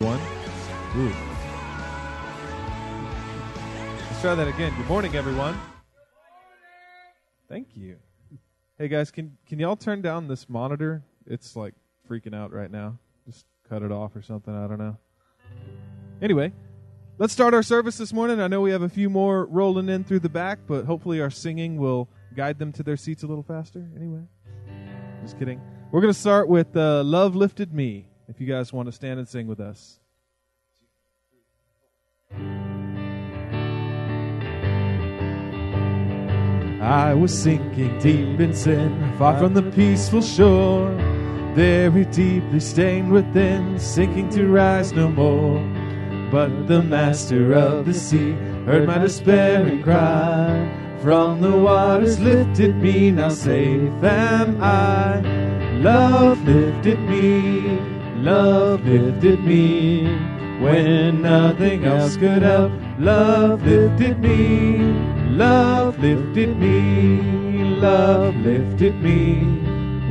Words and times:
One. 0.00 0.20
Ooh. 0.96 1.12
Let's 4.06 4.20
try 4.20 4.36
that 4.36 4.46
again. 4.46 4.72
Good 4.76 4.86
morning, 4.86 5.16
everyone. 5.16 5.58
Thank 7.48 7.76
you. 7.76 7.96
Hey 8.78 8.86
guys, 8.86 9.10
can 9.10 9.36
can 9.48 9.58
y'all 9.58 9.74
turn 9.74 10.00
down 10.00 10.28
this 10.28 10.48
monitor? 10.48 11.02
It's 11.26 11.56
like 11.56 11.74
freaking 12.08 12.32
out 12.32 12.52
right 12.52 12.70
now. 12.70 12.96
Just 13.26 13.44
cut 13.68 13.82
it 13.82 13.90
off 13.90 14.14
or 14.14 14.22
something. 14.22 14.54
I 14.54 14.68
don't 14.68 14.78
know. 14.78 14.96
Anyway, 16.22 16.52
let's 17.18 17.32
start 17.32 17.52
our 17.52 17.64
service 17.64 17.98
this 17.98 18.12
morning. 18.12 18.40
I 18.40 18.46
know 18.46 18.60
we 18.60 18.70
have 18.70 18.82
a 18.82 18.88
few 18.88 19.10
more 19.10 19.46
rolling 19.46 19.88
in 19.88 20.04
through 20.04 20.20
the 20.20 20.28
back, 20.28 20.60
but 20.68 20.84
hopefully 20.84 21.20
our 21.20 21.30
singing 21.30 21.76
will 21.76 22.08
guide 22.36 22.60
them 22.60 22.70
to 22.74 22.84
their 22.84 22.96
seats 22.96 23.24
a 23.24 23.26
little 23.26 23.42
faster. 23.42 23.84
Anyway, 23.96 24.22
just 25.22 25.36
kidding. 25.40 25.60
We're 25.90 26.02
to 26.02 26.14
start 26.14 26.48
with 26.48 26.76
uh, 26.76 27.02
"Love 27.02 27.34
Lifted 27.34 27.74
Me." 27.74 28.06
If 28.28 28.40
you 28.40 28.46
guys 28.46 28.72
want 28.72 28.86
to 28.86 28.92
stand 28.92 29.18
and 29.18 29.28
sing 29.28 29.46
with 29.46 29.60
us. 29.60 29.98
I 36.80 37.14
was 37.14 37.36
sinking 37.36 37.98
deep 37.98 38.38
in 38.38 38.54
sin, 38.54 39.12
far 39.18 39.36
from 39.38 39.54
the 39.54 39.62
peaceful 39.62 40.22
shore, 40.22 40.90
very 41.54 42.04
deeply 42.06 42.60
stained 42.60 43.10
within, 43.10 43.78
sinking 43.78 44.28
to 44.30 44.46
rise 44.46 44.92
no 44.92 45.08
more. 45.08 45.58
But 46.30 46.68
the 46.68 46.82
master 46.82 47.54
of 47.54 47.86
the 47.86 47.94
sea 47.94 48.32
heard 48.64 48.86
my 48.86 48.98
despairing 48.98 49.82
cry. 49.82 50.74
From 51.00 51.40
the 51.40 51.56
waters 51.56 52.20
lifted 52.20 52.76
me, 52.76 53.10
now 53.10 53.30
safe 53.30 54.02
am 54.04 54.62
I. 54.62 55.20
Love 55.80 56.46
lifted 56.46 57.00
me 57.00 57.97
Love 58.22 58.84
lifted 58.84 59.44
me 59.44 60.04
when 60.60 61.22
nothing 61.22 61.84
else 61.84 62.16
could 62.16 62.42
help. 62.42 62.72
Love 62.98 63.64
lifted 63.64 64.18
me. 64.18 64.78
Love 65.30 65.98
lifted 66.00 66.56
me. 66.58 67.76
Love 67.80 68.34
lifted 68.36 69.00
me 69.00 69.44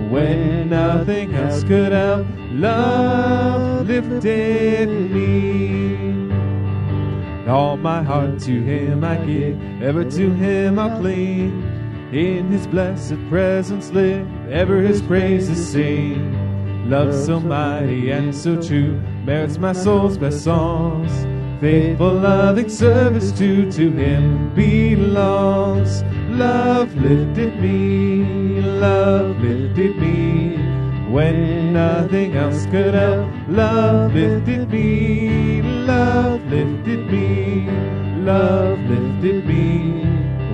when 0.09 0.69
nothing 0.69 1.33
else 1.35 1.63
could 1.65 1.91
help. 1.91 2.25
Love 2.51 3.87
lifted 3.87 4.87
me. 5.11 5.97
All 7.45 7.75
my 7.75 8.03
heart 8.03 8.39
to 8.39 8.61
Him 8.63 9.03
I 9.03 9.17
give, 9.17 9.81
ever 9.83 10.05
to 10.05 10.33
Him 10.33 10.79
I'll 10.79 10.97
cling. 10.99 11.61
In 12.13 12.49
His 12.49 12.67
blessed 12.67 13.17
presence 13.27 13.91
live, 13.91 14.25
ever 14.49 14.79
His 14.79 15.01
praises 15.01 15.71
sing. 15.71 16.46
Love 16.87 17.13
so 17.13 17.37
mighty 17.37 18.11
and 18.11 18.33
so 18.33 18.61
true 18.61 18.97
merits 19.25 19.57
my 19.57 19.73
soul's 19.73 20.17
best 20.17 20.41
songs. 20.41 21.11
Faithful, 21.59 22.13
loving 22.13 22.69
service 22.69 23.31
due 23.31 23.69
to 23.69 23.91
Him 23.91 24.55
belongs. 24.55 26.01
Love 26.29 26.95
lifted 26.95 27.59
me, 27.59 28.61
love 28.61 29.37
lifted 29.41 29.97
me 29.97 30.55
when 31.11 31.73
nothing 31.73 32.37
else 32.37 32.65
could 32.67 32.93
help. 32.93 33.29
Love 33.49 34.13
lifted 34.13 34.71
me, 34.71 35.61
love 35.61 36.41
lifted 36.49 37.11
me, 37.11 37.69
love 38.23 38.79
lifted 38.89 39.45
me 39.45 40.05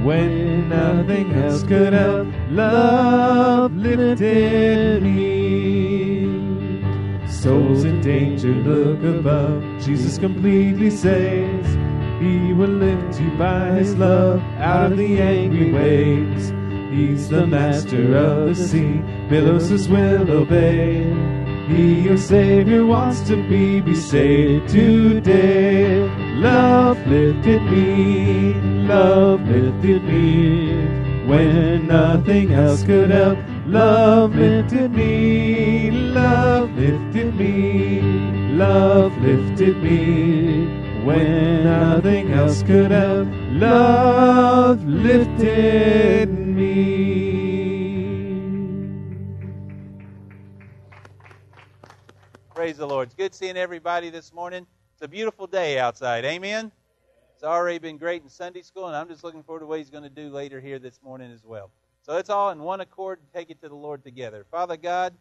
when 0.03 0.67
nothing 0.67 1.31
else 1.33 1.61
could 1.61 1.93
help. 1.93 2.27
Love 2.49 3.75
lifted 3.75 5.03
me. 5.03 5.92
Souls 7.43 7.83
in 7.83 7.99
danger, 7.99 8.53
look 8.53 9.03
above. 9.03 9.61
Jesus 9.83 10.17
completely 10.17 10.89
saves. 10.89 11.67
He 12.23 12.53
will 12.53 12.69
lift 12.69 13.19
you 13.19 13.31
by 13.31 13.71
his 13.71 13.95
love 13.95 14.39
out 14.59 14.93
of 14.93 14.97
the 14.97 15.19
angry 15.19 15.73
waves. 15.73 16.53
He's 16.89 17.27
the 17.27 17.45
master 17.45 18.15
of 18.15 18.47
the 18.47 18.55
sea, 18.55 19.03
billows 19.27 19.67
his 19.67 19.89
will 19.89 20.31
obey. 20.31 21.03
He, 21.67 21.99
your 21.99 22.15
Savior, 22.15 22.85
wants 22.85 23.19
to 23.27 23.35
be, 23.49 23.81
be 23.81 23.93
saved 23.93 24.69
today. 24.69 26.07
Love 26.37 26.97
lifted 27.05 27.61
me, 27.63 28.53
love 28.87 29.41
lifted 29.41 30.01
me, 30.05 31.27
when 31.27 31.87
nothing 31.87 32.53
else 32.53 32.83
could 32.83 33.09
help. 33.09 33.37
Love 33.65 34.35
lifted 34.35 34.91
me, 34.91 35.89
love 35.89 36.69
lifted 36.77 37.33
me, 37.35 38.01
love 38.57 39.17
lifted 39.21 39.77
me 39.81 40.65
when 41.05 41.63
nothing 41.63 42.33
else 42.33 42.61
could 42.63 42.91
have. 42.91 43.25
Love 43.53 44.83
lifted 44.83 46.27
me. 46.29 47.13
Praise 52.53 52.75
the 52.75 52.85
Lord. 52.85 53.07
It's 53.07 53.15
good 53.15 53.33
seeing 53.33 53.55
everybody 53.55 54.09
this 54.09 54.33
morning. 54.33 54.67
It's 54.93 55.03
a 55.03 55.07
beautiful 55.07 55.47
day 55.47 55.79
outside. 55.79 56.25
Amen. 56.25 56.69
It's 57.33 57.45
already 57.45 57.79
been 57.79 57.97
great 57.97 58.23
in 58.23 58.29
Sunday 58.29 58.61
school, 58.61 58.87
and 58.87 58.95
I'm 58.95 59.07
just 59.07 59.23
looking 59.23 59.41
forward 59.41 59.61
to 59.61 59.67
what 59.67 59.77
he's 59.77 59.89
going 59.89 60.03
to 60.03 60.09
do 60.09 60.29
later 60.29 60.59
here 60.59 60.79
this 60.79 60.99
morning 61.01 61.31
as 61.31 61.45
well. 61.45 61.71
So 62.05 62.11
let's 62.11 62.29
all 62.29 62.49
in 62.49 62.59
one 62.59 62.81
accord 62.81 63.21
take 63.33 63.49
it 63.49 63.61
to 63.61 63.69
the 63.69 63.75
Lord 63.75 64.03
together. 64.03 64.45
Father 64.51 64.75
God, 64.75 65.13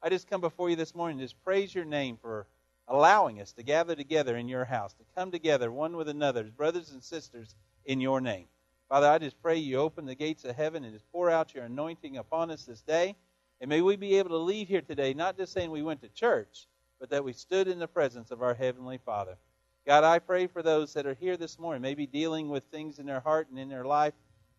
I 0.00 0.08
just 0.08 0.30
come 0.30 0.40
before 0.40 0.70
you 0.70 0.76
this 0.76 0.94
morning 0.94 1.18
just 1.18 1.34
praise 1.42 1.74
your 1.74 1.84
name 1.84 2.16
for 2.22 2.46
allowing 2.86 3.40
us 3.40 3.52
to 3.54 3.64
gather 3.64 3.96
together 3.96 4.36
in 4.36 4.46
your 4.46 4.64
house, 4.64 4.94
to 4.94 5.04
come 5.16 5.32
together 5.32 5.72
one 5.72 5.96
with 5.96 6.08
another 6.08 6.44
as 6.44 6.50
brothers 6.50 6.92
and 6.92 7.02
sisters 7.02 7.56
in 7.86 8.00
your 8.00 8.20
name. 8.20 8.46
Father, 8.88 9.08
I 9.08 9.18
just 9.18 9.42
pray 9.42 9.56
you 9.56 9.78
open 9.78 10.06
the 10.06 10.14
gates 10.14 10.44
of 10.44 10.54
heaven 10.54 10.84
and 10.84 10.92
just 10.92 11.10
pour 11.10 11.28
out 11.28 11.54
your 11.54 11.64
anointing 11.64 12.18
upon 12.18 12.52
us 12.52 12.64
this 12.64 12.82
day. 12.82 13.16
And 13.60 13.68
may 13.68 13.80
we 13.80 13.96
be 13.96 14.18
able 14.18 14.30
to 14.30 14.36
leave 14.36 14.68
here 14.68 14.80
today 14.80 15.14
not 15.14 15.36
just 15.36 15.52
saying 15.52 15.72
we 15.72 15.82
went 15.82 16.02
to 16.02 16.08
church, 16.08 16.68
but 17.00 17.10
that 17.10 17.24
we 17.24 17.32
stood 17.32 17.66
in 17.66 17.80
the 17.80 17.88
presence 17.88 18.30
of 18.30 18.42
our 18.42 18.54
Heavenly 18.54 19.00
Father. 19.04 19.36
God, 19.84 20.04
I 20.04 20.20
pray 20.20 20.46
for 20.46 20.62
those 20.62 20.94
that 20.94 21.06
are 21.06 21.14
here 21.14 21.36
this 21.36 21.58
morning, 21.58 21.82
maybe 21.82 22.06
dealing 22.06 22.48
with 22.48 22.62
things 22.66 23.00
in 23.00 23.06
their 23.06 23.18
heart 23.18 23.48
and 23.50 23.58
in 23.58 23.68
their 23.68 23.84
life 23.84 24.14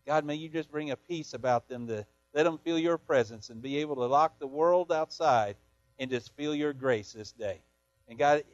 God, 0.06 0.24
may 0.24 0.34
you 0.34 0.48
just 0.48 0.70
bring 0.70 0.90
a 0.90 0.96
peace 0.96 1.34
about 1.34 1.68
them 1.68 1.86
to 1.88 2.06
let 2.34 2.44
them 2.44 2.58
feel 2.58 2.78
your 2.78 2.98
presence 2.98 3.50
and 3.50 3.60
be 3.60 3.78
able 3.78 3.96
to 3.96 4.06
lock 4.06 4.38
the 4.38 4.46
world 4.46 4.92
outside 4.92 5.56
and 5.98 6.10
just 6.10 6.34
feel 6.36 6.54
your 6.54 6.72
grace 6.72 7.12
this 7.12 7.32
day. 7.32 7.60
And 8.08 8.18
God, 8.18 8.44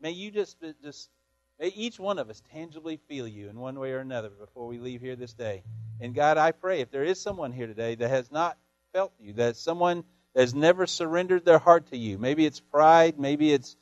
may 0.00 0.10
you 0.10 0.30
just 0.30 0.56
just 0.82 1.10
may 1.58 1.68
each 1.68 1.98
one 1.98 2.18
of 2.18 2.30
us 2.30 2.42
tangibly 2.52 2.98
feel 3.08 3.26
you 3.26 3.48
in 3.48 3.58
one 3.58 3.78
way 3.78 3.92
or 3.92 3.98
another 3.98 4.30
before 4.30 4.66
we 4.66 4.78
leave 4.78 5.00
here 5.00 5.16
this 5.16 5.32
day. 5.32 5.62
And 6.00 6.14
God, 6.14 6.38
I 6.38 6.52
pray 6.52 6.80
if 6.80 6.90
there 6.90 7.04
is 7.04 7.20
someone 7.20 7.52
here 7.52 7.66
today 7.66 7.94
that 7.94 8.08
has 8.08 8.30
not 8.30 8.56
felt 8.92 9.12
you, 9.20 9.34
that 9.34 9.56
someone 9.56 10.04
that 10.34 10.40
has 10.42 10.54
never 10.54 10.86
surrendered 10.86 11.44
their 11.44 11.58
heart 11.58 11.86
to 11.90 11.96
you, 11.96 12.18
maybe 12.18 12.46
it's 12.46 12.60
pride, 12.60 13.18
maybe 13.18 13.52
it's 13.52 13.76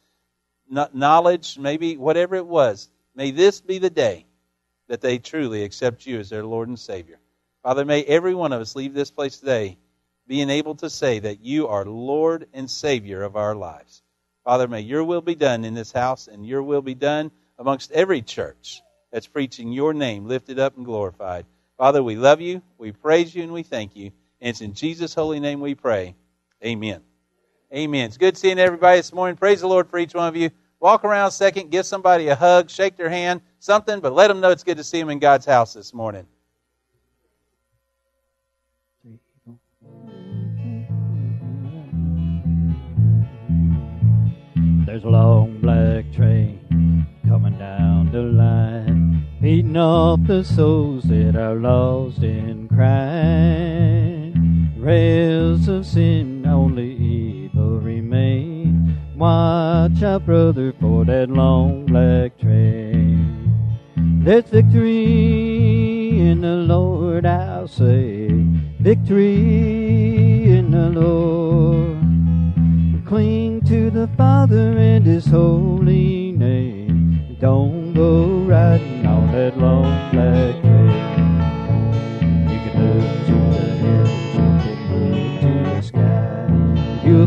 knowledge, 0.69 1.59
maybe 1.59 1.97
whatever 1.97 2.34
it 2.37 2.47
was, 2.47 2.88
may 3.15 3.31
this 3.31 3.60
be 3.60 3.78
the 3.78 3.91
day 3.91 4.26
that 4.88 5.00
they 5.00 5.19
truly 5.19 5.64
accept 5.64 6.06
you 6.06 6.19
as 6.19 6.30
their 6.30 6.44
Lord 6.44 6.69
and 6.69 6.78
Savior. 6.78 7.19
Father, 7.62 7.84
may 7.84 8.04
every 8.04 8.34
one 8.34 8.52
of 8.52 8.60
us 8.60 8.76
leave 8.76 8.94
this 8.94 9.10
place 9.10 9.38
today 9.38 9.76
being 10.26 10.50
able 10.50 10.74
to 10.76 10.91
say 10.91 11.19
that 11.20 11.41
you 11.41 11.69
are 11.69 11.84
Lord 11.84 12.48
and 12.52 12.70
Savior 12.70 13.22
of 13.22 13.36
our 13.36 13.54
lives. 13.54 14.02
Father, 14.44 14.69
may 14.69 14.80
your 14.80 15.04
will 15.04 15.20
be 15.20 15.34
done 15.34 15.64
in 15.64 15.75
this 15.75 15.92
house 15.92 16.28
and 16.28 16.46
your 16.46 16.62
will 16.62 16.82
be 16.82 16.94
done 16.94 17.30
amongst 17.58 17.92
every 17.92 18.22
church 18.22 18.82
that's 19.12 19.26
preaching 19.26 19.72
your 19.72 19.94
name 19.94 20.26
lifted 20.26 20.58
up 20.58 20.76
and 20.76 20.84
glorified. 20.84 21.46
Father, 21.78 22.02
we 22.02 22.16
love 22.16 22.41
you, 22.41 22.62
we 22.78 22.92
praise 22.92 23.34
you, 23.34 23.42
and 23.42 23.52
we 23.52 23.62
thank 23.62 23.96
you. 23.96 24.10
And 24.41 24.50
it's 24.50 24.60
in 24.60 24.75
Jesus' 24.75 25.14
holy 25.14 25.41
name 25.41 25.60
we 25.60 25.75
pray. 25.75 26.14
Amen. 26.64 27.02
Amen. 27.75 28.06
It's 28.06 28.16
good 28.16 28.36
seeing 28.36 28.58
everybody 28.58 28.98
this 28.98 29.12
morning. 29.12 29.36
Praise 29.36 29.60
the 29.60 29.69
Lord 29.69 29.88
for 29.88 29.98
each 29.98 30.14
one 30.14 30.28
of 30.28 30.36
you. 30.36 30.50
Walk 30.78 31.04
around 31.04 31.28
a 31.28 31.31
second, 31.31 31.70
give 31.70 31.87
somebody 31.87 32.28
a 32.28 32.37
hug, 32.37 32.69
shake 32.69 32.96
their 32.96 33.08
hand, 33.08 33.40
something, 33.58 34.00
but 34.00 34.12
let 34.12 34.28
them 34.28 34.40
know 34.40 34.50
it's 34.50 34.62
good 34.62 34.76
to 34.76 34.84
see 34.84 35.00
them 35.00 35.08
in 35.08 35.19
God's 35.19 35.46
house 35.46 35.73
this 35.73 35.94
morning. 35.94 36.26
There's 44.87 45.05
a 45.05 45.08
long 45.08 45.61
black 45.61 46.12
train 46.12 47.06
coming 47.26 47.58
down 47.58 48.12
the 48.12 48.23
line, 48.23 49.26
beating 49.40 49.76
off 49.76 50.20
the 50.26 50.44
souls 50.44 51.05
that 51.05 51.37
are 51.37 51.56
lost 51.56 52.23
in 52.23 52.69
crime. 52.69 54.34
Rails 54.78 55.69
of 55.69 55.84
sin, 55.87 56.46
only. 56.46 57.25
Watch 59.16 60.02
out, 60.02 60.26
brother, 60.26 60.74
for 60.78 61.06
that 61.06 61.30
long 61.30 61.86
black 61.86 62.38
train. 62.38 63.50
There's 63.96 64.44
victory 64.44 66.20
in 66.20 66.42
the 66.42 66.56
Lord, 66.56 67.24
I'll 67.24 67.66
say. 67.66 68.28
Victory 68.78 70.44
in 70.44 70.70
the 70.70 70.90
Lord. 70.90 71.96
Cling 73.06 73.62
to 73.62 73.88
the 73.88 74.06
Father 74.18 74.76
and 74.76 75.06
His 75.06 75.24
holy 75.24 76.32
name. 76.32 77.38
Don't 77.40 77.94
go 77.94 78.26
riding 78.40 79.06
on 79.06 79.32
that 79.32 79.56
long 79.56 80.10
black 80.10 80.65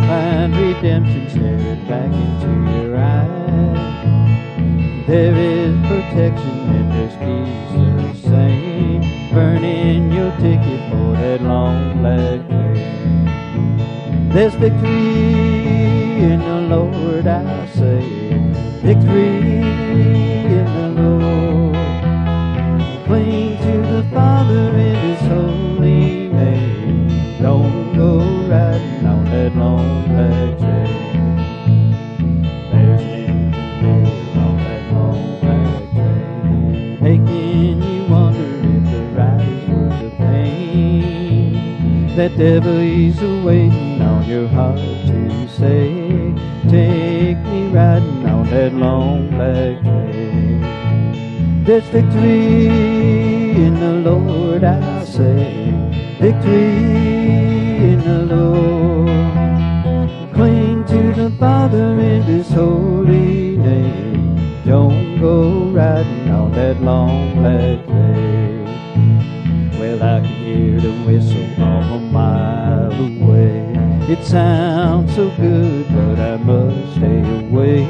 find 0.10 0.58
redemption 0.58 1.30
staring 1.30 1.86
back 1.88 2.12
into 2.12 2.52
your 2.74 2.98
eyes. 2.98 3.78
There 5.06 5.36
is 5.36 5.76
protection 5.88 6.58
and 6.78 6.88
there's 6.92 7.16
peace 7.26 7.70
the 7.78 8.14
same. 8.28 9.02
Burning 9.32 10.12
your 10.12 10.32
ticket 10.38 10.82
for 10.90 11.12
that 11.22 11.44
long 11.44 12.02
black 12.02 12.40
train. 12.50 14.30
There's 14.30 14.56
victory 14.56 16.24
in 16.32 16.40
the 16.40 16.62
Lord, 16.76 17.28
I 17.28 17.68
say. 17.68 18.02
Victory 18.82 19.59
That 42.20 42.36
devil 42.38 42.78
is 42.80 43.16
waiting 43.46 44.02
on 44.02 44.28
your 44.28 44.50
heart 44.50 44.76
to 44.76 45.48
say, 45.48 46.36
Take 46.68 47.38
me 47.48 47.70
riding 47.70 48.26
on 48.26 48.46
that 48.50 48.74
long 48.74 49.30
black 49.30 49.82
train. 49.82 51.64
There's 51.64 51.86
victory 51.86 52.68
in 53.56 53.80
the 53.80 53.94
Lord, 54.12 54.66
I 54.66 55.06
say. 55.06 55.72
Victory 56.20 57.94
in 57.94 58.00
the 58.04 58.36
Lord. 58.36 59.08
Cling 60.34 60.84
to 60.88 61.14
the 61.14 61.32
Father 61.40 61.98
in 62.02 62.24
His 62.24 62.50
holy 62.50 63.56
name. 63.56 64.36
Don't 64.66 65.22
go 65.22 65.70
riding 65.72 66.30
on 66.32 66.52
that 66.52 66.82
long 66.82 67.36
black 67.36 67.86
train. 67.86 68.66
Well, 69.80 70.04
I 70.04 70.20
can 70.20 70.36
hear 70.44 70.82
the 70.82 70.92
whistle 71.06 71.49
a 71.49 71.49
mile 72.20 72.92
away. 73.08 73.56
It 74.14 74.22
sounds 74.26 75.16
so 75.16 75.26
good, 75.38 75.86
but 75.96 76.18
I 76.32 76.36
must 76.50 76.96
stay 76.96 77.22
away. 77.42 77.86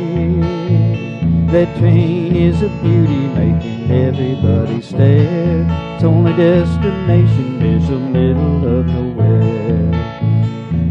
That 1.53 1.69
train 1.79 2.35
is 2.35 2.57
a 2.61 2.71
beauty, 2.83 3.23
making 3.41 3.81
everybody 4.05 4.81
stare. 4.81 5.65
Its 5.95 6.03
only 6.03 6.33
destination 6.33 7.49
is 7.75 7.83
the 7.93 7.99
middle 8.17 8.59
of 8.77 8.85
nowhere. 8.97 9.89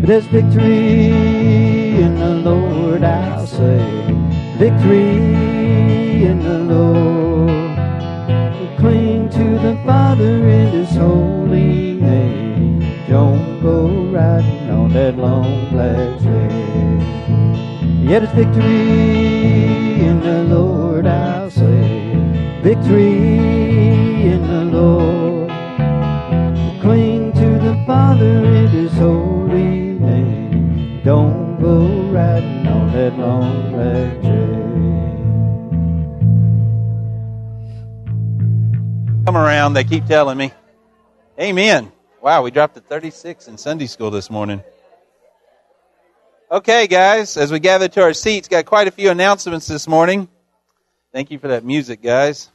But 0.01 0.07
there's 0.11 0.29
victory 0.39 1.07
in 2.05 2.13
the 2.25 2.35
Lord, 2.51 3.03
I'll 3.05 3.47
say. 3.47 3.83
Victory 4.65 5.13
in 6.31 6.39
the 6.49 6.59
Lord. 6.75 7.77
Cling 8.81 9.29
to 9.39 9.47
the 9.67 9.75
Father 9.85 10.35
in 10.59 10.69
His 10.79 10.93
holy 10.97 11.28
black. 15.71 16.21
Yet 18.03 18.23
it's 18.23 18.33
victory 18.33 20.01
in 20.01 20.21
the 20.21 20.45
Lord, 20.45 21.07
I'll 21.07 21.51
say. 21.51 22.15
Victory 22.63 23.13
in 24.33 24.43
the 24.47 24.65
Lord. 24.65 25.51
Cling 26.81 27.33
to 27.35 27.59
the 27.59 27.83
Father 27.87 28.67
His 28.69 28.93
holy 28.95 29.99
name. 29.99 31.03
Don't 31.05 31.61
go 31.61 31.87
riding 32.11 32.67
on 32.67 32.93
that 32.93 33.19
long 33.19 33.71
black. 33.73 34.23
Come 39.27 39.37
around, 39.37 39.75
they 39.75 39.85
keep 39.85 40.07
telling 40.07 40.39
me. 40.39 40.53
Amen. 41.39 41.93
Wow, 42.21 42.43
we 42.43 42.51
dropped 42.51 42.75
to 42.75 42.81
36 42.81 43.47
in 43.47 43.59
Sunday 43.59 43.87
school 43.87 44.11
this 44.11 44.31
morning. 44.31 44.63
Okay, 46.51 46.87
guys, 46.87 47.37
as 47.37 47.53
we 47.53 47.59
gather 47.59 47.89
to 47.89 48.03
our 48.03 48.15
seats, 48.15 48.49
got 48.49 48.65
quite 48.65 48.89
a 48.89 48.91
few 48.91 49.11
announcements 49.11 49.67
this 49.67 49.87
morning. 49.87 50.29
Thank 51.13 51.31
you 51.31 51.39
for 51.39 51.49
that 51.49 51.63
music, 51.63 52.01
guys. 52.01 52.51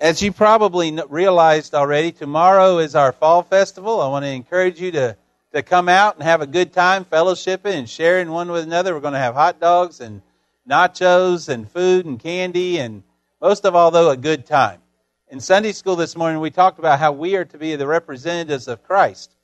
As 0.00 0.22
you 0.22 0.32
probably 0.32 0.98
realized 1.10 1.74
already, 1.74 2.12
tomorrow 2.12 2.78
is 2.78 2.94
our 2.94 3.12
fall 3.12 3.42
festival. 3.42 4.00
I 4.00 4.08
want 4.08 4.24
to 4.24 4.30
encourage 4.30 4.80
you 4.80 4.92
to, 4.92 5.18
to 5.52 5.62
come 5.62 5.90
out 5.90 6.14
and 6.14 6.22
have 6.22 6.40
a 6.40 6.46
good 6.46 6.72
time 6.72 7.04
fellowshipping 7.04 7.74
and 7.74 7.90
sharing 7.90 8.30
one 8.30 8.50
with 8.50 8.64
another. 8.64 8.94
We're 8.94 9.00
going 9.00 9.12
to 9.12 9.18
have 9.18 9.34
hot 9.34 9.60
dogs 9.60 10.00
and 10.00 10.22
nachos 10.66 11.50
and 11.50 11.70
food 11.70 12.06
and 12.06 12.18
candy 12.18 12.78
and 12.78 13.02
most 13.38 13.66
of 13.66 13.74
all, 13.74 13.90
though, 13.90 14.08
a 14.08 14.16
good 14.16 14.46
time. 14.46 14.80
In 15.30 15.38
Sunday 15.38 15.70
school 15.70 15.94
this 15.94 16.16
morning, 16.16 16.40
we 16.40 16.50
talked 16.50 16.80
about 16.80 16.98
how 16.98 17.12
we 17.12 17.36
are 17.36 17.44
to 17.44 17.56
be 17.56 17.76
the 17.76 17.86
representatives 17.86 18.66
of 18.66 18.82
Christ. 18.82 19.36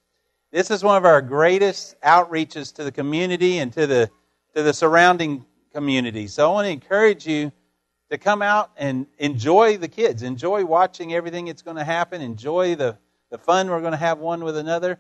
This 0.51 0.69
is 0.73 0.83
one 0.83 0.97
of 0.97 1.05
our 1.05 1.23
greatest 1.23 1.95
outreaches 2.01 2.75
to 2.75 2.83
the 2.83 2.91
community 2.91 3.59
and 3.59 3.73
to 3.73 3.87
the, 3.87 4.11
to 4.57 4.65
the 4.65 4.75
surrounding 4.75 5.45
community. 5.73 6.27
So 6.27 6.51
I 6.51 6.53
want 6.53 6.67
to 6.67 6.73
encourage 6.73 7.25
you 7.25 7.53
to 8.11 8.19
come 8.19 8.43
out 8.43 8.73
and 8.77 9.07
enjoy 9.19 9.77
the 9.77 9.87
kids, 9.87 10.25
enjoy 10.25 10.65
watching 10.65 11.15
everything 11.15 11.45
that's 11.45 11.63
going 11.63 11.77
to 11.77 11.85
happen, 11.85 12.21
enjoy 12.21 12.75
the, 12.75 12.99
the 13.31 13.39
fun 13.39 13.71
we're 13.71 13.79
going 13.81 13.93
to 13.93 13.97
have 13.97 14.19
one 14.19 14.43
with 14.43 14.57
another. 14.57 14.99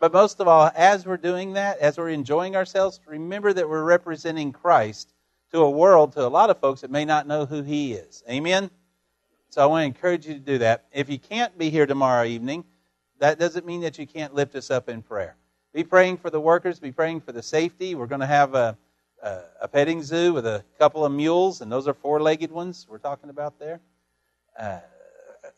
But 0.00 0.14
most 0.14 0.40
of 0.40 0.48
all, 0.48 0.70
as 0.74 1.04
we're 1.04 1.18
doing 1.18 1.52
that, 1.52 1.76
as 1.76 1.98
we're 1.98 2.08
enjoying 2.08 2.56
ourselves, 2.56 3.00
remember 3.06 3.52
that 3.52 3.68
we're 3.68 3.84
representing 3.84 4.50
Christ 4.50 5.12
to 5.50 5.58
a 5.58 5.70
world, 5.70 6.14
to 6.14 6.26
a 6.26 6.28
lot 6.28 6.48
of 6.48 6.58
folks 6.58 6.80
that 6.80 6.90
may 6.90 7.04
not 7.04 7.26
know 7.26 7.44
who 7.44 7.62
He 7.62 7.92
is. 7.92 8.22
Amen? 8.30 8.70
So 9.52 9.62
I 9.62 9.66
want 9.66 9.82
to 9.82 9.86
encourage 9.86 10.26
you 10.26 10.32
to 10.32 10.40
do 10.40 10.56
that. 10.58 10.86
If 10.92 11.10
you 11.10 11.18
can't 11.18 11.58
be 11.58 11.68
here 11.68 11.84
tomorrow 11.84 12.24
evening, 12.24 12.64
that 13.18 13.38
doesn't 13.38 13.66
mean 13.66 13.82
that 13.82 13.98
you 13.98 14.06
can't 14.06 14.32
lift 14.32 14.54
us 14.54 14.70
up 14.70 14.88
in 14.88 15.02
prayer. 15.02 15.36
Be 15.74 15.84
praying 15.84 16.16
for 16.16 16.30
the 16.30 16.40
workers, 16.40 16.80
be 16.80 16.90
praying 16.90 17.20
for 17.20 17.32
the 17.32 17.42
safety. 17.42 17.94
We're 17.94 18.06
going 18.06 18.22
to 18.22 18.26
have 18.26 18.54
a, 18.54 18.78
a, 19.22 19.40
a 19.60 19.68
petting 19.68 20.02
zoo 20.02 20.32
with 20.32 20.46
a 20.46 20.64
couple 20.78 21.04
of 21.04 21.12
mules, 21.12 21.60
and 21.60 21.70
those 21.70 21.86
are 21.86 21.92
four 21.92 22.22
legged 22.22 22.50
ones 22.50 22.86
we're 22.88 22.96
talking 22.96 23.28
about 23.28 23.58
there. 23.58 23.80
Uh, 24.58 24.78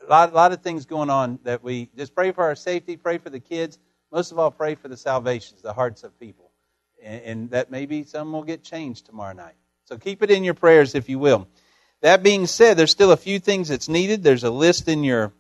a 0.05 0.11
lot, 0.11 0.35
lot 0.35 0.51
of 0.51 0.61
things 0.61 0.87
going 0.87 1.09
on 1.09 1.39
that 1.45 1.63
we 1.63 1.89
just 1.97 2.17
pray 2.17 2.33
for 2.33 2.43
our 2.43 2.57
safety, 2.57 2.97
pray 2.97 3.19
for 3.19 3.31
the 3.31 3.39
kids. 3.39 3.79
Most 4.11 4.33
of 4.33 4.41
all, 4.41 4.51
pray 4.51 4.75
for 4.75 4.89
the 4.89 4.97
salvations, 4.97 5.63
the 5.63 5.73
hearts 5.73 6.03
of 6.03 6.19
people. 6.19 6.51
And, 7.01 7.23
and 7.23 7.51
that 7.51 7.71
maybe 7.71 8.03
some 8.03 8.33
will 8.33 8.43
get 8.43 8.65
changed 8.65 9.07
tomorrow 9.07 9.35
night. 9.35 9.55
So 9.85 9.97
keep 9.99 10.21
it 10.25 10.33
in 10.33 10.43
your 10.43 10.55
prayers 10.55 10.97
if 10.97 11.09
you 11.09 11.21
will. 11.21 11.47
That 12.05 12.23
being 12.23 12.47
said, 12.47 12.77
there's 12.77 12.91
still 12.91 13.13
a 13.13 13.17
few 13.17 13.39
things 13.39 13.69
that's 13.69 13.89
needed. 13.89 14.23
There's 14.23 14.45
a 14.45 14.51
list 14.51 14.89
in 14.89 15.05
your 15.05 15.33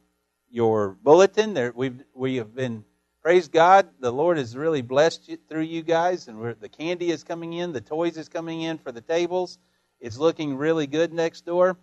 your 0.50 0.96
bulletin. 1.02 1.52
There, 1.52 1.70
we've 1.76 2.02
we 2.14 2.36
have 2.36 2.54
been 2.54 2.86
praise 3.22 3.48
God. 3.48 3.86
The 4.00 4.10
Lord 4.10 4.38
has 4.38 4.56
really 4.56 4.80
blessed 4.80 5.28
you 5.28 5.36
through 5.46 5.64
you 5.64 5.82
guys, 5.82 6.26
and 6.26 6.56
the 6.62 6.70
candy 6.70 7.10
is 7.10 7.22
coming 7.22 7.52
in, 7.52 7.74
the 7.74 7.82
toys 7.82 8.16
is 8.16 8.30
coming 8.30 8.62
in 8.62 8.78
for 8.78 8.92
the 8.92 9.02
tables. 9.02 9.58
It's 10.00 10.16
looking 10.16 10.56
really 10.56 10.86
good 10.86 11.12
next 11.12 11.44
door. 11.44 11.76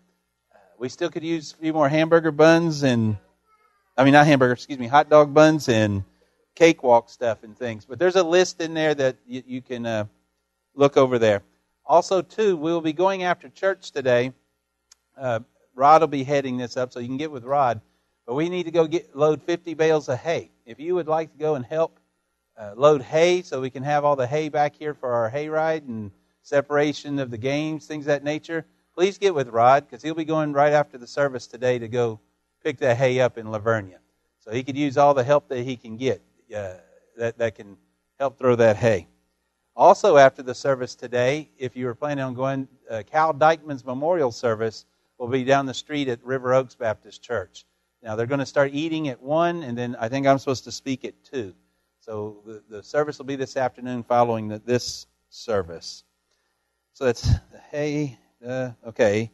Uh, 0.52 0.58
we 0.80 0.90
still 0.90 1.12
could 1.12 1.24
use 1.24 1.54
a 1.54 1.58
few 1.58 1.74
more 1.74 1.88
hamburger 1.88 2.32
buns 2.32 2.82
and, 2.82 3.18
I 3.96 4.04
mean 4.04 4.14
not 4.14 4.26
hamburger, 4.26 4.54
excuse 4.54 4.80
me, 4.80 4.88
hot 4.88 5.12
dog 5.12 5.32
buns 5.32 5.70
and 5.70 6.04
cakewalk 6.56 7.12
stuff 7.12 7.44
and 7.44 7.56
things. 7.56 7.86
But 7.86 8.00
there's 8.00 8.16
a 8.16 8.24
list 8.24 8.60
in 8.60 8.74
there 8.74 8.96
that 8.96 9.18
you, 9.28 9.44
you 9.46 9.62
can 9.62 9.86
uh, 9.86 10.06
look 10.74 10.98
over 10.98 11.20
there. 11.20 11.44
Also, 11.86 12.24
too, 12.24 12.58
we 12.58 12.72
will 12.72 12.82
be 12.82 12.94
going 12.94 13.22
after 13.22 13.48
church 13.48 13.92
today. 13.92 14.34
Uh, 15.22 15.40
Rod 15.75 16.01
will 16.01 16.08
be 16.08 16.24
heading 16.24 16.58
this 16.58 16.75
up, 16.75 16.92
so 16.92 17.00
you 17.00 17.08
can 17.08 17.18
get 17.18 17.32
with 17.32 17.44
Rod. 17.44 17.80
But 18.25 18.34
we 18.34 18.50
need 18.50 18.63
to 18.63 18.72
go 18.72 18.88
get 18.88 19.16
load 19.16 19.42
50 19.44 19.75
bales 19.75 20.10
of 20.10 20.18
hay. 20.18 20.50
If 20.66 20.80
you 20.80 20.96
would 20.96 21.08
like 21.08 21.32
to 21.32 21.38
go 21.38 21.54
and 21.56 21.63
help 21.63 22.00
uh, 22.58 22.74
load 22.75 23.04
hay, 23.04 23.44
so 23.44 23.62
we 23.62 23.70
can 23.70 23.84
have 23.84 24.04
all 24.04 24.16
the 24.16 24.25
hay 24.25 24.50
back 24.50 24.75
here 24.75 24.96
for 24.96 25.13
our 25.13 25.30
hay 25.30 25.48
ride 25.48 25.84
and 25.84 26.12
separation 26.42 27.20
of 27.20 27.30
the 27.30 27.38
games, 27.38 27.86
things 27.86 28.06
of 28.06 28.08
that 28.08 28.24
nature, 28.24 28.66
please 28.96 29.20
get 29.20 29.36
with 29.36 29.48
Rod 29.50 29.86
because 29.86 30.01
he'll 30.01 30.16
be 30.16 30.25
going 30.25 30.54
right 30.54 30.74
after 30.74 30.98
the 30.98 31.08
service 31.08 31.46
today 31.46 31.78
to 31.78 31.88
go 31.88 32.20
pick 32.63 32.80
that 32.80 32.98
hay 32.98 33.20
up 33.20 33.38
in 33.38 33.51
La 33.51 33.60
Vernia. 33.60 34.00
So 34.40 34.51
he 34.51 34.63
could 34.63 34.75
use 34.75 34.98
all 34.98 35.13
the 35.13 35.24
help 35.24 35.48
that 35.50 35.62
he 35.62 35.78
can 35.78 35.98
get 35.98 36.22
uh, 36.56 36.74
that 37.16 37.38
that 37.38 37.56
can 37.56 37.78
help 38.20 38.40
throw 38.40 38.56
that 38.56 38.78
hay. 38.78 39.08
Also, 39.75 40.18
after 40.18 40.42
the 40.44 40.56
service 40.56 40.96
today, 40.96 41.50
if 41.58 41.75
you 41.75 41.86
were 41.86 41.96
planning 41.96 42.24
on 42.24 42.34
going, 42.34 42.68
uh, 42.90 43.04
Cal 43.06 43.34
Dykeman's 43.34 43.86
memorial 43.86 44.32
service 44.32 44.86
will 45.22 45.28
be 45.28 45.44
down 45.44 45.68
the 45.68 45.74
street 45.74 46.08
at 46.08 46.24
River 46.24 46.51
Oaks 46.51 46.74
Baptist 46.74 47.22
Church. 47.22 47.63
Now, 48.01 48.16
they're 48.16 48.25
going 48.25 48.40
to 48.40 48.46
start 48.46 48.72
eating 48.74 49.08
at 49.10 49.22
1, 49.22 49.62
and 49.62 49.78
then 49.78 49.96
I 50.00 50.10
think 50.10 50.25
I'm 50.25 50.40
supposed 50.40 50.63
to 50.63 50.72
speak 50.72 51.06
at 51.06 51.13
2. 51.25 51.54
So 52.00 52.38
the, 52.44 52.63
the 52.68 52.82
service 52.82 53.20
will 53.20 53.25
be 53.25 53.36
this 53.36 53.56
afternoon 53.56 54.01
following 54.01 54.48
the, 54.48 54.58
this 54.58 55.06
service. 55.30 56.04
So 56.94 57.06
that's, 57.06 57.30
hey, 57.70 58.18
uh, 58.46 58.72
okay. 58.88 59.30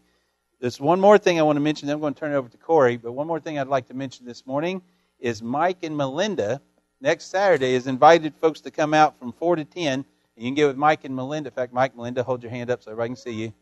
There's 0.60 0.77
one 0.82 1.00
more 1.00 1.17
thing 1.17 1.39
I 1.39 1.44
want 1.44 1.56
to 1.56 1.62
mention. 1.62 1.88
Then 1.88 1.94
I'm 1.94 2.01
going 2.01 2.13
to 2.13 2.20
turn 2.20 2.34
it 2.34 2.36
over 2.36 2.50
to 2.50 2.58
Corey. 2.58 2.98
But 2.98 3.13
one 3.13 3.25
more 3.25 3.39
thing 3.39 3.58
I'd 3.58 3.67
like 3.67 3.88
to 3.88 3.94
mention 3.94 4.25
this 4.25 4.46
morning 4.46 4.82
is 5.22 5.41
Mike 5.41 5.84
and 5.84 5.96
Melinda 5.96 6.62
next 7.00 7.32
Saturday 7.32 7.75
has 7.75 7.88
invited 7.88 8.34
folks 8.41 8.60
to 8.62 8.72
come 8.72 8.94
out 8.94 9.17
from 9.17 9.32
4 9.32 9.56
to 9.56 9.63
10. 9.63 9.94
And 9.94 10.06
you 10.36 10.48
can 10.48 10.53
get 10.53 10.67
with 10.67 10.75
Mike 10.75 11.06
and 11.06 11.15
Melinda. 11.15 11.48
In 11.48 11.53
fact, 11.53 11.72
Mike, 11.72 11.96
Melinda, 11.96 12.24
hold 12.24 12.44
your 12.44 12.50
hand 12.50 12.70
up 12.70 12.84
so 12.84 12.91
everybody 12.91 13.08
can 13.08 13.15
see 13.15 13.32
you. 13.32 13.53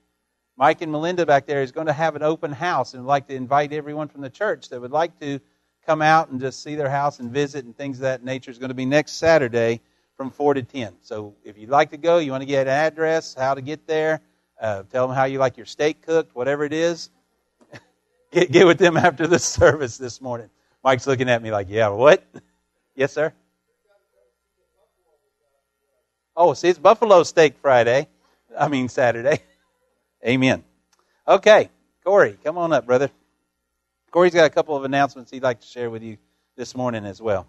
Mike 0.57 0.81
and 0.81 0.91
Melinda 0.91 1.25
back 1.25 1.45
there 1.45 1.62
is 1.62 1.71
going 1.71 1.88
to 1.88 1.93
have 1.93 2.15
an 2.15 2.24
open 2.24 2.51
house 2.51 2.93
and 2.93 3.03
would 3.03 3.09
like 3.09 3.27
to 3.27 3.35
invite 3.35 3.74
everyone 3.74 4.07
from 4.07 4.21
the 4.21 4.29
church 4.29 4.69
that 4.69 4.79
would 4.79 4.91
like 4.91 5.19
to 5.19 5.39
come 5.85 6.01
out 6.01 6.29
and 6.29 6.39
just 6.39 6.63
see 6.63 6.75
their 6.75 6.89
house 6.89 7.19
and 7.19 7.31
visit 7.31 7.65
and 7.65 7.75
things 7.77 7.97
of 7.97 8.03
that 8.03 8.24
nature 8.24 8.51
is 8.51 8.57
going 8.57 8.69
to 8.69 8.75
be 8.75 8.85
next 8.85 9.13
Saturday 9.13 9.81
from 10.15 10.31
4 10.31 10.53
to 10.53 10.63
10. 10.63 10.93
So 11.01 11.35
if 11.43 11.57
you'd 11.57 11.69
like 11.69 11.91
to 11.91 11.97
go, 11.97 12.19
you 12.19 12.31
want 12.31 12.41
to 12.41 12.47
get 12.47 12.67
an 12.67 12.74
address, 12.74 13.35
how 13.38 13.53
to 13.53 13.62
get 13.62 13.85
there, 13.85 14.21
uh, 14.59 14.83
tell 14.83 15.07
them 15.07 15.15
how 15.15 15.25
you 15.25 15.39
like 15.39 15.57
your 15.57 15.65
steak 15.65 16.01
cooked, 16.01 16.33
whatever 16.33 16.63
it 16.63 16.74
is, 16.74 17.09
get, 18.31 18.50
get 18.50 18.65
with 18.65 18.77
them 18.77 18.95
after 18.95 19.27
the 19.27 19.39
service 19.59 19.97
this 19.97 20.21
morning. 20.21 20.50
Mike's 20.83 21.05
looking 21.05 21.29
at 21.29 21.41
me 21.41 21.51
like, 21.51 21.67
yeah, 21.69 21.89
what? 21.89 22.24
yes, 22.95 23.12
sir? 23.12 23.33
Oh, 26.38 26.53
see, 26.53 26.69
it's 26.69 26.79
Buffalo 26.79 27.24
Steak 27.24 27.57
Friday. 27.62 28.07
I 28.57 28.69
mean, 28.69 28.88
Saturday. 28.88 29.41
Amen. 30.25 30.63
Okay, 31.27 31.70
Corey, 32.03 32.39
come 32.44 32.58
on 32.58 32.74
up, 32.74 32.88
brother. 32.88 33.12
Corey's 34.10 34.34
got 34.34 34.46
a 34.46 34.50
couple 34.50 34.75
of 34.75 34.84
announcements 34.84 35.29
he'd 35.29 35.44
like 35.44 35.62
to 35.62 35.67
share 35.67 35.91
with 35.91 36.01
you 36.01 36.17
this 36.55 36.75
morning 36.75 37.05
as 37.05 37.22
well. 37.22 37.46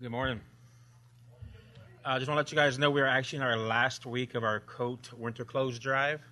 Good 0.00 0.10
morning. 0.10 0.40
I 2.04 2.16
uh, 2.16 2.18
just 2.18 2.28
want 2.28 2.38
to 2.38 2.40
let 2.40 2.50
you 2.50 2.56
guys 2.56 2.76
know 2.76 2.90
we 2.90 3.00
are 3.00 3.06
actually 3.06 3.36
in 3.36 3.42
our 3.44 3.56
last 3.56 4.04
week 4.04 4.34
of 4.34 4.42
our 4.42 4.58
coat 4.60 5.12
winter 5.16 5.44
clothes 5.44 5.78
drive. 5.78 6.22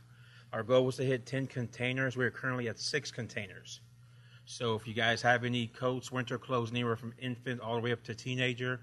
Our 0.53 0.65
goal 0.65 0.87
was 0.87 0.97
to 0.97 1.05
hit 1.05 1.25
10 1.25 1.47
containers. 1.47 2.17
We're 2.17 2.33
currently 2.33 2.69
at 2.69 2.81
six 2.81 3.13
containers. 3.13 3.81
So 4.45 4.75
if 4.75 4.89
you 4.89 4.95
guys 4.95 5.23
have 5.23 5.45
any 5.45 5.69
coats, 5.69 6.11
winter 6.11 6.37
clothes, 6.37 6.73
anywhere 6.73 6.97
from 6.97 7.15
infant 7.21 7.61
all 7.61 7.77
the 7.77 7.81
way 7.81 7.93
up 7.93 8.03
to 8.05 8.15
teenager, 8.15 8.81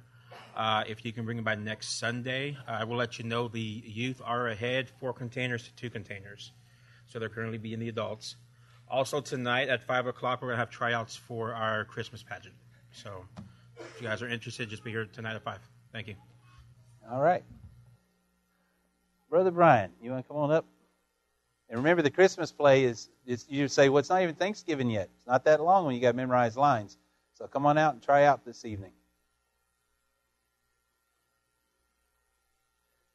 uh, 0.56 0.84
if 0.88 1.06
you 1.06 1.14
can 1.14 1.26
bring 1.26 1.38
them 1.38 1.44
by 1.44 1.56
next 1.56 2.00
Sunday, 2.00 2.58
uh, 2.68 2.72
I 2.72 2.84
will 2.84 2.98
let 2.98 3.20
you 3.20 3.26
know 3.26 3.48
the 3.48 3.60
youth 3.60 4.22
are 4.24 4.48
ahead, 4.48 4.90
four 5.00 5.14
containers 5.14 5.64
to 5.64 5.76
two 5.76 5.90
containers. 5.90 6.52
So 7.08 7.20
they're 7.20 7.30
currently 7.30 7.58
being 7.58 7.80
the 7.80 7.90
adults. 7.90 8.36
Also 8.90 9.22
tonight 9.22 9.70
at 9.70 9.84
five 9.84 10.08
o'clock, 10.08 10.42
we're 10.42 10.50
gonna 10.50 10.58
have 10.58 10.70
tryouts 10.70 11.16
for 11.16 11.54
our 11.54 11.86
Christmas 11.86 12.24
pageant. 12.24 12.56
So 12.92 13.26
if 13.80 14.02
you 14.02 14.08
guys 14.08 14.22
are 14.22 14.28
interested, 14.28 14.70
just 14.70 14.84
be 14.84 14.92
here 14.92 15.06
tonight 15.06 15.36
at 15.36 15.44
five. 15.44 15.60
Thank 15.94 16.08
you. 16.08 16.16
All 17.10 17.22
right, 17.22 17.44
brother 19.30 19.52
Brian, 19.52 19.92
you 20.02 20.12
want 20.12 20.26
to 20.26 20.28
come 20.28 20.38
on 20.38 20.52
up? 20.52 20.66
And 21.72 21.78
remember, 21.78 22.02
the 22.02 22.12
Christmas 22.12 22.52
play 22.52 22.84
is, 22.84 23.10
is 23.26 23.46
you 23.48 23.70
say, 23.70 23.88
well, 23.88 24.00
it's 24.00 24.10
not 24.10 24.22
even 24.22 24.36
Thanksgiving 24.36 24.90
yet. 24.90 25.10
It's 25.16 25.26
not 25.26 25.46
that 25.46 25.62
long 25.62 25.86
when 25.86 25.96
you 25.96 26.02
got 26.02 26.16
memorized 26.16 26.58
lines. 26.58 26.98
So 27.36 27.48
come 27.48 27.66
on 27.66 27.78
out 27.78 27.94
and 27.94 28.04
try 28.04 28.26
out 28.26 28.44
this 28.44 28.66
evening. 28.66 28.92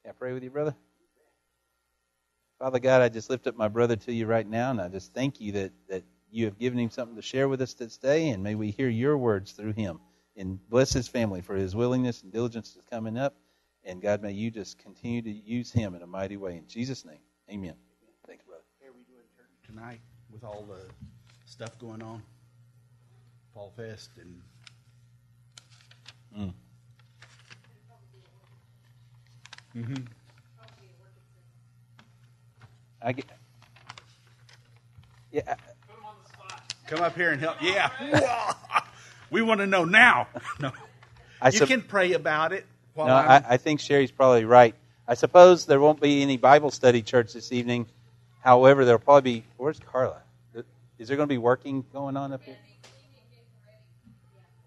Can 0.07 0.13
I 0.13 0.19
pray 0.21 0.33
with 0.33 0.45
you, 0.45 0.51
brother? 0.51 0.73
Father 2.61 2.79
God, 2.79 3.03
I 3.03 3.09
just 3.09 3.29
lift 3.29 3.49
up 3.49 3.57
my 3.57 3.67
brother 3.67 3.97
to 3.97 4.13
you 4.13 4.27
right 4.27 4.49
now, 4.49 4.71
and 4.71 4.81
I 4.81 4.87
just 4.87 5.13
thank 5.13 5.41
you 5.41 5.51
that, 5.51 5.73
that 5.89 6.05
you 6.31 6.45
have 6.45 6.61
given 6.61 6.79
him 6.79 6.91
something 6.91 7.17
to 7.17 7.23
share 7.23 7.49
with 7.49 7.61
us 7.61 7.75
this 7.75 7.97
day, 7.97 8.29
and 8.29 8.41
may 8.41 8.55
we 8.55 8.71
hear 8.71 8.89
your 8.89 9.19
words 9.19 9.51
through 9.51 9.73
him. 9.73 9.99
And 10.37 10.61
bless 10.71 10.93
his 10.93 11.09
family 11.09 11.41
for 11.41 11.57
his 11.57 11.75
willingness 11.75 12.23
and 12.23 12.33
diligence 12.33 12.75
to 12.75 12.81
coming 12.89 13.19
up. 13.19 13.35
And 13.83 14.01
God, 14.01 14.23
may 14.23 14.31
you 14.31 14.53
just 14.53 14.79
continue 14.79 15.23
to 15.23 15.31
use 15.33 15.73
him 15.73 15.97
in 15.97 16.03
a 16.03 16.07
mighty 16.07 16.37
way. 16.37 16.57
In 16.57 16.69
Jesus' 16.69 17.05
name, 17.05 17.19
amen. 17.51 17.75
Thanks, 18.29 18.45
brother. 18.45 18.63
How 18.81 18.91
are 18.91 18.93
we 18.93 19.03
doing 19.13 19.27
church 19.37 19.51
tonight 19.67 20.01
with 20.31 20.45
all 20.45 20.65
the 20.69 20.89
stuff 21.47 21.77
going 21.81 22.01
on? 22.01 22.23
Fall 23.53 23.73
Fest 23.77 24.11
and. 24.21 24.41
Mm. 26.39 26.53
Mm-hmm. 29.77 30.05
I 33.03 33.13
get, 33.13 33.27
yeah, 35.31 35.55
Come 36.87 37.01
up 37.01 37.17
here 37.17 37.33
and 37.33 37.41
help. 37.41 37.57
Yeah. 37.61 37.91
we 39.31 39.43
want 39.43 39.61
to 39.61 39.67
know 39.67 39.85
now. 39.85 40.29
no. 40.61 40.73
I, 41.43 41.51
you 41.51 41.67
can 41.67 41.83
pray 41.83 42.13
about 42.13 42.53
it. 42.53 42.65
While 42.95 43.09
no, 43.09 43.15
I, 43.15 43.37
I'm- 43.37 43.59
think 43.59 43.81
Sherry's 43.81 44.11
probably 44.11 44.45
right. 44.45 44.75
I 45.09 45.15
suppose 45.15 45.67
there 45.67 45.81
won't 45.81 46.01
be 46.01 46.23
any 46.23 46.37
Bible 46.37 46.71
study 46.71 47.03
church 47.03 47.33
this 47.33 47.53
evening. 47.53 47.87
However, 48.41 48.85
there'll 48.85 48.99
probably 49.01 49.41
be. 49.41 49.45
Where's 49.57 49.79
Carla? 49.79 50.23
Is 50.99 51.09
there 51.09 51.17
going 51.17 51.29
to 51.29 51.33
be 51.33 51.39
working 51.39 51.85
going 51.93 52.17
on 52.17 52.33
up 52.33 52.43
here? 52.43 52.57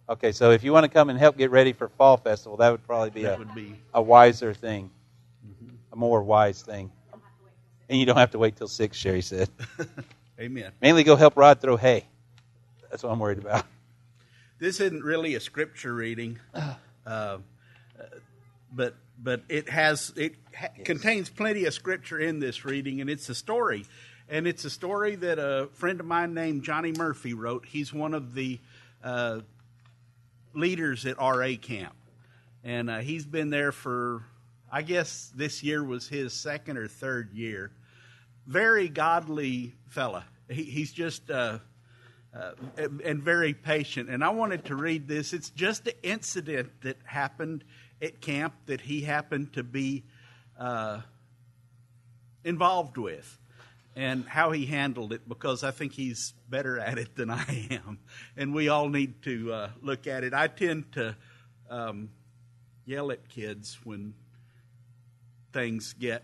Okay, 0.07 0.31
so 0.31 0.51
if 0.51 0.63
you 0.63 0.71
want 0.71 0.83
to 0.85 0.89
come 0.89 1.09
and 1.09 1.17
help 1.19 1.37
get 1.37 1.51
ready 1.51 1.73
for 1.73 1.87
Fall 1.89 2.17
Festival, 2.17 2.57
that 2.57 2.71
would 2.71 2.85
probably 2.85 3.09
be 3.09 3.23
that 3.23 3.35
a, 3.35 3.37
would 3.39 3.53
be. 3.55 3.75
a 3.93 4.01
wiser 4.01 4.53
thing, 4.53 4.91
more 5.99 6.23
wise 6.23 6.61
thing. 6.61 6.91
And 7.89 7.99
you 7.99 8.05
don't 8.05 8.17
have 8.17 8.31
to 8.31 8.39
wait 8.39 8.55
till 8.55 8.67
six, 8.67 8.97
Sherry 8.97 9.21
said. 9.21 9.49
Amen. 10.39 10.71
Mainly 10.81 11.03
go 11.03 11.15
help 11.15 11.35
Rod 11.35 11.59
throw 11.59 11.75
hay. 11.75 12.05
That's 12.89 13.03
what 13.03 13.11
I'm 13.11 13.19
worried 13.19 13.39
about. 13.39 13.65
This 14.59 14.79
isn't 14.79 15.03
really 15.03 15.35
a 15.35 15.39
scripture 15.39 15.93
reading, 15.93 16.39
uh, 17.05 17.37
but 18.73 18.95
but 19.21 19.43
it 19.49 19.69
has 19.69 20.13
it 20.15 20.35
ha- 20.57 20.69
contains 20.85 21.29
plenty 21.29 21.65
of 21.65 21.73
scripture 21.73 22.19
in 22.19 22.39
this 22.39 22.63
reading, 22.63 23.01
and 23.01 23.09
it's 23.09 23.27
a 23.29 23.35
story, 23.35 23.85
and 24.29 24.47
it's 24.47 24.63
a 24.65 24.69
story 24.69 25.15
that 25.15 25.39
a 25.39 25.67
friend 25.73 25.99
of 25.99 26.05
mine 26.05 26.33
named 26.33 26.63
Johnny 26.63 26.93
Murphy 26.93 27.33
wrote. 27.33 27.65
He's 27.65 27.93
one 27.93 28.13
of 28.13 28.33
the 28.33 28.59
uh, 29.03 29.41
leaders 30.53 31.05
at 31.05 31.17
RA 31.17 31.51
camp, 31.61 31.95
and 32.63 32.89
uh, 32.89 32.99
he's 32.99 33.25
been 33.25 33.49
there 33.49 33.71
for 33.71 34.23
I 34.71 34.81
guess 34.81 35.31
this 35.35 35.63
year 35.63 35.83
was 35.83 36.07
his 36.07 36.33
second 36.33 36.77
or 36.77 36.87
third 36.87 37.33
year. 37.33 37.71
Very 38.45 38.89
godly 38.89 39.75
fella. 39.87 40.25
He, 40.49 40.63
he's 40.63 40.91
just. 40.91 41.29
Uh, 41.29 41.59
uh, 42.31 42.51
and, 43.03 43.23
very 43.23 43.55
patient. 43.55 44.07
And 44.07 44.23
I 44.23 44.29
wanted 44.29 44.65
to 44.65 44.75
read 44.75 45.07
this. 45.07 45.33
It's 45.33 45.49
just 45.49 45.87
an 45.87 45.95
incident 46.03 46.69
that 46.81 46.97
happened 47.03 47.63
at 48.03 48.21
camp 48.21 48.53
that 48.67 48.81
he 48.81 49.01
happened 49.01 49.53
to 49.53 49.63
be 49.63 50.03
uh, 50.59 51.01
involved 52.43 52.97
with 52.97 53.39
and 53.95 54.25
how 54.25 54.51
he 54.51 54.65
handled 54.65 55.11
it 55.11 55.27
because 55.27 55.63
I 55.63 55.71
think 55.71 55.93
he's 55.93 56.33
better 56.49 56.79
at 56.79 56.97
it 56.97 57.15
than 57.15 57.29
I 57.29 57.67
am. 57.71 57.99
And 58.37 58.53
we 58.53 58.69
all 58.69 58.89
need 58.89 59.23
to 59.23 59.51
uh, 59.51 59.69
look 59.81 60.07
at 60.07 60.23
it. 60.23 60.33
I 60.33 60.47
tend 60.47 60.91
to 60.93 61.15
um, 61.69 62.09
yell 62.85 63.11
at 63.11 63.27
kids 63.29 63.77
when 63.83 64.13
things 65.53 65.93
get, 65.93 66.23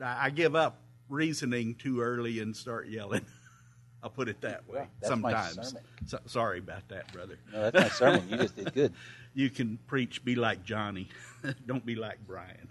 I 0.00 0.30
give 0.30 0.54
up 0.54 0.80
reasoning 1.08 1.74
too 1.74 2.00
early 2.00 2.40
and 2.40 2.56
start 2.56 2.88
yelling. 2.88 3.24
I'll 4.02 4.10
put 4.10 4.28
it 4.28 4.40
that 4.42 4.68
way. 4.68 4.86
Well, 5.00 5.10
Sometimes. 5.10 5.74
So, 6.06 6.18
sorry 6.26 6.58
about 6.60 6.88
that, 6.90 7.12
brother. 7.12 7.38
No, 7.52 7.70
that's 7.70 8.00
my 8.00 8.12
sermon. 8.12 8.28
You 8.28 8.36
just 8.36 8.56
did 8.56 8.72
good. 8.72 8.92
You 9.34 9.50
can 9.50 9.78
preach, 9.86 10.24
be 10.24 10.34
like 10.34 10.64
Johnny. 10.64 11.10
Don't 11.66 11.84
be 11.84 11.94
like 11.94 12.16
Brian. 12.26 12.70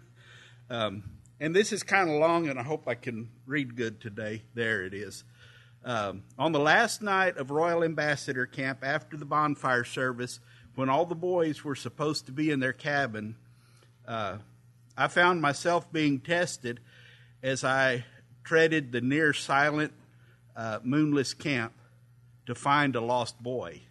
Um, 0.67 1.03
and 1.39 1.55
this 1.55 1.72
is 1.72 1.84
kind 1.84 2.10
of 2.10 2.15
long, 2.15 2.48
and 2.48 2.58
I 2.58 2.63
hope 2.63 2.88
I 2.88 2.96
can 2.96 3.29
read 3.46 3.75
good 3.75 4.01
today. 4.01 4.41
There 4.55 4.84
it 4.84 4.96
is. 4.96 5.24
Um, 5.84 6.24
on 6.39 6.53
the 6.53 6.60
last 6.60 7.03
night 7.03 7.38
of 7.38 7.51
Royal 7.51 7.84
Ambassador 7.84 8.48
Camp 8.48 8.79
after 8.82 9.15
the 9.15 9.25
bonfire 9.25 9.84
service, 9.84 10.39
when 10.74 10.89
all 10.89 11.05
the 11.05 11.13
boys 11.13 11.63
were 11.63 11.75
supposed 11.75 12.25
to 12.25 12.32
be 12.32 12.50
in 12.50 12.60
their 12.60 12.74
cabin, 12.74 13.36
uh, 14.08 14.38
I 14.97 15.07
found 15.07 15.41
myself 15.41 15.91
being 15.91 16.19
tested 16.19 16.79
as 17.43 17.63
I 17.63 18.05
treaded 18.43 18.91
the 18.91 19.01
near 19.01 19.33
silent, 19.33 19.93
uh, 20.55 20.79
moonless 20.83 21.33
camp 21.33 21.73
to 22.45 22.55
find 22.55 22.95
a 22.95 23.01
lost 23.01 23.41
boy. 23.41 23.81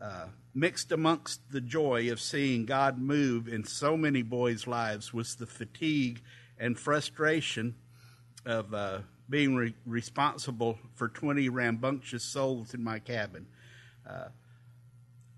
Uh, 0.00 0.26
mixed 0.54 0.90
amongst 0.90 1.52
the 1.52 1.60
joy 1.60 2.10
of 2.10 2.20
seeing 2.20 2.66
God 2.66 2.98
move 2.98 3.46
in 3.46 3.64
so 3.64 3.96
many 3.96 4.22
boys' 4.22 4.66
lives 4.66 5.14
was 5.14 5.36
the 5.36 5.46
fatigue 5.46 6.20
and 6.58 6.78
frustration 6.78 7.76
of 8.44 8.74
uh, 8.74 9.00
being 9.28 9.54
re- 9.54 9.74
responsible 9.86 10.78
for 10.94 11.08
20 11.08 11.48
rambunctious 11.48 12.24
souls 12.24 12.74
in 12.74 12.82
my 12.82 12.98
cabin. 12.98 13.46
Uh, 14.08 14.28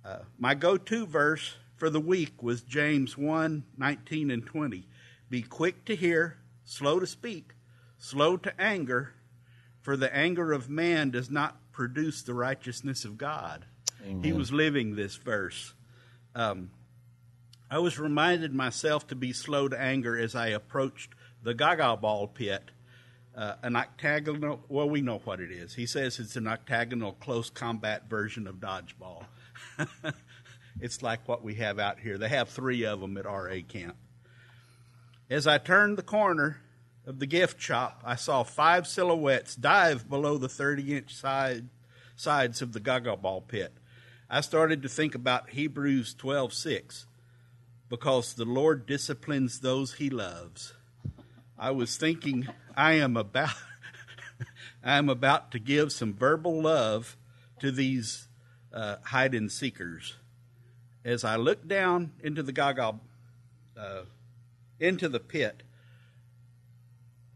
uh, 0.04 0.18
my 0.38 0.54
go 0.54 0.76
to 0.76 1.06
verse 1.06 1.56
for 1.80 1.88
the 1.88 1.99
week 1.99 2.42
was 2.42 2.60
James 2.60 3.16
1 3.16 3.64
19 3.76 4.30
and 4.30 4.46
20. 4.46 4.87
Be 5.30 5.42
quick 5.42 5.87
to 5.87 5.96
hear, 5.96 6.37
slow 6.62 7.00
to 7.00 7.06
speak, 7.06 7.54
slow 7.96 8.37
to 8.37 8.60
anger, 8.60 9.14
for 9.80 9.96
the 9.96 10.14
anger 10.14 10.52
of 10.52 10.68
man 10.68 11.10
does 11.10 11.30
not 11.30 11.72
produce 11.72 12.22
the 12.22 12.34
righteousness 12.34 13.06
of 13.06 13.16
God. 13.16 13.64
Amen. 14.04 14.22
He 14.22 14.32
was 14.32 14.52
living 14.52 14.94
this 14.94 15.16
verse. 15.16 15.72
Um, 16.34 16.70
I 17.70 17.78
was 17.78 17.99
reminded 17.99 18.52
myself 18.54 19.06
to 19.06 19.14
be 19.14 19.32
slow 19.32 19.68
to 19.68 19.80
anger 19.80 20.18
as 20.18 20.34
I 20.34 20.49
approached 20.49 21.14
the 21.42 21.54
Gaga 21.54 21.96
ball 21.96 22.26
pit, 22.26 22.72
uh, 23.34 23.54
an 23.62 23.75
octagonal. 23.75 24.60
Well, 24.68 24.90
we 24.90 25.00
know 25.00 25.22
what 25.25 25.40
it 25.40 25.50
is. 25.50 25.75
He 25.75 25.87
says 25.87 26.18
it's 26.18 26.37
an 26.37 26.46
octagonal 26.46 27.12
close 27.12 27.49
combat 27.49 28.10
version 28.10 28.46
of 28.46 28.56
dodgeball. 28.56 29.25
it's 30.80 31.02
like 31.02 31.26
what 31.28 31.42
we 31.42 31.54
have 31.56 31.78
out 31.78 32.00
here. 32.00 32.18
They 32.18 32.28
have 32.28 32.49
three 32.49 32.84
of 32.84 33.00
them 33.00 33.16
at 33.16 33.26
RA 33.26 33.56
camp. 33.68 33.96
As 35.28 35.46
I 35.46 35.58
turned 35.58 35.96
the 35.96 36.02
corner 36.02 36.58
of 37.06 37.18
the 37.18 37.26
gift 37.26 37.60
shop, 37.60 38.02
I 38.04 38.16
saw 38.16 38.42
five 38.42 38.87
silhouettes 38.87 39.54
dive 39.54 40.08
below 40.08 40.38
the 40.38 40.49
30 40.49 40.96
inch 40.96 41.14
side, 41.14 41.68
sides 42.16 42.62
of 42.62 42.72
the 42.72 42.80
Gaga 42.80 43.16
ball 43.16 43.40
pit. 43.40 43.72
I 44.28 44.40
started 44.40 44.82
to 44.82 44.88
think 44.88 45.14
about 45.14 45.50
Hebrews 45.50 46.14
12 46.14 46.52
6 46.52 47.06
because 47.88 48.34
the 48.34 48.44
Lord 48.44 48.87
disciplines 48.87 49.60
those 49.60 49.94
he 49.94 50.08
loves. 50.08 50.75
I 51.58 51.72
was 51.72 51.96
thinking 51.96 52.49
I 52.76 52.92
am 52.92 53.16
about 53.16 53.50
I 54.84 54.96
am 54.96 55.08
about 55.08 55.50
to 55.52 55.58
give 55.58 55.92
some 55.92 56.14
verbal 56.14 56.62
love 56.62 57.16
to 57.58 57.70
these 57.70 58.28
uh, 58.72 58.96
hide 59.04 59.34
and 59.34 59.50
seekers. 59.50 60.14
As 61.04 61.25
I 61.25 61.37
look 61.37 61.66
down 61.66 62.12
into 62.23 62.42
the 62.42 62.52
Gaga 62.52 62.99
uh, 63.76 64.02
into 64.78 65.09
the 65.09 65.21
pit, 65.21 65.62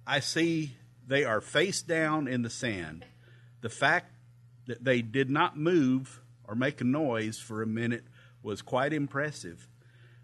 I 0.06 0.21
see 0.21 0.76
they 1.06 1.25
are 1.25 1.40
face 1.40 1.83
down 1.83 2.28
in 2.28 2.42
the 2.42 2.50
sand. 2.50 3.04
The 3.62 3.71
fact 3.71 4.12
that 4.66 4.85
they 4.85 5.02
did 5.02 5.30
not 5.30 5.56
move 5.56 6.21
or 6.47 6.54
make 6.54 6.80
a 6.80 6.85
noise 6.85 7.38
for 7.38 7.62
a 7.62 7.66
minute 7.66 8.04
was 8.42 8.61
quite 8.61 8.92
impressive. 8.92 9.66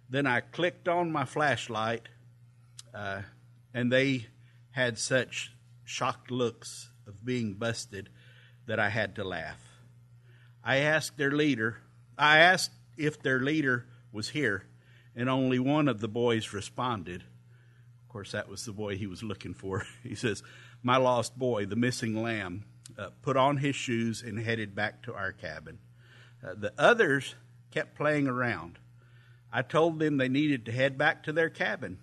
Then 0.08 0.26
I 0.26 0.40
clicked 0.40 0.88
on 0.88 1.12
my 1.12 1.24
flashlight, 1.24 2.08
uh, 2.94 3.22
and 3.72 3.90
they 3.90 4.26
had 4.72 4.98
such 4.98 5.52
shocked 5.84 6.30
looks 6.30 6.90
of 7.06 7.24
being 7.24 7.54
busted 7.54 8.10
that 8.66 8.78
I 8.78 8.90
had 8.90 9.16
to 9.16 9.24
laugh. 9.24 9.60
I 10.62 10.78
asked 10.78 11.16
their 11.16 11.30
leader, 11.30 11.78
I 12.18 12.38
asked 12.38 12.72
if 13.00 13.22
their 13.22 13.40
leader 13.40 13.86
was 14.12 14.30
here, 14.30 14.64
and 15.16 15.28
only 15.28 15.58
one 15.58 15.88
of 15.88 16.00
the 16.00 16.08
boys 16.08 16.52
responded. 16.52 17.22
Of 18.02 18.08
course, 18.08 18.32
that 18.32 18.48
was 18.48 18.64
the 18.64 18.72
boy 18.72 18.96
he 18.96 19.06
was 19.06 19.22
looking 19.22 19.54
for. 19.54 19.86
He 20.02 20.14
says, 20.14 20.42
My 20.82 20.96
lost 20.96 21.38
boy, 21.38 21.66
the 21.66 21.76
missing 21.76 22.22
lamb, 22.22 22.64
uh, 22.98 23.10
put 23.22 23.36
on 23.36 23.58
his 23.58 23.76
shoes 23.76 24.22
and 24.22 24.38
headed 24.38 24.74
back 24.74 25.02
to 25.04 25.14
our 25.14 25.32
cabin. 25.32 25.78
Uh, 26.44 26.54
the 26.56 26.72
others 26.78 27.34
kept 27.70 27.96
playing 27.96 28.26
around. 28.26 28.78
I 29.52 29.62
told 29.62 29.98
them 29.98 30.16
they 30.16 30.28
needed 30.28 30.66
to 30.66 30.72
head 30.72 30.96
back 30.96 31.22
to 31.24 31.32
their 31.32 31.50
cabin. 31.50 31.98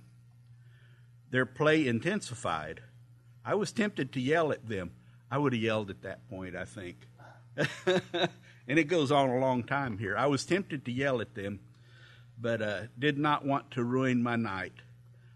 Their 1.29 1.45
play 1.45 1.87
intensified. 1.87 2.81
I 3.43 3.55
was 3.55 3.71
tempted 3.71 4.13
to 4.13 4.21
yell 4.21 4.51
at 4.51 4.67
them. 4.67 4.91
I 5.29 5.37
would 5.37 5.53
have 5.53 5.61
yelled 5.61 5.89
at 5.89 6.03
that 6.03 6.29
point, 6.29 6.55
I 6.55 6.65
think. 6.65 7.07
and 8.67 8.77
it 8.77 8.85
goes 8.85 9.11
on 9.11 9.29
a 9.29 9.39
long 9.39 9.63
time 9.63 9.97
here. 9.97 10.17
I 10.17 10.27
was 10.27 10.45
tempted 10.45 10.85
to 10.85 10.91
yell 10.91 11.21
at 11.21 11.35
them, 11.35 11.59
but 12.39 12.61
uh, 12.61 12.81
did 12.99 13.17
not 13.17 13.45
want 13.45 13.71
to 13.71 13.83
ruin 13.83 14.21
my 14.21 14.35
night. 14.35 14.73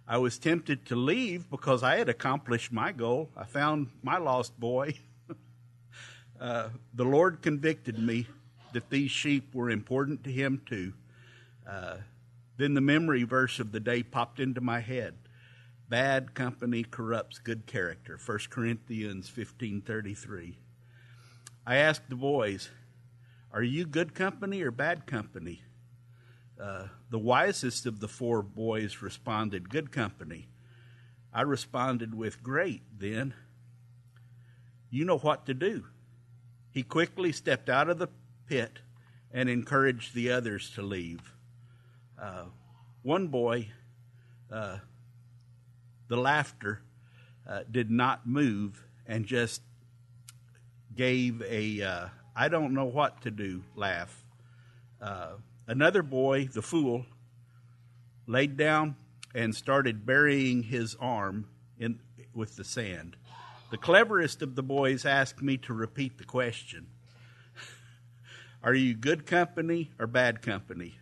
I 0.07 0.17
was 0.17 0.37
tempted 0.37 0.85
to 0.87 0.95
leave 0.95 1.49
because 1.49 1.83
I 1.83 1.95
had 1.95 2.09
accomplished 2.09 2.71
my 2.71 2.91
goal. 2.91 3.29
I 3.37 3.45
found 3.45 3.87
my 4.03 4.17
lost 4.17 4.59
boy. 4.59 4.99
uh, 6.39 6.69
the 6.93 7.05
Lord 7.05 7.41
convicted 7.41 7.97
me 7.97 8.27
that 8.73 8.89
these 8.89 9.11
sheep 9.11 9.55
were 9.55 9.69
important 9.69 10.23
to 10.25 10.31
him 10.31 10.61
too. 10.65 10.93
Uh, 11.67 11.97
then 12.57 12.73
the 12.73 12.81
memory 12.81 13.23
verse 13.23 13.59
of 13.59 13.71
the 13.71 13.79
day 13.79 14.03
popped 14.03 14.39
into 14.39 14.59
my 14.59 14.81
head. 14.81 15.15
Bad 15.87 16.33
company 16.33 16.83
corrupts 16.83 17.39
good 17.39 17.65
character. 17.65 18.17
1 18.17 18.49
Corinthians 18.49 19.29
15:33. 19.29 20.55
I 21.65 21.75
asked 21.75 22.09
the 22.09 22.15
boys, 22.15 22.69
"Are 23.53 23.63
you 23.63 23.85
good 23.85 24.13
company 24.13 24.61
or 24.61 24.71
bad 24.71 25.05
company?" 25.05 25.63
Uh, 26.59 26.87
the 27.09 27.19
wisest 27.19 27.85
of 27.85 27.99
the 27.99 28.07
four 28.07 28.41
boys 28.41 29.01
responded, 29.01 29.69
"Good 29.69 29.91
company." 29.91 30.47
I 31.33 31.41
responded 31.41 32.13
with, 32.13 32.43
"Great, 32.43 32.83
then. 32.97 33.33
You 34.89 35.05
know 35.05 35.17
what 35.17 35.45
to 35.45 35.53
do." 35.53 35.87
He 36.71 36.83
quickly 36.83 37.31
stepped 37.31 37.69
out 37.69 37.89
of 37.89 37.99
the 37.99 38.09
pit 38.47 38.79
and 39.31 39.49
encouraged 39.49 40.13
the 40.13 40.31
others 40.31 40.69
to 40.71 40.81
leave. 40.81 41.33
Uh, 42.19 42.45
one 43.01 43.27
boy, 43.27 43.69
uh, 44.51 44.79
the 46.07 46.17
laughter 46.17 46.81
uh, 47.47 47.63
did 47.69 47.89
not 47.89 48.27
move 48.27 48.85
and 49.05 49.25
just 49.25 49.61
gave 50.93 51.41
a 51.43 51.81
uh, 51.81 52.07
I 52.35 52.47
don't 52.47 52.73
know 52.73 52.85
what 52.85 53.21
to 53.21 53.31
do 53.31 53.63
laugh. 53.75 54.23
Uh, 55.01 55.33
another 55.67 56.03
boy, 56.03 56.45
the 56.45 56.61
fool, 56.61 57.05
laid 58.27 58.57
down 58.57 58.95
and 59.33 59.55
started 59.55 60.05
burying 60.05 60.63
his 60.63 60.95
arm 60.99 61.47
in 61.77 61.99
with 62.33 62.55
the 62.55 62.63
sand. 62.63 63.17
The 63.71 63.77
cleverest 63.77 64.41
of 64.41 64.55
the 64.55 64.63
boys 64.63 65.05
asked 65.05 65.41
me 65.41 65.57
to 65.57 65.73
repeat 65.73 66.17
the 66.17 66.23
question. 66.23 66.87
Are 68.63 68.73
you 68.73 68.93
good 68.93 69.25
company 69.25 69.91
or 69.99 70.07
bad 70.07 70.41
company? 70.41 70.95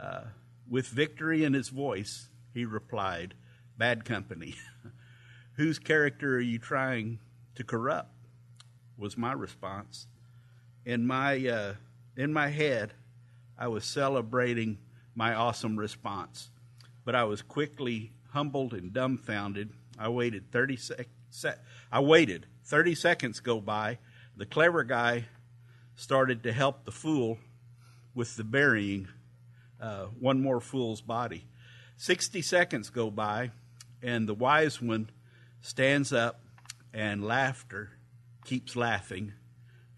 Uh, 0.00 0.24
with 0.68 0.88
victory 0.88 1.44
in 1.44 1.52
his 1.52 1.68
voice, 1.68 2.28
he 2.54 2.64
replied, 2.64 3.34
Bad 3.76 4.04
company. 4.04 4.54
Whose 5.56 5.78
character 5.78 6.36
are 6.36 6.40
you 6.40 6.58
trying 6.58 7.18
to 7.54 7.64
corrupt? 7.64 8.10
was 8.96 9.18
my 9.18 9.32
response. 9.32 10.06
In 10.84 11.06
my, 11.06 11.46
uh, 11.46 11.74
in 12.16 12.32
my 12.32 12.48
head, 12.48 12.94
I 13.58 13.68
was 13.68 13.84
celebrating 13.84 14.78
my 15.14 15.34
awesome 15.34 15.78
response, 15.78 16.50
but 17.04 17.14
I 17.14 17.24
was 17.24 17.42
quickly 17.42 18.12
humbled 18.30 18.72
and 18.72 18.92
dumbfounded. 18.92 19.70
I 19.98 20.08
waited 20.08 20.50
30 20.50 20.76
sec- 20.76 21.08
se- 21.30 21.60
I 21.90 22.00
waited. 22.00 22.46
30 22.64 22.94
seconds 22.94 23.40
go 23.40 23.60
by. 23.60 23.98
The 24.36 24.46
clever 24.46 24.82
guy 24.82 25.26
started 25.94 26.42
to 26.44 26.52
help 26.52 26.84
the 26.84 26.92
fool 26.92 27.38
with 28.14 28.36
the 28.36 28.44
burying 28.44 29.08
uh, 29.80 30.06
one 30.18 30.40
more 30.40 30.60
fool's 30.60 31.00
body. 31.00 31.44
60 31.96 32.42
seconds 32.42 32.90
go 32.90 33.10
by, 33.10 33.50
and 34.02 34.28
the 34.28 34.34
wise 34.34 34.80
one 34.80 35.10
stands 35.60 36.12
up, 36.12 36.40
and 36.92 37.24
laughter 37.24 37.90
keeps 38.44 38.74
laughing. 38.74 39.32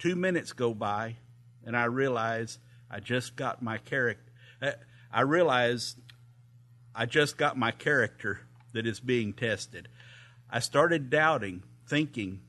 Two 0.04 0.16
minutes 0.16 0.52
go 0.52 0.74
by, 0.74 1.16
and 1.64 1.74
I 1.74 1.84
realize 1.84 2.58
I 2.90 3.00
just 3.00 3.36
got 3.36 3.62
my 3.62 3.78
character. 3.78 4.32
Uh, 4.60 4.72
I 5.10 5.22
realize 5.22 5.96
I 6.94 7.06
just 7.06 7.38
got 7.38 7.56
my 7.56 7.70
character 7.70 8.40
that 8.74 8.86
is 8.86 9.00
being 9.00 9.32
tested. 9.32 9.88
I 10.50 10.58
started 10.58 11.08
doubting, 11.08 11.62
thinking, 11.88 12.40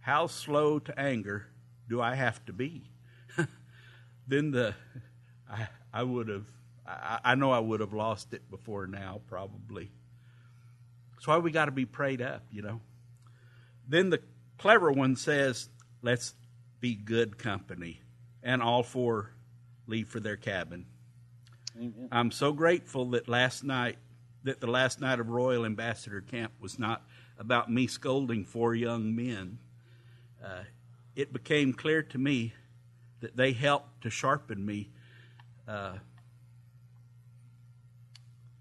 how 0.00 0.26
slow 0.26 0.80
to 0.80 0.98
anger 0.98 1.46
do 1.88 2.02
I 2.02 2.16
have 2.16 2.44
to 2.46 2.52
be? 2.52 2.90
then 4.26 4.50
the 4.50 4.74
I, 5.48 5.68
I 5.92 6.02
would 6.02 6.26
have 6.26 6.48
I, 6.84 7.20
I 7.24 7.34
know 7.36 7.52
I 7.52 7.60
would 7.60 7.78
have 7.78 7.92
lost 7.92 8.34
it 8.34 8.50
before 8.50 8.88
now 8.88 9.20
probably. 9.28 9.92
That's 11.12 11.28
why 11.28 11.38
we 11.38 11.52
got 11.52 11.66
to 11.66 11.70
be 11.70 11.86
prayed 11.86 12.20
up, 12.20 12.42
you 12.50 12.62
know. 12.62 12.80
Then 13.86 14.10
the 14.10 14.20
clever 14.58 14.90
one 14.90 15.14
says, 15.14 15.68
"Let's 16.02 16.34
be 16.80 16.94
good 16.94 17.38
company," 17.38 18.00
and 18.42 18.62
all 18.62 18.82
four 18.82 19.32
leave 19.86 20.08
for 20.08 20.20
their 20.20 20.36
cabin. 20.36 20.86
Amen. 21.76 22.08
I'm 22.10 22.30
so 22.30 22.52
grateful 22.52 23.10
that 23.10 23.28
last 23.28 23.64
night, 23.64 23.98
that 24.44 24.60
the 24.60 24.66
last 24.66 25.00
night 25.00 25.20
of 25.20 25.28
Royal 25.28 25.64
Ambassador 25.64 26.20
Camp 26.20 26.52
was 26.60 26.78
not 26.78 27.02
about 27.38 27.70
me 27.70 27.86
scolding 27.86 28.44
four 28.44 28.74
young 28.74 29.14
men. 29.14 29.58
Uh, 30.42 30.62
it 31.14 31.32
became 31.32 31.72
clear 31.72 32.02
to 32.02 32.18
me 32.18 32.54
that 33.20 33.36
they 33.36 33.52
helped 33.52 34.02
to 34.02 34.10
sharpen 34.10 34.64
me. 34.64 34.90
Uh, 35.66 35.98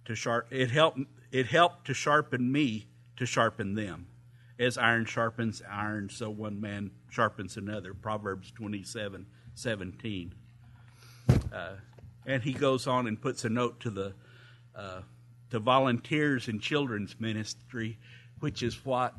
to 0.06 0.16
sharp, 0.16 0.48
it 0.52 0.72
helped. 0.72 1.00
It 1.32 1.48
helped 1.48 1.88
to 1.88 1.94
sharpen 1.94 2.52
me 2.52 2.88
to 3.18 3.26
sharpen 3.26 3.76
them, 3.76 4.08
as 4.60 4.78
iron 4.78 5.06
sharpens 5.06 5.62
iron, 5.70 6.10
so 6.10 6.30
one 6.30 6.62
man 6.62 6.92
sharpens 7.10 7.58
another. 7.58 7.94
Proverbs 7.94 8.52
twenty-seven 8.52 9.26
seventeen. 9.54 10.34
Uh, 11.54 11.76
and 12.26 12.44
he 12.44 12.54
goes 12.54 12.88
on 12.88 13.08
and 13.08 13.22
puts 13.22 13.46
a 13.46 13.50
note 13.50 13.80
to 13.82 13.90
the 13.90 14.14
uh, 14.76 15.02
to 15.50 15.60
volunteers 15.60 16.48
in 16.48 16.60
children's 16.60 17.20
ministry, 17.20 17.98
which 18.40 18.64
is 18.64 18.86
what 18.86 19.14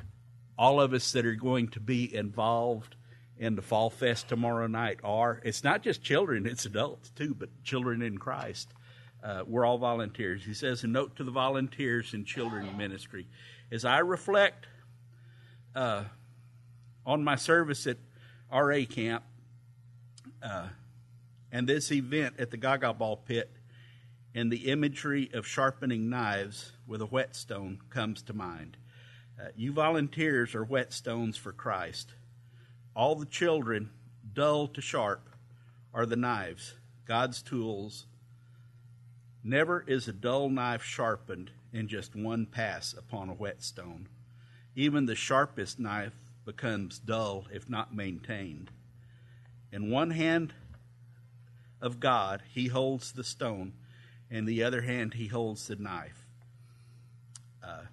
all 0.58 0.80
of 0.80 0.92
us 0.92 1.12
that 1.12 1.26
are 1.26 1.34
going 1.34 1.68
to 1.68 1.80
be 1.80 2.14
involved 2.14 2.96
in 3.38 3.54
the 3.54 3.62
Fall 3.62 3.90
Fest 3.90 4.28
tomorrow 4.28 4.66
night 4.66 4.98
are. 5.04 5.40
It's 5.44 5.62
not 5.62 5.82
just 5.82 6.02
children, 6.02 6.46
it's 6.46 6.64
adults 6.64 7.10
too, 7.10 7.34
but 7.38 7.50
children 7.62 8.00
in 8.00 8.16
Christ. 8.16 8.72
Uh, 9.22 9.42
we're 9.46 9.66
all 9.66 9.78
volunteers. 9.78 10.44
He 10.44 10.54
says, 10.54 10.84
a 10.84 10.86
note 10.86 11.16
to 11.16 11.24
the 11.24 11.30
volunteers 11.30 12.14
in 12.14 12.24
children's 12.24 12.76
ministry. 12.76 13.26
As 13.70 13.84
I 13.84 13.98
reflect 13.98 14.66
uh, 15.76 16.04
on 17.04 17.22
my 17.22 17.36
service 17.36 17.86
at 17.86 17.98
RA 18.50 18.80
camp 18.88 19.22
uh, 20.42 20.68
and 21.52 21.68
this 21.68 21.92
event 21.92 22.34
at 22.38 22.50
the 22.50 22.56
Gaga 22.56 22.94
Ball 22.94 23.16
pit, 23.16 23.50
and 24.34 24.50
the 24.50 24.70
imagery 24.70 25.30
of 25.32 25.46
sharpening 25.46 26.10
knives 26.10 26.72
with 26.86 27.00
a 27.00 27.06
whetstone 27.06 27.78
comes 27.88 28.22
to 28.22 28.34
mind. 28.34 28.76
Uh, 29.40 29.48
you 29.56 29.72
volunteers 29.72 30.54
are 30.54 30.64
whetstones 30.64 31.38
for 31.38 31.52
Christ. 31.52 32.12
All 32.94 33.14
the 33.14 33.26
children, 33.26 33.90
dull 34.32 34.68
to 34.68 34.80
sharp, 34.82 35.30
are 35.94 36.04
the 36.04 36.16
knives, 36.16 36.74
God's 37.06 37.42
tools. 37.42 38.06
Never 39.42 39.84
is 39.86 40.08
a 40.08 40.12
dull 40.12 40.50
knife 40.50 40.82
sharpened 40.82 41.50
in 41.72 41.88
just 41.88 42.14
one 42.14 42.46
pass 42.46 42.92
upon 42.92 43.28
a 43.28 43.34
whetstone. 43.34 44.08
Even 44.76 45.06
the 45.06 45.14
sharpest 45.14 45.80
knife 45.80 46.12
becomes 46.44 46.98
dull 46.98 47.46
if 47.50 47.68
not 47.68 47.94
maintained. 47.94 48.70
In 49.72 49.90
one 49.90 50.10
hand 50.10 50.52
of 51.80 51.98
God, 51.98 52.42
he 52.52 52.68
holds 52.68 53.12
the 53.12 53.24
stone, 53.24 53.72
in 54.30 54.44
the 54.44 54.62
other 54.62 54.82
hand, 54.82 55.14
he 55.14 55.28
holds 55.28 55.66
the 55.66 55.76
knife. 55.76 56.26
Uh, 57.64 57.84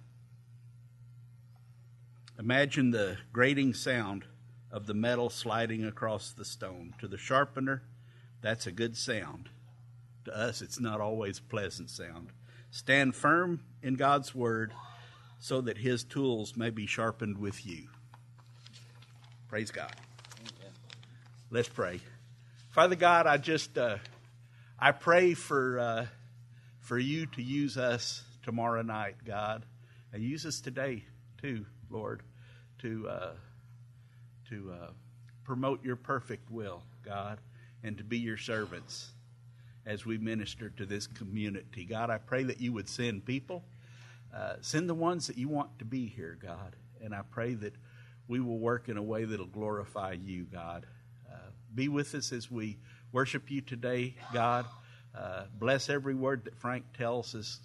imagine 2.38 2.90
the 2.90 3.16
grating 3.32 3.72
sound 3.72 4.24
of 4.70 4.86
the 4.86 4.94
metal 4.94 5.30
sliding 5.30 5.84
across 5.84 6.32
the 6.32 6.44
stone. 6.44 6.94
To 7.00 7.08
the 7.08 7.16
sharpener, 7.16 7.82
that's 8.42 8.66
a 8.66 8.72
good 8.72 8.96
sound. 8.96 9.48
To 10.26 10.36
us, 10.36 10.60
it's 10.60 10.80
not 10.80 11.00
always 11.00 11.38
a 11.38 11.42
pleasant 11.42 11.88
sound. 11.88 12.28
Stand 12.70 13.14
firm 13.14 13.60
in 13.82 13.94
God's 13.94 14.34
word 14.34 14.72
so 15.40 15.60
that 15.60 15.78
his 15.78 16.04
tools 16.04 16.56
may 16.56 16.70
be 16.70 16.86
sharpened 16.86 17.38
with 17.38 17.66
you. 17.66 17.88
Praise 19.48 19.70
God. 19.70 19.94
Let's 21.50 21.68
pray. 21.68 22.00
Father 22.70 22.96
God, 22.96 23.26
I 23.26 23.36
just 23.36 23.78
uh, 23.78 23.98
I 24.78 24.90
pray 24.90 25.34
for 25.34 25.78
uh, 25.78 26.06
for 26.80 26.98
you 26.98 27.26
to 27.26 27.42
use 27.42 27.76
us 27.76 28.24
tomorrow 28.42 28.82
night, 28.82 29.16
God, 29.24 29.64
and 30.12 30.22
use 30.22 30.44
us 30.44 30.60
today 30.60 31.04
too, 31.40 31.64
Lord, 31.90 32.22
to 32.80 33.08
uh, 33.08 33.32
to 34.48 34.72
uh, 34.72 34.90
promote 35.44 35.84
your 35.84 35.96
perfect 35.96 36.50
will, 36.50 36.82
God, 37.04 37.38
and 37.82 37.96
to 37.98 38.04
be 38.04 38.18
your 38.18 38.36
servants 38.36 39.12
as 39.86 40.04
we 40.04 40.18
minister 40.18 40.70
to 40.70 40.86
this 40.86 41.06
community. 41.06 41.84
God, 41.84 42.10
I 42.10 42.18
pray 42.18 42.42
that 42.44 42.60
you 42.60 42.72
would 42.72 42.88
send 42.88 43.24
people, 43.24 43.62
uh, 44.34 44.54
send 44.60 44.88
the 44.88 44.94
ones 44.94 45.28
that 45.28 45.38
you 45.38 45.48
want 45.48 45.78
to 45.78 45.84
be 45.84 46.06
here, 46.06 46.36
God, 46.40 46.74
and 47.02 47.14
I 47.14 47.22
pray 47.30 47.54
that 47.54 47.74
we 48.26 48.40
will 48.40 48.58
work 48.58 48.88
in 48.88 48.96
a 48.96 49.02
way 49.02 49.24
that'll 49.24 49.46
glorify 49.46 50.12
you, 50.12 50.44
God. 50.44 50.86
Uh, 51.30 51.36
be 51.74 51.88
with 51.88 52.14
us 52.14 52.32
as 52.32 52.50
we 52.50 52.78
worship 53.12 53.50
you 53.50 53.60
today, 53.60 54.16
God. 54.32 54.66
Uh, 55.16 55.44
bless 55.58 55.88
every 55.88 56.14
word 56.14 56.44
that 56.44 56.56
Frank 56.56 56.84
tells 56.96 57.34
us, 57.34 57.60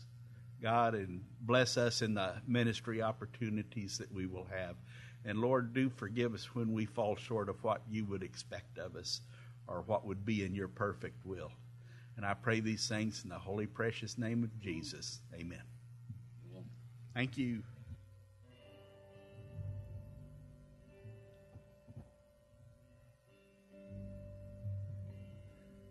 God, 0.61 0.93
and 0.93 1.23
bless 1.41 1.77
us 1.77 2.01
in 2.01 2.13
the 2.13 2.33
ministry 2.45 3.01
opportunities 3.01 3.97
that 3.97 4.13
we 4.13 4.27
will 4.27 4.45
have. 4.51 4.75
And 5.25 5.39
Lord, 5.39 5.73
do 5.73 5.89
forgive 5.89 6.33
us 6.33 6.53
when 6.53 6.73
we 6.73 6.85
fall 6.85 7.15
short 7.15 7.49
of 7.49 7.63
what 7.63 7.81
you 7.89 8.05
would 8.05 8.23
expect 8.23 8.77
of 8.77 8.95
us 8.95 9.21
or 9.67 9.81
what 9.81 10.05
would 10.05 10.25
be 10.25 10.43
in 10.43 10.53
your 10.53 10.67
perfect 10.67 11.25
will. 11.25 11.51
And 12.17 12.25
I 12.25 12.33
pray 12.33 12.59
these 12.59 12.87
things 12.87 13.23
in 13.23 13.29
the 13.29 13.39
holy, 13.39 13.65
precious 13.65 14.17
name 14.17 14.43
of 14.43 14.59
Jesus. 14.59 15.19
Amen. 15.33 15.45
Amen. 15.45 15.78
Thank 17.13 17.37
you. 17.37 17.63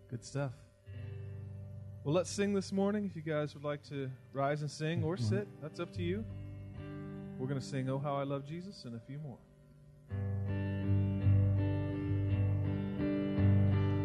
Good 0.09 0.25
stuff. 0.25 0.53
Well, 2.03 2.15
let's 2.15 2.31
sing 2.31 2.53
this 2.53 2.71
morning. 2.71 3.05
If 3.05 3.15
you 3.15 3.21
guys 3.21 3.53
would 3.53 3.63
like 3.63 3.83
to 3.89 4.09
rise 4.33 4.61
and 4.61 4.71
sing 4.71 5.03
or 5.03 5.17
sit, 5.17 5.47
that's 5.61 5.79
up 5.79 5.93
to 5.93 6.01
you. 6.01 6.25
We're 7.37 7.47
going 7.47 7.59
to 7.59 7.65
sing 7.65 7.89
Oh 7.89 7.99
How 7.99 8.15
I 8.15 8.23
Love 8.23 8.45
Jesus 8.45 8.85
and 8.85 8.95
a 8.95 8.99
few 8.99 9.19
more. 9.19 9.37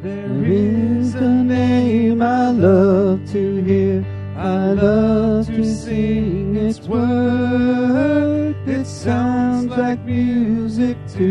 There 0.03 0.45
is 0.45 1.15
a 1.15 1.43
name 1.43 2.21
I 2.21 2.51
love 2.51 3.25
to 3.33 3.65
hear. 3.65 4.14
I 4.37 4.73
love 4.73 5.47
to 5.47 5.65
sing 5.65 6.57
its 6.57 6.81
word. 6.81 8.57
It 8.67 8.85
sounds 8.87 9.71
like 9.71 10.05
music 10.05 10.97
to 11.15 11.29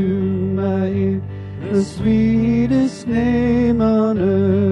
my 0.55 0.87
ear. 0.87 1.21
The 1.71 1.83
sweetest 1.83 3.07
name 3.07 3.81
on 3.81 4.19
earth. 4.19 4.62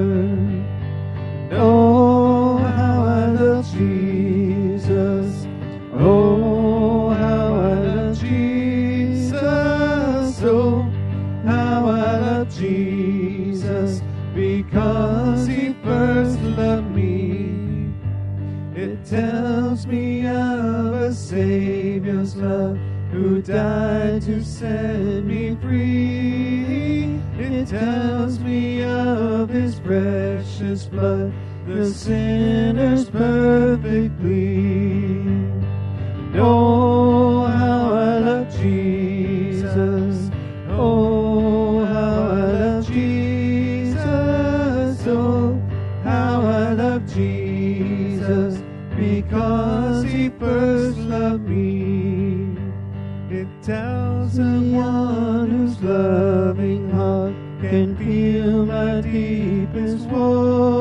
Died 23.52 24.22
to 24.22 24.42
set 24.44 25.26
me 25.26 25.58
free. 25.62 27.20
It 27.38 27.68
tells 27.68 28.40
me 28.40 28.84
of 28.84 29.50
his 29.50 29.80
precious 29.80 30.86
blood, 30.86 31.34
the 31.68 31.90
sinner's. 31.92 33.10
Deepest 59.82 60.08
woe, 60.10 60.81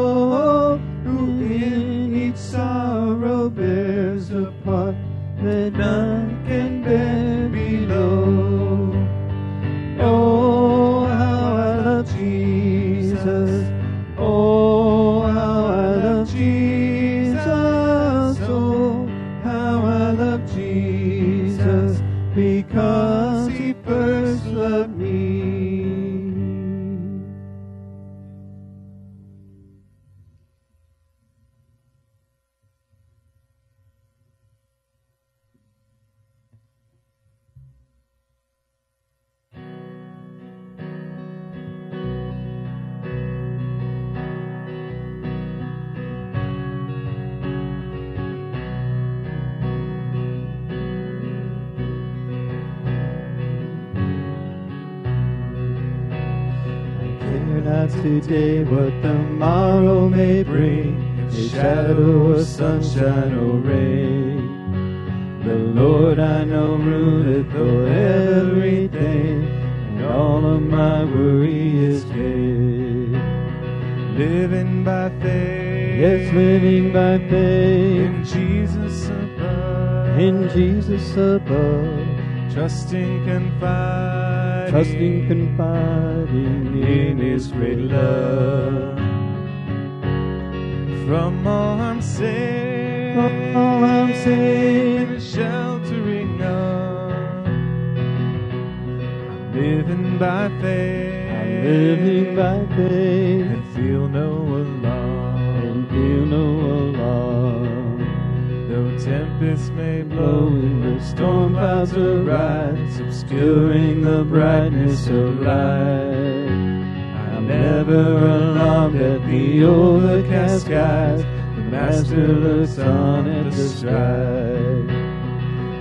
I'm 117.81 117.87
never 117.87 118.27
alarmed 118.27 118.97
at 119.01 119.27
the 119.27 119.65
overcast 119.65 120.67
skies. 120.67 121.23
The 121.23 121.63
Master 121.63 122.29
looks 122.29 122.79
on 122.79 123.27
at 123.27 123.51
the 123.53 123.69
strife. 123.69 124.85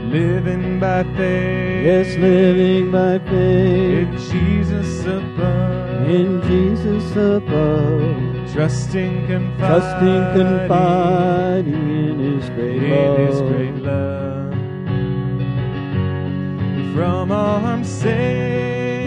Living 0.10 0.80
by 0.80 1.04
faith. 1.04 1.86
Yes, 1.86 2.16
living 2.16 2.90
by 2.90 3.20
faith. 3.20 4.08
in 4.08 4.18
Jesus 4.18 5.06
above. 5.06 6.10
in 6.10 6.42
Jesus 6.44 7.12
above, 7.18 8.54
trusting, 8.54 9.28
confiding, 9.28 9.58
trusting, 9.58 10.24
confiding 10.40 11.90
in 12.08 12.20
His 12.20 12.50
great 12.52 12.82
in 12.82 12.90
love. 12.92 13.20
His 13.28 13.42
great 13.42 13.76
love. 13.76 14.54
From 16.96 17.32
all 17.34 17.66
I'm 17.66 17.84
saved. 17.84 18.49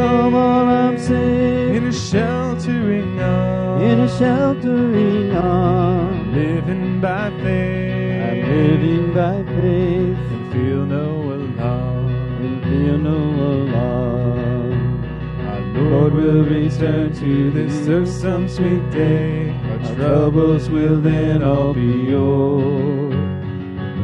I'm 0.05 0.99
saved 0.99 1.77
in 1.77 1.87
a 1.87 1.93
sheltering 1.93 3.21
arm. 3.21 3.83
in 3.83 4.01
a 4.01 4.19
sheltering 4.19 5.31
arm. 5.33 6.35
living 6.35 7.01
by 7.01 7.31
faith. 7.43 8.23
I'm 8.29 8.41
living 8.57 9.15
by 9.15 9.43
faith 9.61 10.19
and 10.35 10.53
feel 10.53 10.85
no 10.85 11.07
alarm. 11.37 12.45
and 12.45 12.63
feel 12.65 12.99
no 12.99 13.21
alarm. 13.55 15.05
Our 15.47 15.61
Lord 15.83 16.15
will 16.15 16.45
return 16.45 17.15
to 17.15 17.51
this 17.51 17.89
earth 17.89 18.09
some 18.09 18.49
sweet 18.49 18.91
day. 18.91 19.51
Our 19.71 19.95
troubles 19.95 20.69
will 20.69 21.01
then 21.01 21.43
all 21.43 21.73
be 21.73 22.15
o'er. 22.15 23.11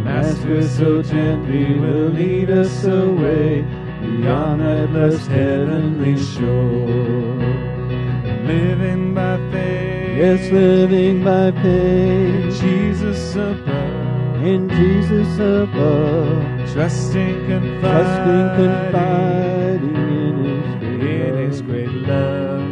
Master 0.04 0.62
so 0.66 1.02
gently 1.02 1.78
will 1.78 2.08
lead 2.08 2.50
us 2.50 2.84
away 2.84 3.66
beyond 4.20 4.60
that 4.60 4.90
blessed 4.90 5.28
heavenly 5.28 6.16
shore. 6.16 7.36
Living 8.44 9.14
by 9.14 9.36
faith. 9.50 10.18
Yes, 10.18 10.50
living 10.50 11.22
by 11.22 11.52
faith 11.62 12.34
in 12.34 12.50
Jesus 12.50 13.34
above. 13.36 14.44
in 14.44 14.68
Jesus 14.68 15.38
above, 15.38 16.72
Trusting, 16.72 17.46
confiding, 17.46 17.80
trusting, 17.80 18.48
confiding 18.56 19.96
in 20.26 20.36
His 20.80 21.20
in 21.20 21.36
His 21.36 21.62
great 21.62 21.86
great 21.86 22.08
love. 22.08 22.68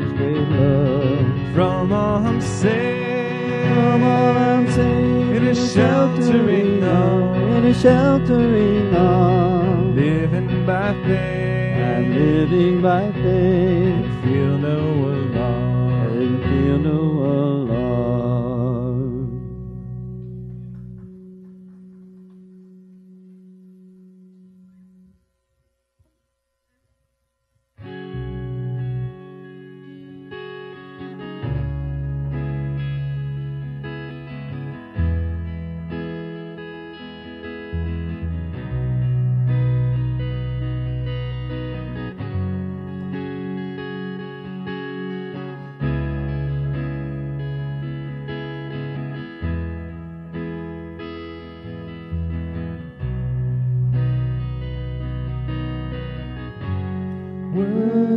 His 0.00 0.12
great 0.18 0.48
love. 0.58 1.54
From 1.54 1.92
all 1.92 2.26
I'm 2.26 2.40
saved. 2.40 3.74
From 3.74 4.02
all 4.02 4.36
I'm 4.36 4.70
saved 4.70 5.36
in 5.36 5.46
a 5.46 5.54
sheltering 5.54 6.84
arm. 6.84 7.43
In 7.54 7.66
a 7.66 7.74
sheltering 7.74 8.94
arm. 8.94 9.94
Living 9.94 10.66
by 10.66 10.92
faith. 11.04 11.76
I'm 11.76 12.12
living 12.12 12.82
by 12.82 13.12
faith 13.12 13.24
and 13.24 14.24
feel 14.24 14.58
no 14.58 14.80
alarm. 15.14 16.18
and 16.18 16.42
feel 16.42 16.78
no 16.78 17.00
alarm. 17.00 18.13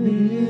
Worthy 0.08 0.47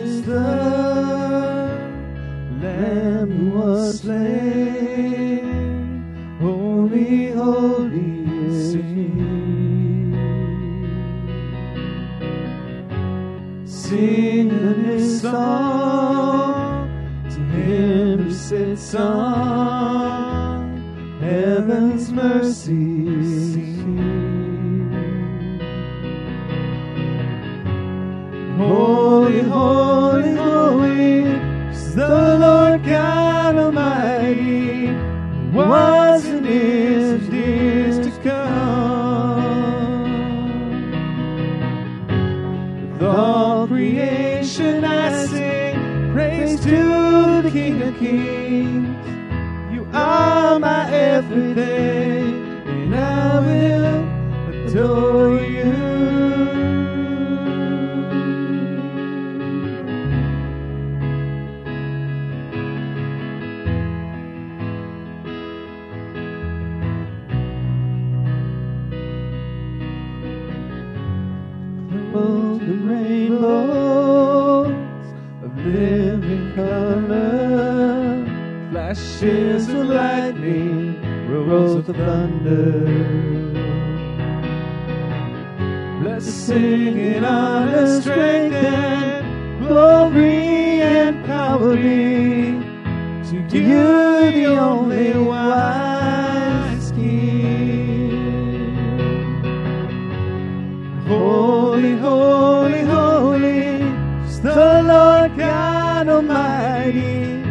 God 105.35 106.07
Almighty, 106.07 107.43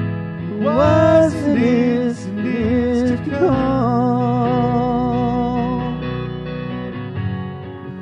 was 0.63 1.35
and 1.35 1.63
is 1.63 2.25
and 2.25 2.47
is 2.47 3.11
to 3.11 3.17
come. 3.31 3.57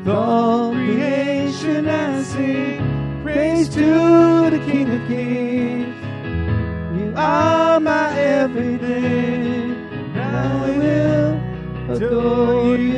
All 0.06 0.72
creation 0.72 1.88
I 1.88 2.22
sing 2.22 3.20
praise 3.22 3.68
to 3.70 4.50
the 4.50 4.58
King 4.66 4.90
of 4.90 5.08
Kings. 5.08 5.96
You 6.98 7.12
are 7.16 7.80
my 7.80 8.18
everything, 8.20 9.72
and 10.14 10.36
I 10.36 10.78
will 10.78 11.96
adore 11.96 12.76
you. 12.76 12.93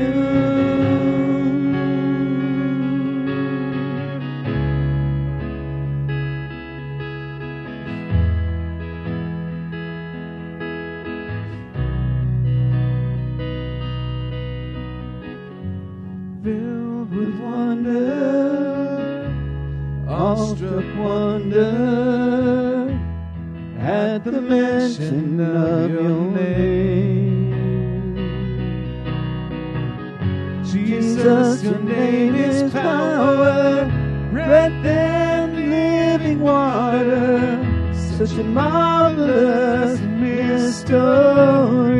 Mention 24.86 25.40
of 25.40 25.90
your 25.90 26.30
name. 26.30 27.52
Jesus, 30.64 31.64
your 31.64 31.78
name 31.80 32.34
is 32.36 32.72
power, 32.72 33.90
breath 34.30 34.84
and 34.84 35.70
living 35.70 36.40
water, 36.40 37.58
such 38.16 38.32
a 38.38 38.44
marvelous 38.44 39.98
mystery. 40.00 41.95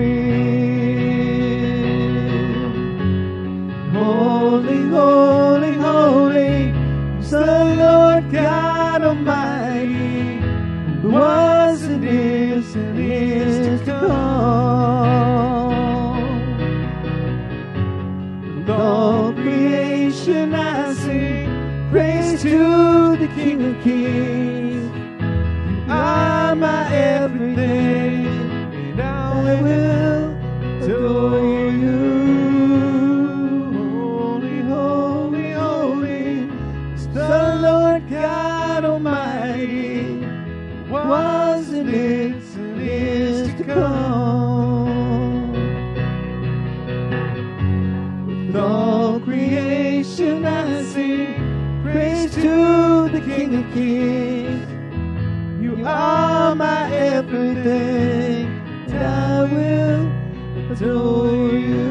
Praise 52.29 52.45
to 52.45 53.09
the 53.09 53.21
King 53.21 53.55
of 53.57 53.73
Kings. 53.73 54.67
You 55.62 55.85
are 55.87 56.55
my 56.55 56.93
everything, 56.93 58.47
and 58.89 58.97
I 58.97 59.43
will 59.45 60.73
adore 60.73 61.53
you. 61.53 61.87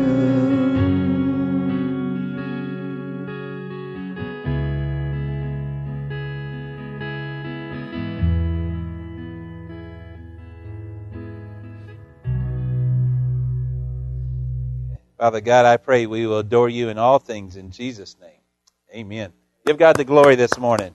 Father 15.17 15.41
God, 15.41 15.65
I 15.65 15.78
pray 15.78 16.06
we 16.06 16.28
will 16.28 16.39
adore 16.39 16.69
you 16.69 16.89
in 16.89 16.98
all 16.98 17.19
things 17.19 17.56
in 17.56 17.71
Jesus' 17.71 18.15
name. 18.19 18.41
Amen. 18.93 19.34
Give 19.65 19.80
God 19.80 19.95
the 19.95 20.04
glory 20.04 20.36
this 20.36 20.60
morning. 20.60 20.93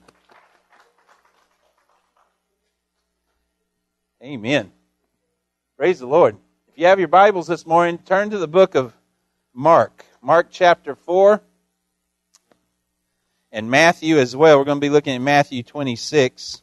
Amen. 4.23 4.71
Praise 5.75 5.99
the 5.99 6.07
Lord. 6.07 6.37
If 6.69 6.77
you 6.77 6.85
have 6.85 6.97
your 6.97 7.09
Bibles 7.09 7.47
this 7.47 7.65
morning, 7.65 7.97
turn 7.97 8.29
to 8.29 8.37
the 8.37 8.47
book 8.47 8.75
of 8.75 8.93
Mark. 9.53 10.05
Mark 10.21 10.47
chapter 10.51 10.95
4 10.95 11.41
and 13.51 13.69
Matthew 13.69 14.17
as 14.19 14.37
well. 14.37 14.57
We're 14.57 14.63
going 14.63 14.77
to 14.77 14.85
be 14.85 14.89
looking 14.89 15.15
at 15.15 15.21
Matthew 15.21 15.63
26. 15.63 16.61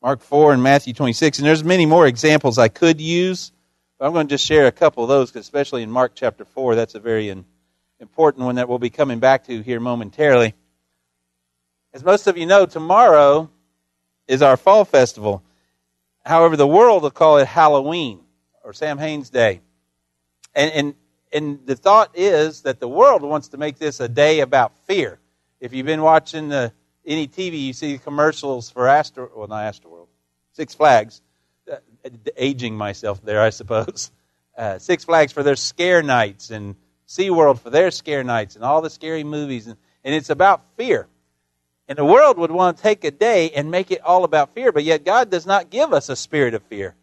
Mark 0.00 0.22
4 0.22 0.54
and 0.54 0.62
Matthew 0.62 0.94
26. 0.94 1.40
And 1.40 1.46
there's 1.46 1.62
many 1.62 1.84
more 1.84 2.06
examples 2.06 2.56
I 2.56 2.68
could 2.68 3.02
use. 3.02 3.52
But 3.98 4.06
I'm 4.06 4.14
going 4.14 4.28
to 4.28 4.32
just 4.32 4.46
share 4.46 4.66
a 4.66 4.72
couple 4.72 5.02
of 5.02 5.10
those, 5.10 5.36
especially 5.36 5.82
in 5.82 5.90
Mark 5.90 6.12
chapter 6.14 6.46
4, 6.46 6.74
that's 6.74 6.94
a 6.94 7.00
very 7.00 7.28
important 8.02 8.44
one 8.44 8.56
that 8.56 8.68
we'll 8.68 8.80
be 8.80 8.90
coming 8.90 9.20
back 9.20 9.46
to 9.46 9.62
here 9.62 9.80
momentarily. 9.80 10.54
As 11.94 12.02
most 12.02 12.26
of 12.26 12.36
you 12.36 12.46
know, 12.46 12.66
tomorrow 12.66 13.48
is 14.26 14.42
our 14.42 14.56
fall 14.56 14.84
festival. 14.84 15.42
However, 16.24 16.56
the 16.56 16.66
world 16.66 17.04
will 17.04 17.10
call 17.10 17.38
it 17.38 17.46
Halloween 17.46 18.20
or 18.64 18.72
Sam 18.72 18.98
Haines 18.98 19.30
Day. 19.30 19.60
And, 20.54 20.72
and, 20.72 20.94
and 21.32 21.66
the 21.66 21.76
thought 21.76 22.10
is 22.14 22.62
that 22.62 22.80
the 22.80 22.88
world 22.88 23.22
wants 23.22 23.48
to 23.48 23.56
make 23.56 23.78
this 23.78 24.00
a 24.00 24.08
day 24.08 24.40
about 24.40 24.76
fear. 24.86 25.18
If 25.60 25.72
you've 25.72 25.86
been 25.86 26.02
watching 26.02 26.48
the, 26.48 26.72
any 27.06 27.28
TV, 27.28 27.60
you 27.60 27.72
see 27.72 27.98
commercials 27.98 28.68
for 28.68 28.88
Astro, 28.88 29.30
well, 29.34 29.46
not 29.46 29.72
Astroworld, 29.72 30.08
Six 30.54 30.74
Flags 30.74 31.22
uh, 31.70 31.76
aging 32.36 32.76
myself 32.76 33.24
there, 33.24 33.40
I 33.40 33.50
suppose. 33.50 34.10
Uh, 34.54 34.78
Six 34.78 35.04
Flags 35.04 35.32
for 35.32 35.42
their 35.42 35.56
scare 35.56 36.02
nights 36.02 36.50
and 36.50 36.76
SeaWorld 37.16 37.60
for 37.60 37.70
their 37.70 37.90
scare 37.90 38.24
nights 38.24 38.56
and 38.56 38.64
all 38.64 38.80
the 38.80 38.90
scary 38.90 39.24
movies. 39.24 39.66
And, 39.66 39.76
and 40.04 40.14
it's 40.14 40.30
about 40.30 40.62
fear. 40.76 41.06
And 41.88 41.98
the 41.98 42.04
world 42.04 42.38
would 42.38 42.50
want 42.50 42.76
to 42.76 42.82
take 42.82 43.04
a 43.04 43.10
day 43.10 43.50
and 43.50 43.70
make 43.70 43.90
it 43.90 44.02
all 44.02 44.24
about 44.24 44.54
fear, 44.54 44.72
but 44.72 44.84
yet 44.84 45.04
God 45.04 45.30
does 45.30 45.46
not 45.46 45.70
give 45.70 45.92
us 45.92 46.08
a 46.08 46.16
spirit 46.16 46.54
of 46.54 46.62
fear. 46.64 46.94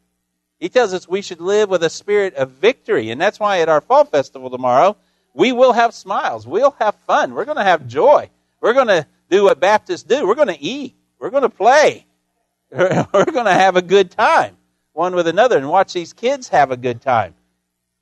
He 0.60 0.70
tells 0.70 0.94
us 0.94 1.08
we 1.08 1.22
should 1.22 1.42
live 1.42 1.70
with 1.70 1.84
a 1.84 1.90
spirit 1.90 2.36
of 2.36 2.52
victory. 2.52 3.12
And 3.12 3.20
that's 3.22 3.40
why 3.40 3.60
at 3.62 3.70
our 3.70 3.82
fall 3.82 4.06
festival 4.06 4.50
tomorrow, 4.50 4.98
we 5.34 5.52
will 5.52 5.74
have 5.74 5.94
smiles. 5.94 6.48
We'll 6.48 6.76
have 6.80 6.96
fun. 7.08 7.34
We're 7.34 7.46
going 7.46 7.58
to 7.58 7.64
have 7.64 7.88
joy. 7.88 8.30
We're 8.62 8.74
going 8.74 8.88
to 8.88 9.06
do 9.30 9.44
what 9.44 9.60
Baptists 9.60 10.04
do. 10.04 10.28
We're 10.28 10.36
going 10.36 10.48
to 10.48 10.62
eat. 10.62 10.96
We're 11.20 11.30
going 11.30 11.44
to 11.44 11.50
play. 11.50 12.06
We're 12.72 13.06
going 13.26 13.46
to 13.46 13.54
have 13.54 13.76
a 13.76 13.82
good 13.82 14.12
time 14.12 14.58
one 15.00 15.16
with 15.16 15.28
another 15.28 15.58
and 15.58 15.70
watch 15.70 15.94
these 15.94 16.12
kids 16.12 16.50
have 16.50 16.72
a 16.72 16.78
good 16.78 17.02
time. 17.02 17.34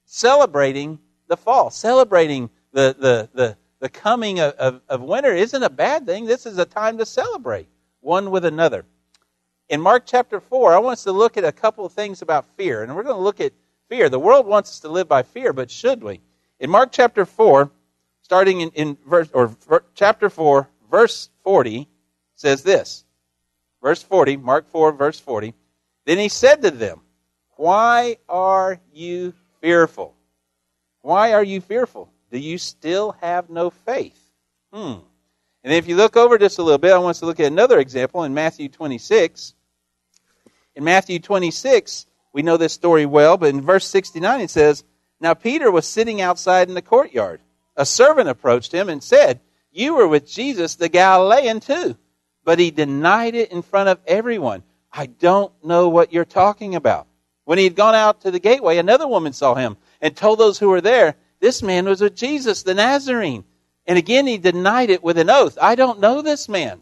Celebrating 0.06 0.98
the 1.28 1.38
fall, 1.38 1.70
celebrating 1.70 2.50
the, 2.72 2.96
the, 3.00 3.30
the, 3.34 3.58
the 3.80 3.90
coming 3.90 4.40
of, 4.40 4.54
of, 4.54 4.82
of 4.90 5.02
winter 5.02 5.34
isn't 5.34 5.64
a 5.64 5.70
bad 5.70 6.06
thing. 6.06 6.26
This 6.26 6.46
is 6.46 6.58
a 6.58 6.66
time 6.66 6.98
to 6.98 7.06
celebrate 7.06 7.68
one 8.02 8.32
with 8.32 8.46
another. 8.46 8.86
In 9.70 9.82
Mark 9.82 10.04
chapter 10.06 10.40
4, 10.40 10.74
I 10.74 10.80
want 10.80 10.94
us 10.94 11.04
to 11.04 11.12
look 11.12 11.38
at 11.38 11.44
a 11.44 11.52
couple 11.52 11.86
of 11.86 11.92
things 11.92 12.22
about 12.22 12.46
fear. 12.56 12.84
And 12.84 12.96
we're 12.96 13.04
going 13.04 13.18
to 13.18 13.22
look 13.22 13.42
at 13.42 13.54
fear. 13.90 14.10
The 14.10 14.20
world 14.20 14.46
wants 14.46 14.72
us 14.72 14.80
to 14.82 14.90
live 14.90 15.08
by 15.08 15.24
fear, 15.24 15.54
but 15.54 15.70
should 15.70 16.04
we? 16.04 16.22
In 16.60 16.70
Mark 16.70 16.90
chapter 16.92 17.26
4, 17.26 17.70
starting 18.22 18.62
in, 18.62 18.70
in 18.72 18.98
verse, 19.08 19.30
or 19.34 19.48
ver, 19.48 19.84
chapter 19.94 20.30
4, 20.30 20.68
verse 20.90 21.30
40, 21.44 21.88
says 22.36 22.64
this. 22.64 23.04
Verse 23.82 24.02
40, 24.02 24.38
Mark 24.38 24.70
4, 24.70 24.94
verse 24.94 25.20
40. 25.20 25.54
Then 26.06 26.18
he 26.18 26.30
said 26.30 26.62
to 26.62 26.72
them, 26.72 27.02
Why 27.58 28.18
are 28.28 28.80
you 28.94 29.34
fearful? 29.62 30.17
Why 31.08 31.32
are 31.32 31.44
you 31.44 31.62
fearful? 31.62 32.12
Do 32.32 32.38
you 32.38 32.58
still 32.58 33.14
have 33.22 33.50
no 33.50 33.70
faith? 33.70 34.20
Hmm. 34.74 34.96
And 35.64 35.74
if 35.74 35.88
you 35.88 35.96
look 35.96 36.18
over 36.18 36.38
just 36.38 36.60
a 36.60 36.64
little 36.64 36.80
bit, 36.80 36.92
I 36.92 36.98
want 36.98 37.12
us 37.12 37.20
to 37.22 37.26
look 37.26 37.40
at 37.40 37.46
another 37.46 37.80
example 37.80 38.26
in 38.26 38.34
Matthew 38.34 38.68
26. 38.68 39.54
In 40.76 40.84
Matthew 40.84 41.20
26, 41.20 42.08
we 42.34 42.42
know 42.42 42.58
this 42.58 42.74
story 42.74 43.06
well, 43.06 43.38
but 43.38 43.52
in 43.52 43.62
verse 43.62 43.88
69 43.88 44.42
it 44.42 44.50
says, 44.50 44.84
Now 45.22 45.34
Peter 45.34 45.72
was 45.72 45.88
sitting 45.88 46.20
outside 46.20 46.68
in 46.68 46.74
the 46.74 46.82
courtyard. 46.82 47.40
A 47.78 47.86
servant 47.86 48.28
approached 48.28 48.74
him 48.74 48.90
and 48.90 49.02
said, 49.02 49.40
You 49.72 49.96
were 49.96 50.10
with 50.10 50.30
Jesus 50.30 50.76
the 50.76 50.90
Galilean 50.90 51.62
too. 51.62 51.96
But 52.44 52.60
he 52.60 52.70
denied 52.70 53.34
it 53.34 53.54
in 53.54 53.62
front 53.62 53.88
of 53.88 54.02
everyone. 54.06 54.62
I 54.92 55.06
don't 55.06 55.54
know 55.64 55.88
what 55.88 56.12
you're 56.12 56.26
talking 56.26 56.76
about. 56.76 57.08
When 57.46 57.58
he 57.58 57.64
had 57.64 57.78
gone 57.78 57.96
out 57.96 58.24
to 58.24 58.32
the 58.32 58.40
gateway, 58.40 58.78
another 58.78 59.08
woman 59.08 59.32
saw 59.32 59.56
him 59.56 59.78
and 60.02 60.16
told 60.16 60.40
those 60.40 60.60
who 60.60 60.70
were 60.70 60.82
there, 60.82 61.16
This 61.40 61.62
man 61.62 61.86
was 61.86 62.02
with 62.02 62.16
Jesus 62.16 62.64
the 62.64 62.74
Nazarene. 62.74 63.44
And 63.86 63.98
again 63.98 64.28
he 64.28 64.38
denied 64.38 64.90
it 64.90 65.04
with 65.04 65.18
an 65.18 65.30
oath. 65.30 65.58
I 65.62 65.76
don't 65.76 66.00
know 66.00 66.22
this 66.22 66.50
man. 66.50 66.82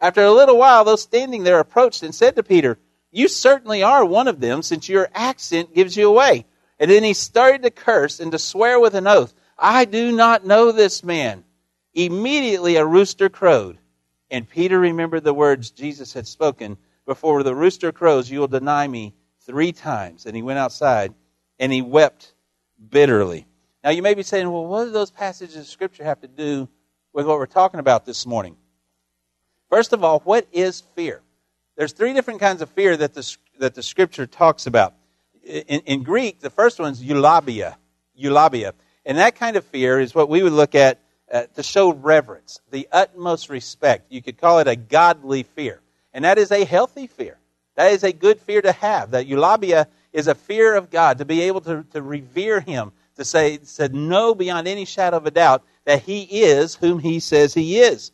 After 0.00 0.22
a 0.22 0.32
little 0.32 0.58
while, 0.58 0.84
those 0.84 1.02
standing 1.02 1.44
there 1.44 1.60
approached 1.60 2.02
and 2.02 2.14
said 2.14 2.36
to 2.36 2.42
Peter, 2.42 2.78
You 3.10 3.28
certainly 3.28 3.82
are 3.82 4.04
one 4.04 4.28
of 4.28 4.40
them, 4.40 4.62
since 4.62 4.88
your 4.88 5.08
accent 5.14 5.74
gives 5.74 5.96
you 5.96 6.08
away. 6.08 6.46
And 6.78 6.90
then 6.90 7.04
he 7.04 7.14
started 7.14 7.62
to 7.62 7.70
curse 7.70 8.20
and 8.20 8.32
to 8.32 8.38
swear 8.38 8.78
with 8.80 8.94
an 8.94 9.06
oath, 9.06 9.32
I 9.56 9.84
do 9.84 10.12
not 10.12 10.44
know 10.44 10.72
this 10.72 11.04
man. 11.04 11.44
Immediately 11.94 12.76
a 12.76 12.84
rooster 12.84 13.28
crowed. 13.28 13.78
And 14.30 14.48
Peter 14.48 14.78
remembered 14.78 15.22
the 15.22 15.32
words 15.32 15.70
Jesus 15.70 16.12
had 16.12 16.26
spoken 16.26 16.76
Before 17.06 17.42
the 17.42 17.54
rooster 17.54 17.92
crows, 17.92 18.30
you 18.30 18.40
will 18.40 18.48
deny 18.48 18.86
me 18.88 19.14
three 19.46 19.72
times. 19.72 20.26
And 20.26 20.34
he 20.34 20.42
went 20.42 20.58
outside 20.58 21.14
and 21.58 21.72
he 21.72 21.82
wept 21.82 22.33
bitterly. 22.90 23.46
Now, 23.82 23.90
you 23.90 24.02
may 24.02 24.14
be 24.14 24.22
saying, 24.22 24.50
well, 24.50 24.66
what 24.66 24.84
do 24.84 24.90
those 24.90 25.10
passages 25.10 25.56
of 25.56 25.66
Scripture 25.66 26.04
have 26.04 26.20
to 26.20 26.28
do 26.28 26.68
with 27.12 27.26
what 27.26 27.38
we're 27.38 27.46
talking 27.46 27.80
about 27.80 28.06
this 28.06 28.26
morning? 28.26 28.56
First 29.68 29.92
of 29.92 30.02
all, 30.02 30.20
what 30.20 30.46
is 30.52 30.82
fear? 30.94 31.20
There's 31.76 31.92
three 31.92 32.12
different 32.12 32.40
kinds 32.40 32.62
of 32.62 32.70
fear 32.70 32.96
that 32.96 33.14
the, 33.14 33.36
that 33.58 33.74
the 33.74 33.82
Scripture 33.82 34.26
talks 34.26 34.66
about. 34.66 34.94
In, 35.44 35.80
in 35.80 36.02
Greek, 36.02 36.40
the 36.40 36.50
first 36.50 36.78
one's 36.78 37.02
eulabeia. 37.02 37.76
Eulabeia. 38.20 38.72
And 39.04 39.18
that 39.18 39.36
kind 39.36 39.56
of 39.56 39.64
fear 39.64 40.00
is 40.00 40.14
what 40.14 40.28
we 40.28 40.42
would 40.42 40.52
look 40.52 40.74
at 40.74 41.00
uh, 41.30 41.42
to 41.54 41.62
show 41.62 41.92
reverence, 41.92 42.60
the 42.70 42.88
utmost 42.92 43.50
respect. 43.50 44.10
You 44.10 44.22
could 44.22 44.38
call 44.38 44.60
it 44.60 44.68
a 44.68 44.76
godly 44.76 45.42
fear. 45.42 45.80
And 46.12 46.24
that 46.24 46.38
is 46.38 46.52
a 46.52 46.64
healthy 46.64 47.06
fear. 47.06 47.38
That 47.76 47.92
is 47.92 48.04
a 48.04 48.12
good 48.12 48.40
fear 48.40 48.62
to 48.62 48.72
have. 48.72 49.10
That 49.10 49.26
eulabeia 49.26 49.86
is 50.14 50.28
a 50.28 50.34
fear 50.34 50.76
of 50.76 50.90
God, 50.90 51.18
to 51.18 51.26
be 51.26 51.42
able 51.42 51.60
to, 51.62 51.84
to 51.90 52.00
revere 52.00 52.60
Him, 52.60 52.92
to 53.16 53.24
say, 53.24 53.58
to 53.76 53.88
know 53.90 54.34
beyond 54.34 54.66
any 54.66 54.86
shadow 54.86 55.18
of 55.18 55.26
a 55.26 55.30
doubt 55.30 55.64
that 55.84 56.02
He 56.02 56.22
is 56.22 56.76
whom 56.76 57.00
He 57.00 57.20
says 57.20 57.52
He 57.52 57.80
is. 57.80 58.12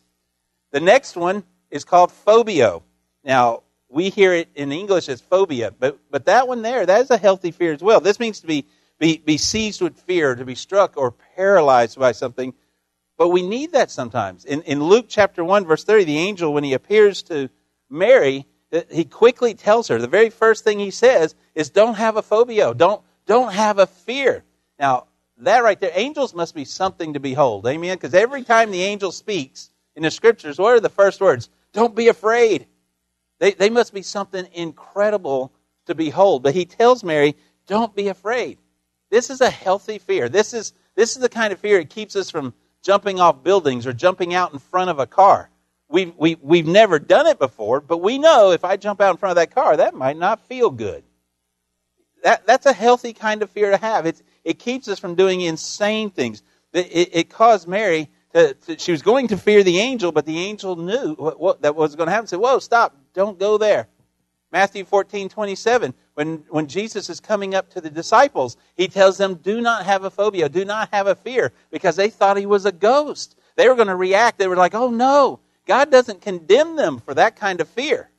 The 0.71 0.81
next 0.81 1.15
one 1.15 1.43
is 1.69 1.85
called 1.85 2.11
phobio. 2.11 2.83
Now, 3.23 3.61
we 3.87 4.09
hear 4.09 4.33
it 4.33 4.49
in 4.55 4.71
English 4.71 5.09
as 5.09 5.21
phobia, 5.21 5.71
but, 5.77 5.99
but 6.09 6.25
that 6.25 6.47
one 6.47 6.63
there, 6.63 6.85
that 6.85 7.01
is 7.01 7.11
a 7.11 7.17
healthy 7.17 7.51
fear 7.51 7.71
as 7.71 7.83
well. 7.83 7.99
This 7.99 8.19
means 8.19 8.39
to 8.39 8.47
be, 8.47 8.65
be, 8.99 9.17
be 9.17 9.37
seized 9.37 9.81
with 9.81 9.99
fear, 9.99 10.33
to 10.33 10.45
be 10.45 10.55
struck 10.55 10.97
or 10.97 11.11
paralyzed 11.35 11.99
by 11.99 12.13
something. 12.13 12.53
But 13.17 13.29
we 13.29 13.47
need 13.47 13.73
that 13.73 13.91
sometimes. 13.91 14.43
In, 14.45 14.63
in 14.63 14.83
Luke 14.83 15.05
chapter 15.07 15.43
1, 15.43 15.65
verse 15.65 15.83
30, 15.83 16.05
the 16.05 16.17
angel, 16.17 16.51
when 16.51 16.63
he 16.63 16.73
appears 16.73 17.21
to 17.23 17.49
Mary, 17.89 18.47
he 18.89 19.03
quickly 19.05 19.53
tells 19.53 19.87
her, 19.89 19.99
the 19.99 20.07
very 20.07 20.29
first 20.29 20.63
thing 20.63 20.79
he 20.79 20.91
says 20.91 21.35
is, 21.55 21.69
don't 21.69 21.95
have 21.95 22.15
a 22.15 22.21
phobia. 22.21 22.73
Don't, 22.73 23.01
don't 23.25 23.51
have 23.53 23.79
a 23.79 23.87
fear. 23.87 24.43
Now, 24.79 25.07
that 25.37 25.63
right 25.63 25.79
there, 25.79 25.91
angels 25.93 26.33
must 26.33 26.55
be 26.55 26.65
something 26.65 27.13
to 27.13 27.19
behold. 27.19 27.67
Amen? 27.67 27.97
Because 27.97 28.13
every 28.13 28.43
time 28.43 28.71
the 28.71 28.83
angel 28.83 29.11
speaks 29.11 29.69
in 29.95 30.03
the 30.03 30.11
scriptures, 30.11 30.57
what 30.57 30.73
are 30.73 30.79
the 30.79 30.89
first 30.89 31.19
words? 31.19 31.49
Don't 31.73 31.95
be 31.95 32.07
afraid. 32.07 32.67
They, 33.39 33.51
they 33.51 33.69
must 33.69 33.93
be 33.93 34.03
something 34.03 34.47
incredible 34.53 35.51
to 35.87 35.95
behold. 35.95 36.43
But 36.43 36.55
he 36.55 36.65
tells 36.65 37.03
Mary, 37.03 37.35
don't 37.67 37.95
be 37.95 38.07
afraid. 38.07 38.57
This 39.09 39.29
is 39.29 39.41
a 39.41 39.49
healthy 39.49 39.97
fear. 39.97 40.29
This 40.29 40.53
is, 40.53 40.73
this 40.95 41.15
is 41.15 41.21
the 41.21 41.29
kind 41.29 41.51
of 41.51 41.59
fear 41.59 41.79
that 41.79 41.89
keeps 41.89 42.15
us 42.15 42.29
from 42.29 42.53
jumping 42.81 43.19
off 43.19 43.43
buildings 43.43 43.85
or 43.85 43.93
jumping 43.93 44.33
out 44.33 44.53
in 44.53 44.59
front 44.59 44.89
of 44.89 44.99
a 44.99 45.07
car. 45.07 45.49
We've, 45.91 46.13
we, 46.17 46.35
we've 46.41 46.67
never 46.67 46.99
done 46.99 47.27
it 47.27 47.37
before, 47.37 47.81
but 47.81 47.97
we 47.97 48.17
know 48.17 48.51
if 48.51 48.63
I 48.63 48.77
jump 48.77 49.01
out 49.01 49.11
in 49.11 49.17
front 49.17 49.31
of 49.31 49.35
that 49.35 49.53
car, 49.53 49.77
that 49.77 49.93
might 49.93 50.17
not 50.17 50.47
feel 50.47 50.69
good. 50.69 51.03
That, 52.23 52.45
that's 52.45 52.65
a 52.65 52.73
healthy 52.73 53.13
kind 53.13 53.43
of 53.43 53.49
fear 53.49 53.71
to 53.71 53.77
have. 53.77 54.05
It's, 54.05 54.23
it 54.43 54.59
keeps 54.59 54.87
us 54.87 54.99
from 54.99 55.15
doing 55.15 55.41
insane 55.41 56.09
things. 56.09 56.43
It, 56.71 56.87
it, 56.91 57.09
it 57.11 57.29
caused 57.29 57.67
Mary 57.67 58.09
to, 58.33 58.53
to, 58.53 58.79
she 58.79 58.91
was 58.91 59.01
going 59.01 59.27
to 59.29 59.37
fear 59.37 59.63
the 59.63 59.79
angel, 59.79 60.11
but 60.11 60.25
the 60.25 60.39
angel 60.39 60.75
knew 60.77 61.15
what, 61.15 61.39
what 61.39 61.61
that 61.63 61.75
was 61.75 61.95
going 61.95 62.07
to 62.07 62.13
happen. 62.13 62.27
Said, 62.27 62.39
"Whoa, 62.39 62.59
stop! 62.59 62.95
Don't 63.13 63.37
go 63.37 63.57
there." 63.57 63.87
Matthew 64.51 64.83
14, 64.83 65.29
27, 65.29 65.93
when, 66.13 66.43
when 66.49 66.67
Jesus 66.67 67.09
is 67.09 67.21
coming 67.21 67.55
up 67.55 67.69
to 67.69 67.79
the 67.79 67.89
disciples, 67.89 68.57
he 68.75 68.89
tells 68.89 69.17
them, 69.17 69.35
Do 69.35 69.61
not 69.61 69.85
have 69.85 70.03
a 70.03 70.09
phobia, 70.09 70.49
do 70.49 70.65
not 70.65 70.89
have 70.91 71.07
a 71.07 71.15
fear, 71.15 71.53
because 71.71 71.95
they 71.95 72.09
thought 72.09 72.35
he 72.35 72.45
was 72.45 72.65
a 72.65 72.71
ghost. 72.73 73.37
They 73.55 73.69
were 73.69 73.75
going 73.75 73.87
to 73.87 73.95
react. 73.95 74.37
They 74.37 74.49
were 74.49 74.57
like, 74.57 74.75
Oh 74.75 74.89
no, 74.89 75.39
God 75.71 75.89
doesn't 75.89 76.19
condemn 76.19 76.75
them 76.75 76.99
for 76.99 77.13
that 77.13 77.37
kind 77.37 77.61
of 77.61 77.69
fear. 77.69 78.09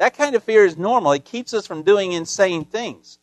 That 0.00 0.16
kind 0.16 0.34
of 0.34 0.42
fear 0.42 0.64
is 0.64 0.76
normal. 0.76 1.12
It 1.12 1.24
keeps 1.24 1.54
us 1.54 1.64
from 1.64 1.84
doing 1.84 2.10
insane 2.10 2.64
things. 2.64 3.20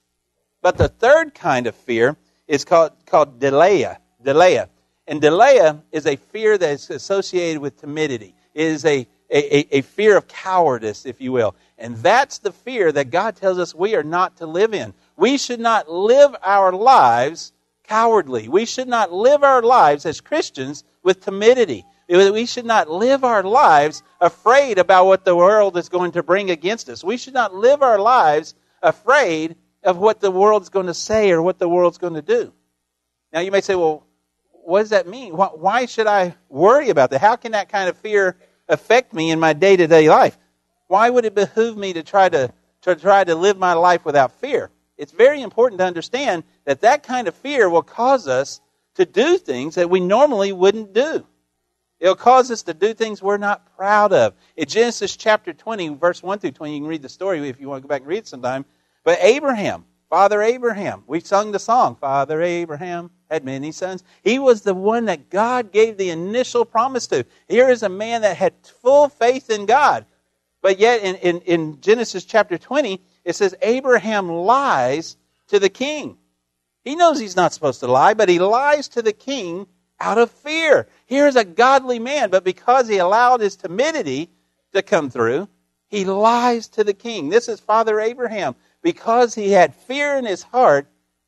But 0.62 0.78
the 0.78 0.88
third 0.88 1.36
kind 1.36 1.68
of 1.68 1.76
fear 1.76 2.16
is 2.48 2.64
called, 2.64 2.94
called 3.06 3.42
deilia. 3.42 3.98
Deilia. 4.24 4.70
And 5.06 5.22
deilia 5.22 5.82
is 5.92 6.06
a 6.06 6.16
fear 6.16 6.58
that 6.58 6.70
is 6.70 6.90
associated 6.90 7.62
with 7.62 7.78
timidity. 7.78 8.36
It 8.54 8.68
is 8.68 8.86
a, 8.86 9.06
a, 9.30 9.80
a 9.80 9.82
fear 9.82 10.16
of 10.16 10.30
cowardice, 10.30 11.06
if 11.06 11.20
you 11.20 11.34
will. 11.34 11.54
And 11.78 11.98
that's 11.98 12.38
the 12.38 12.54
fear 12.54 12.94
that 12.94 13.10
God 13.10 13.36
tells 13.36 13.60
us 13.60 13.76
we 13.76 13.96
are 13.96 14.04
not 14.04 14.38
to 14.38 14.46
live 14.46 14.74
in. 14.74 14.94
We 15.18 15.38
should 15.38 15.60
not 15.60 15.92
live 15.92 16.34
our 16.42 16.72
lives 16.72 17.52
cowardly. 17.84 18.48
We 18.48 18.64
should 18.64 18.88
not 18.88 19.12
live 19.12 19.44
our 19.44 19.62
lives 19.62 20.06
as 20.06 20.22
Christians 20.22 20.86
with 21.04 21.20
timidity. 21.20 21.84
We 22.10 22.46
should 22.46 22.66
not 22.66 22.90
live 22.90 23.24
our 23.24 23.44
lives 23.44 24.02
afraid 24.22 24.80
about 24.80 25.08
what 25.08 25.26
the 25.26 25.36
world 25.36 25.78
is 25.78 25.90
going 25.90 26.14
to 26.14 26.24
bring 26.24 26.50
against 26.52 26.88
us. 26.90 27.04
We 27.04 27.18
should 27.18 27.34
not 27.34 27.54
live 27.54 27.82
our 27.84 28.00
lives 28.00 28.56
afraid 28.82 29.58
of 29.84 29.98
what 29.98 30.22
the 30.22 30.32
world's 30.32 30.70
going 30.70 30.86
to 30.86 30.94
say 30.94 31.32
or 31.32 31.42
what 31.42 31.60
the 31.60 31.68
world's 31.68 31.98
going 31.98 32.14
to 32.14 32.22
do. 32.22 32.54
Now, 33.34 33.42
you 33.42 33.52
may 33.52 33.62
say, 33.62 33.76
well, 33.76 34.06
what 34.52 34.82
does 34.82 34.90
that 34.92 35.08
mean? 35.08 35.34
Why 35.34 35.86
should 35.86 36.08
I 36.08 36.36
worry 36.50 36.90
about 36.90 37.10
that? 37.12 37.20
How 37.20 37.36
can 37.36 37.54
that 37.54 37.70
kind 37.70 37.90
of 37.90 37.98
fear 37.98 38.38
affect 38.70 39.14
me 39.14 39.32
in 39.32 39.40
my 39.40 39.54
day 39.54 39.76
to 39.76 39.88
day 39.88 40.10
life? 40.10 40.38
Why 40.88 41.10
would 41.10 41.26
it 41.26 41.36
behoove 41.36 41.78
me 41.78 41.94
to 41.94 42.04
try 42.04 42.30
to, 42.30 42.52
to 42.82 42.96
try 42.96 43.24
to 43.24 43.36
live 43.36 43.58
my 43.58 43.74
life 43.74 44.06
without 44.06 44.32
fear? 44.40 44.72
It's 44.98 45.12
very 45.12 45.42
important 45.42 45.80
to 45.80 45.86
understand 45.86 46.44
that 46.66 46.82
that 46.82 47.04
kind 47.04 47.28
of 47.28 47.36
fear 47.36 47.70
will 47.70 47.84
cause 47.84 48.28
us 48.28 48.62
to 48.96 49.06
do 49.06 49.38
things 49.38 49.76
that 49.76 49.90
we 49.90 50.00
normally 50.00 50.52
wouldn't 50.52 50.94
do. 50.94 51.26
It'll 52.00 52.16
cause 52.16 52.52
us 52.52 52.64
to 52.64 52.74
do 52.74 52.94
things 52.94 53.22
we're 53.22 53.38
not 53.38 53.76
proud 53.76 54.14
of. 54.14 54.34
In 54.56 54.68
Genesis 54.68 55.16
chapter 55.16 55.54
20, 55.54 55.96
verse 55.96 56.22
1 56.22 56.40
through 56.40 56.52
20, 56.52 56.74
you 56.74 56.82
can 56.82 56.88
read 56.88 57.02
the 57.02 57.10
story 57.10 57.48
if 57.50 57.60
you 57.60 57.68
want 57.68 57.82
to 57.82 57.88
go 57.88 57.90
back 57.90 58.02
and 58.02 58.10
read 58.10 58.20
it 58.20 58.28
sometime. 58.28 58.66
But 59.04 59.18
Abraham, 59.22 59.86
Father 60.10 60.42
Abraham, 60.42 61.04
we 61.08 61.20
sung 61.20 61.52
the 61.52 61.60
song, 61.60 61.96
Father 61.96 62.42
Abraham 62.42 63.10
had 63.30 63.44
many 63.44 63.72
sons. 63.72 64.04
He 64.24 64.40
was 64.40 64.62
the 64.62 64.74
one 64.74 65.06
that 65.06 65.30
God 65.30 65.72
gave 65.72 65.98
the 65.98 66.12
initial 66.12 66.66
promise 66.66 67.08
to. 67.08 67.26
Here 67.48 67.70
is 67.70 67.84
a 67.84 67.90
man 67.90 68.22
that 68.22 68.38
had 68.38 68.54
full 68.82 69.10
faith 69.10 69.50
in 69.50 69.66
God. 69.66 70.06
But 70.62 70.80
yet 70.80 71.02
in, 71.02 71.16
in, 71.16 71.42
in 71.42 71.82
Genesis 71.82 72.26
chapter 72.26 72.58
20, 72.58 73.02
it 73.26 73.36
says 73.36 73.56
Abraham 73.62 74.30
lies 74.30 75.18
to 75.48 75.60
the 75.60 75.70
king. 75.70 76.18
He 76.84 76.96
knows 76.96 77.20
he's 77.20 77.36
not 77.36 77.54
supposed 77.54 77.82
to 77.82 77.88
lie, 77.88 78.14
but 78.14 78.30
he 78.30 78.40
lies 78.40 78.88
to 78.90 79.02
the 79.02 79.14
king 79.14 79.68
out 80.00 80.18
of 80.18 80.32
fear. 80.32 80.88
Here's 81.08 81.38
a 81.38 81.46
godly 81.46 82.00
man, 82.00 82.30
but 82.30 82.44
because 82.44 82.88
he 82.88 82.98
allowed 82.98 83.40
his 83.40 83.56
timidity 83.56 84.30
to 84.74 84.82
come 84.82 85.10
through, 85.10 85.48
he 85.88 86.04
lies 86.04 86.68
to 86.70 86.84
the 86.84 86.94
king. 86.94 87.30
This 87.30 87.48
is 87.48 87.60
Father 87.60 88.00
Abraham. 88.00 88.56
Because 88.82 89.34
he 89.34 89.52
had 89.52 89.74
fear 89.74 90.18
in 90.18 90.26
his 90.26 90.44
heart, 90.44 90.88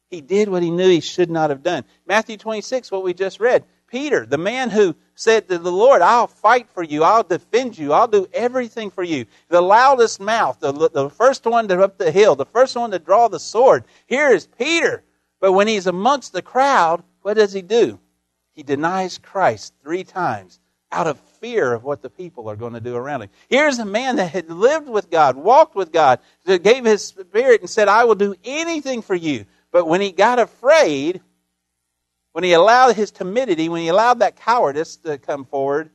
he 0.10 0.22
did 0.22 0.50
what 0.50 0.64
he 0.64 0.70
knew 0.70 0.90
he 0.90 1.00
should 1.00 1.30
not 1.30 1.50
have 1.50 1.64
done. 1.64 1.86
Matthew 2.06 2.36
26, 2.36 2.92
what 2.92 3.04
we 3.04 3.14
just 3.14 3.40
read. 3.40 3.64
Peter, 3.88 4.26
the 4.26 4.38
man 4.38 4.70
who 4.70 4.96
said 5.16 5.48
to 5.48 5.58
the 5.58 5.72
Lord, 5.72 6.02
I'll 6.02 6.28
fight 6.28 6.70
for 6.70 6.84
you, 6.84 7.04
I'll 7.04 7.24
defend 7.24 7.78
you, 7.78 7.94
I'll 7.94 8.08
do 8.08 8.28
everything 8.34 8.92
for 8.92 9.04
you. 9.04 9.26
The 9.48 9.62
loudest 9.62 10.20
mouth, 10.20 10.60
the, 10.60 10.72
the 10.72 11.10
first 11.10 11.46
one 11.46 11.68
to 11.70 11.82
up 11.82 11.98
the 11.98 12.12
hill, 12.12 12.36
the 12.36 12.46
first 12.46 12.76
one 12.76 12.92
to 12.92 13.00
draw 13.00 13.30
the 13.30 13.40
sword. 13.40 13.86
Here 14.06 14.30
is 14.30 14.46
Peter. 14.46 15.04
But 15.40 15.54
when 15.54 15.68
he's 15.68 15.88
amongst 15.88 16.34
the 16.34 16.42
crowd, 16.42 17.04
what 17.22 17.36
does 17.36 17.54
he 17.54 17.62
do? 17.62 18.00
He 18.60 18.64
denies 18.64 19.18
Christ 19.18 19.74
three 19.82 20.04
times 20.04 20.60
out 20.92 21.08
of 21.08 21.18
fear 21.40 21.72
of 21.72 21.86
what 21.86 22.02
the 22.02 22.10
people 22.10 22.50
are 22.50 22.58
going 22.58 22.74
to 22.74 22.82
do 22.82 22.94
around 22.94 23.22
him. 23.22 23.30
Here's 23.48 23.80
a 23.80 23.86
man 23.86 24.18
that 24.18 24.34
had 24.34 24.52
lived 24.52 24.90
with 24.90 25.10
God, 25.10 25.38
walked 25.38 25.76
with 25.76 25.94
God, 25.94 26.20
that 26.44 26.62
gave 26.62 26.84
his 26.84 27.06
spirit 27.06 27.62
and 27.62 27.70
said, 27.70 27.88
I 27.88 28.04
will 28.04 28.16
do 28.16 28.36
anything 28.44 29.02
for 29.02 29.16
you. 29.16 29.46
But 29.72 29.88
when 29.88 30.02
he 30.02 30.12
got 30.12 30.40
afraid, 30.40 31.22
when 32.34 32.44
he 32.44 32.52
allowed 32.52 32.98
his 32.98 33.12
timidity, 33.12 33.70
when 33.70 33.80
he 33.80 33.88
allowed 33.88 34.20
that 34.20 34.36
cowardice 34.36 34.98
to 35.06 35.18
come 35.18 35.46
forward, 35.46 35.90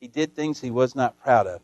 he 0.00 0.08
did 0.08 0.34
things 0.34 0.60
he 0.60 0.72
was 0.72 0.96
not 0.96 1.22
proud 1.22 1.46
of. 1.46 1.60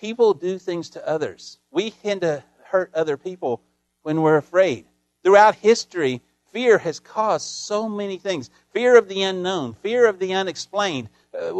People 0.00 0.32
do 0.32 0.58
things 0.58 0.88
to 0.88 1.06
others. 1.06 1.58
We 1.70 1.90
tend 1.90 2.22
to 2.22 2.42
hurt 2.64 2.92
other 2.94 3.18
people 3.18 3.60
when 4.04 4.22
we're 4.22 4.38
afraid. 4.38 4.86
Throughout 5.22 5.56
history, 5.56 6.22
fear 6.56 6.78
has 6.78 7.00
caused 7.00 7.46
so 7.46 7.86
many 7.86 8.16
things 8.16 8.48
fear 8.72 8.96
of 8.96 9.08
the 9.08 9.22
unknown, 9.24 9.74
fear 9.82 10.06
of 10.06 10.18
the 10.18 10.32
unexplained. 10.32 11.06
Uh, 11.38 11.52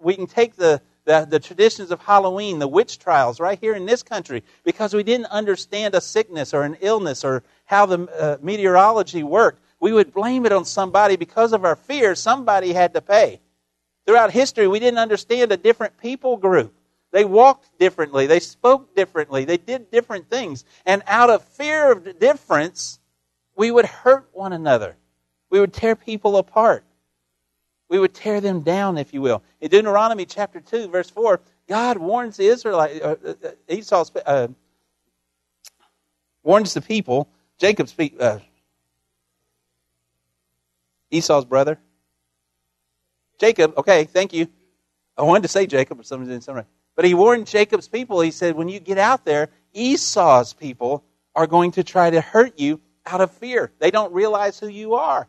we 0.00 0.14
can 0.14 0.26
take 0.26 0.54
the, 0.54 0.82
the, 1.06 1.26
the, 1.30 1.40
traditions 1.40 1.90
of 1.90 1.98
Halloween, 2.02 2.58
the 2.58 2.68
witch 2.68 2.98
trials, 2.98 3.40
right 3.40 3.58
here 3.58 3.74
in 3.74 3.86
this 3.86 4.02
country, 4.02 4.44
because 4.64 4.92
we 4.92 5.02
didn't 5.02 5.28
understand 5.28 5.94
a 5.94 6.00
sickness 6.02 6.52
or 6.52 6.64
an 6.64 6.76
illness 6.82 7.24
or 7.24 7.42
how 7.64 7.86
the 7.86 8.06
uh, 8.20 8.36
meteorology 8.42 9.22
worked. 9.22 9.62
We 9.80 9.92
would 9.92 10.12
blame 10.12 10.44
it 10.44 10.52
on 10.52 10.66
somebody 10.66 11.16
because 11.16 11.54
of 11.54 11.64
our 11.64 11.76
fear, 11.76 12.14
somebody 12.14 12.74
had 12.74 12.92
to 12.92 13.00
pay. 13.00 13.40
Throughout 14.04 14.30
history, 14.30 14.68
we 14.68 14.78
didn't 14.78 14.98
understand 14.98 15.52
a 15.52 15.56
different 15.56 15.96
people 15.96 16.36
group. 16.36 16.74
They 17.12 17.24
walked 17.24 17.78
differently, 17.78 18.26
they 18.26 18.40
spoke 18.40 18.94
differently, 18.94 19.46
they 19.46 19.56
did 19.56 19.90
different 19.90 20.28
things. 20.28 20.66
And 20.84 21.02
out 21.06 21.30
of 21.30 21.42
fear 21.42 21.90
of 21.92 22.18
difference, 22.18 22.98
we 23.58 23.72
would 23.72 23.84
hurt 23.84 24.28
one 24.32 24.54
another. 24.54 24.96
We 25.50 25.58
would 25.58 25.72
tear 25.74 25.96
people 25.96 26.36
apart. 26.36 26.84
We 27.90 27.98
would 27.98 28.14
tear 28.14 28.40
them 28.40 28.60
down, 28.60 28.96
if 28.98 29.12
you 29.12 29.20
will. 29.20 29.42
In 29.60 29.68
Deuteronomy 29.68 30.26
chapter 30.26 30.60
2, 30.60 30.88
verse 30.88 31.10
4, 31.10 31.40
God 31.68 31.98
warns 31.98 32.36
the 32.36 32.46
Israelites, 32.46 33.00
uh, 33.02 33.16
uh, 33.26 33.50
Esau, 33.68 34.04
uh, 34.24 34.48
warns 36.44 36.72
the 36.72 36.80
people. 36.80 37.28
Jacob's 37.58 37.94
uh, 38.20 38.38
Esau's 41.10 41.44
brother. 41.44 41.78
Jacob, 43.40 43.76
okay, 43.76 44.04
thank 44.04 44.32
you. 44.32 44.46
I 45.16 45.22
wanted 45.22 45.42
to 45.42 45.48
say 45.48 45.66
Jacob, 45.66 45.96
but 45.96 46.06
somebody 46.06 46.30
didn't 46.30 46.46
right. 46.54 46.64
But 46.94 47.06
he 47.06 47.14
warned 47.14 47.48
Jacob's 47.48 47.88
people. 47.88 48.20
He 48.20 48.30
said, 48.30 48.54
when 48.54 48.68
you 48.68 48.78
get 48.78 48.98
out 48.98 49.24
there, 49.24 49.48
Esau's 49.72 50.52
people 50.52 51.02
are 51.34 51.48
going 51.48 51.72
to 51.72 51.82
try 51.82 52.10
to 52.10 52.20
hurt 52.20 52.60
you 52.60 52.80
out 53.08 53.20
of 53.20 53.30
fear. 53.32 53.72
They 53.78 53.90
don't 53.90 54.12
realize 54.12 54.58
who 54.58 54.68
you 54.68 54.94
are. 54.94 55.26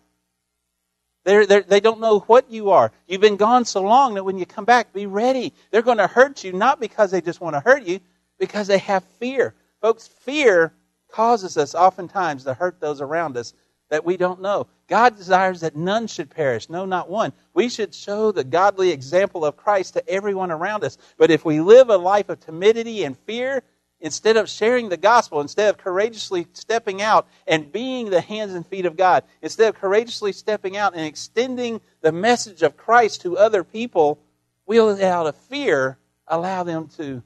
They're, 1.26 1.46
they're, 1.46 1.62
they 1.62 1.80
do 1.80 1.92
not 1.92 2.00
know 2.00 2.20
what 2.22 2.50
you 2.50 2.72
are. 2.72 2.92
You've 3.08 3.22
been 3.22 3.36
gone 3.36 3.66
so 3.66 3.82
long 3.82 4.16
that 4.16 4.24
when 4.24 4.38
you 4.38 4.46
come 4.46 4.66
back, 4.66 4.94
be 4.94 5.06
ready. 5.06 5.54
They're 5.72 5.82
going 5.82 5.98
to 5.98 6.08
hurt 6.08 6.44
you, 6.44 6.54
not 6.54 6.80
because 6.80 7.12
they 7.12 7.22
just 7.22 7.42
want 7.42 7.56
to 7.56 7.60
hurt 7.60 7.84
you, 7.84 8.00
because 8.40 8.68
they 8.68 8.78
have 8.80 9.04
fear. 9.20 9.54
Folks, 9.82 10.08
fear 10.08 10.74
causes 11.12 11.58
us 11.58 11.76
oftentimes 11.76 12.44
to 12.46 12.54
hurt 12.54 12.80
those 12.80 13.02
around 13.02 13.38
us 13.38 13.54
that 13.90 14.06
we 14.06 14.18
don't 14.18 14.42
know. 14.42 14.68
God 14.88 15.18
desires 15.18 15.62
that 15.62 15.76
none 15.76 16.08
should 16.08 16.30
perish, 16.30 16.70
no, 16.70 16.86
not 16.86 17.10
one. 17.10 17.34
We 17.54 17.70
should 17.70 17.94
show 17.94 18.32
the 18.32 18.44
godly 18.44 18.92
example 18.92 19.44
of 19.44 19.58
Christ 19.58 19.96
to 19.96 20.08
everyone 20.08 20.52
around 20.52 20.84
us. 20.84 20.98
But 21.18 21.32
if 21.32 21.44
we 21.44 21.60
live 21.60 21.90
a 21.90 21.98
life 21.98 22.30
of 22.30 22.40
timidity 22.40 23.04
and 23.04 23.18
fear, 23.18 23.64
instead 24.02 24.38
of 24.38 24.50
sharing 24.50 24.90
the 24.90 24.98
gospel, 24.98 25.42
instead 25.42 25.70
of 25.70 25.78
courageously 25.78 26.48
stepping 26.54 27.02
out 27.02 27.28
and 27.48 27.72
being 27.72 28.10
the 28.10 28.22
hands 28.22 28.54
and 28.54 28.66
feet 28.66 28.86
of 28.86 28.96
God, 28.96 29.24
instead 29.42 29.70
of 29.70 29.80
courageously 29.80 30.32
stepping 30.32 30.78
out 30.78 30.94
and 30.94 31.06
extending 31.06 31.82
the 32.02 32.12
message 32.12 32.62
of 32.62 32.78
Christ 32.78 33.22
to 33.22 33.38
other 33.38 33.64
people, 33.64 34.20
we'll, 34.66 35.04
out 35.04 35.28
of 35.28 35.36
fear, 35.36 35.98
allow 36.28 36.64
them 36.64 36.88
to 36.98 37.22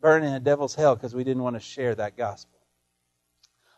burn 0.00 0.22
in 0.22 0.32
a 0.32 0.40
devil's 0.40 0.74
hell 0.74 0.94
because 0.94 1.14
we 1.14 1.24
didn't 1.24 1.42
want 1.42 1.56
to 1.56 1.60
share 1.60 1.94
that 1.94 2.16
gospel. 2.16 2.58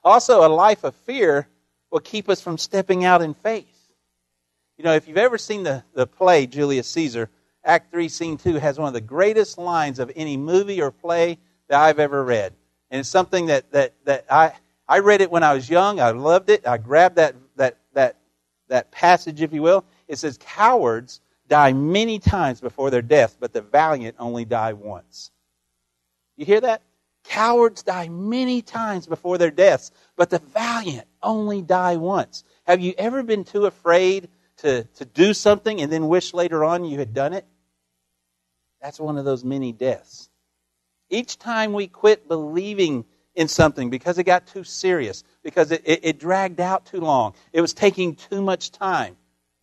Also, 0.05 0.47
a 0.47 0.49
life 0.49 0.85
of 0.85 0.95
fear 0.95 1.47
will 1.91 2.01
keep 2.01 2.29
us 2.29 2.41
from 2.41 2.59
stepping 2.59 3.05
out 3.05 3.23
in 3.23 3.35
faith. 3.35 3.67
You 4.77 4.85
know, 4.85 4.95
if 4.95 5.09
you've 5.09 5.19
ever 5.19 5.39
seen 5.39 5.63
the, 5.63 5.85
the 5.95 6.07
play 6.07 6.47
Julius 6.47 6.87
Caesar, 6.89 7.29
Act 7.65 7.91
3, 7.91 8.09
Scene 8.09 8.39
2 8.39 8.55
has 8.55 8.79
one 8.79 8.89
of 8.89 8.95
the 8.95 9.01
greatest 9.01 9.59
lines 9.59 9.99
of 9.99 10.11
any 10.17 10.39
movie 10.39 10.81
or 10.81 10.91
play 10.91 11.39
that 11.71 11.81
I've 11.81 12.01
ever 12.01 12.23
read. 12.23 12.53
And 12.91 12.99
it's 12.99 13.09
something 13.09 13.47
that, 13.47 13.71
that, 13.71 13.95
that 14.05 14.27
I, 14.29 14.53
I 14.89 14.99
read 14.99 15.21
it 15.21 15.31
when 15.31 15.45
I 15.45 15.55
was 15.55 15.71
young. 15.71 16.01
I 16.01 16.11
loved 16.11 16.51
it. 16.51 16.67
I 16.67 16.79
grabbed 16.79 17.17
that, 17.17 17.37
that, 17.57 17.79
that, 17.95 18.17
that 18.69 18.91
passage, 18.91 19.41
if 19.41 19.53
you 19.53 19.63
will. 19.63 19.85
It 20.09 20.19
says, 20.19 20.37
Cowards 20.37 21.21
die 21.47 21.73
many 21.73 22.19
times 22.19 22.61
before 22.61 22.91
their 22.91 23.03
death, 23.03 23.37
but 23.39 23.53
the 23.53 23.61
valiant 23.61 24.17
only 24.19 24.45
die 24.45 24.73
once. 24.73 25.31
You 26.37 26.45
hear 26.45 26.61
that? 26.61 26.83
Cowards 27.23 27.85
die 27.85 28.09
many 28.09 28.63
times 28.63 29.07
before 29.07 29.39
their 29.39 29.53
deaths, 29.53 29.93
but 30.17 30.29
the 30.31 30.41
valiant 30.41 31.07
only 31.23 31.63
die 31.63 31.97
once. 31.97 32.43
Have 32.65 32.81
you 32.81 32.95
ever 32.99 33.23
been 33.23 33.45
too 33.45 33.67
afraid 33.67 34.29
to, 34.59 34.83
to 34.83 35.05
do 35.05 35.35
something 35.35 35.81
and 35.81 35.93
then 35.93 36.09
wish 36.09 36.35
later 36.35 36.65
on 36.65 36.85
you 36.85 36.99
had 36.99 37.15
done 37.15 37.33
it? 37.33 37.47
That's 38.83 38.99
one 38.99 39.19
of 39.19 39.25
those 39.25 39.45
many 39.45 39.71
deaths. 39.71 40.30
Each 41.11 41.39
time 41.39 41.73
we 41.73 41.89
quit 41.89 42.29
believing 42.29 43.05
in 43.35 43.49
something 43.49 43.91
because 43.91 44.19
it 44.19 44.25
got 44.25 44.47
too 44.47 44.65
serious, 44.65 45.25
because 45.43 45.71
it, 45.71 45.83
it, 45.85 46.01
it 46.03 46.19
dragged 46.19 46.61
out 46.61 46.87
too 46.87 47.01
long, 47.01 47.35
it 47.53 47.61
was 47.61 47.75
taking 47.75 48.15
too 48.15 48.43
much 48.43 48.71
time, 48.71 49.17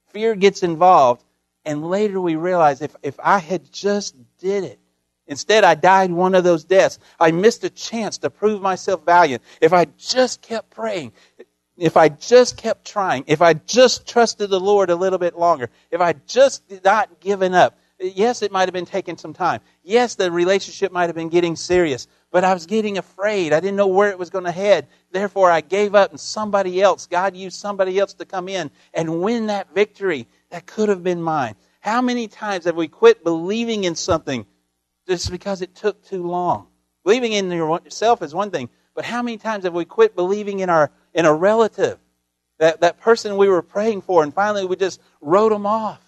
fear 0.07 0.35
gets 0.35 0.63
involved, 0.63 1.23
and 1.65 1.89
later 1.89 2.21
we 2.21 2.35
realize 2.35 2.81
if, 2.81 2.95
if 3.03 3.19
I 3.19 3.39
had 3.39 3.71
just 3.71 4.15
did 4.39 4.63
it, 4.63 4.79
Instead, 5.27 5.63
I 5.65 5.75
died 5.75 6.11
one 6.11 6.35
of 6.35 6.43
those 6.43 6.63
deaths. 6.63 6.99
I 7.19 7.31
missed 7.31 7.63
a 7.63 7.69
chance 7.69 8.17
to 8.19 8.29
prove 8.29 8.61
myself 8.61 9.03
valiant. 9.05 9.43
If 9.59 9.73
I 9.73 9.85
just 9.97 10.41
kept 10.41 10.69
praying, 10.69 11.11
if 11.77 11.97
I 11.97 12.09
just 12.09 12.57
kept 12.57 12.85
trying, 12.85 13.25
if 13.27 13.41
I 13.41 13.53
just 13.53 14.07
trusted 14.07 14.49
the 14.49 14.59
Lord 14.59 14.89
a 14.89 14.95
little 14.95 15.19
bit 15.19 15.37
longer, 15.37 15.69
if 15.91 15.99
I 15.99 16.13
just 16.25 16.63
not 16.83 17.19
given 17.19 17.53
up, 17.53 17.77
yes, 17.99 18.41
it 18.41 18.51
might 18.51 18.67
have 18.67 18.73
been 18.73 18.85
taking 18.85 19.17
some 19.17 19.33
time. 19.33 19.61
Yes, 19.83 20.15
the 20.15 20.31
relationship 20.31 20.91
might 20.91 21.07
have 21.07 21.15
been 21.15 21.29
getting 21.29 21.55
serious, 21.55 22.07
but 22.31 22.43
I 22.43 22.53
was 22.53 22.65
getting 22.65 22.97
afraid. 22.97 23.53
I 23.53 23.59
didn't 23.59 23.77
know 23.77 23.87
where 23.87 24.09
it 24.09 24.19
was 24.19 24.29
going 24.29 24.45
to 24.45 24.51
head. 24.51 24.87
Therefore, 25.11 25.49
I 25.49 25.61
gave 25.61 25.95
up, 25.95 26.11
and 26.11 26.19
somebody 26.19 26.81
else, 26.81 27.07
God 27.07 27.35
used 27.35 27.59
somebody 27.59 27.97
else 27.99 28.13
to 28.15 28.25
come 28.25 28.49
in 28.49 28.71
and 28.93 29.21
win 29.21 29.47
that 29.47 29.73
victory 29.73 30.27
that 30.49 30.65
could 30.65 30.89
have 30.89 31.03
been 31.03 31.21
mine. 31.21 31.55
How 31.79 32.01
many 32.01 32.27
times 32.27 32.65
have 32.65 32.75
we 32.75 32.87
quit 32.87 33.23
believing 33.23 33.83
in 33.83 33.95
something 33.95 34.45
just 35.07 35.31
because 35.31 35.61
it 35.61 35.75
took 35.75 36.03
too 36.03 36.25
long? 36.25 36.67
Believing 37.03 37.31
in 37.31 37.49
yourself 37.49 38.21
is 38.21 38.35
one 38.35 38.51
thing, 38.51 38.69
but 38.93 39.05
how 39.05 39.21
many 39.21 39.37
times 39.37 39.63
have 39.63 39.73
we 39.73 39.85
quit 39.85 40.15
believing 40.15 40.59
in 40.59 40.69
our 40.69 40.91
in 41.13 41.25
a 41.25 41.33
relative, 41.33 41.97
that, 42.59 42.81
that 42.81 42.99
person 42.99 43.37
we 43.37 43.47
were 43.47 43.61
praying 43.61 44.01
for, 44.01 44.23
and 44.23 44.33
finally 44.33 44.65
we 44.65 44.75
just 44.75 45.01
wrote 45.21 45.49
them 45.49 45.65
off? 45.65 46.01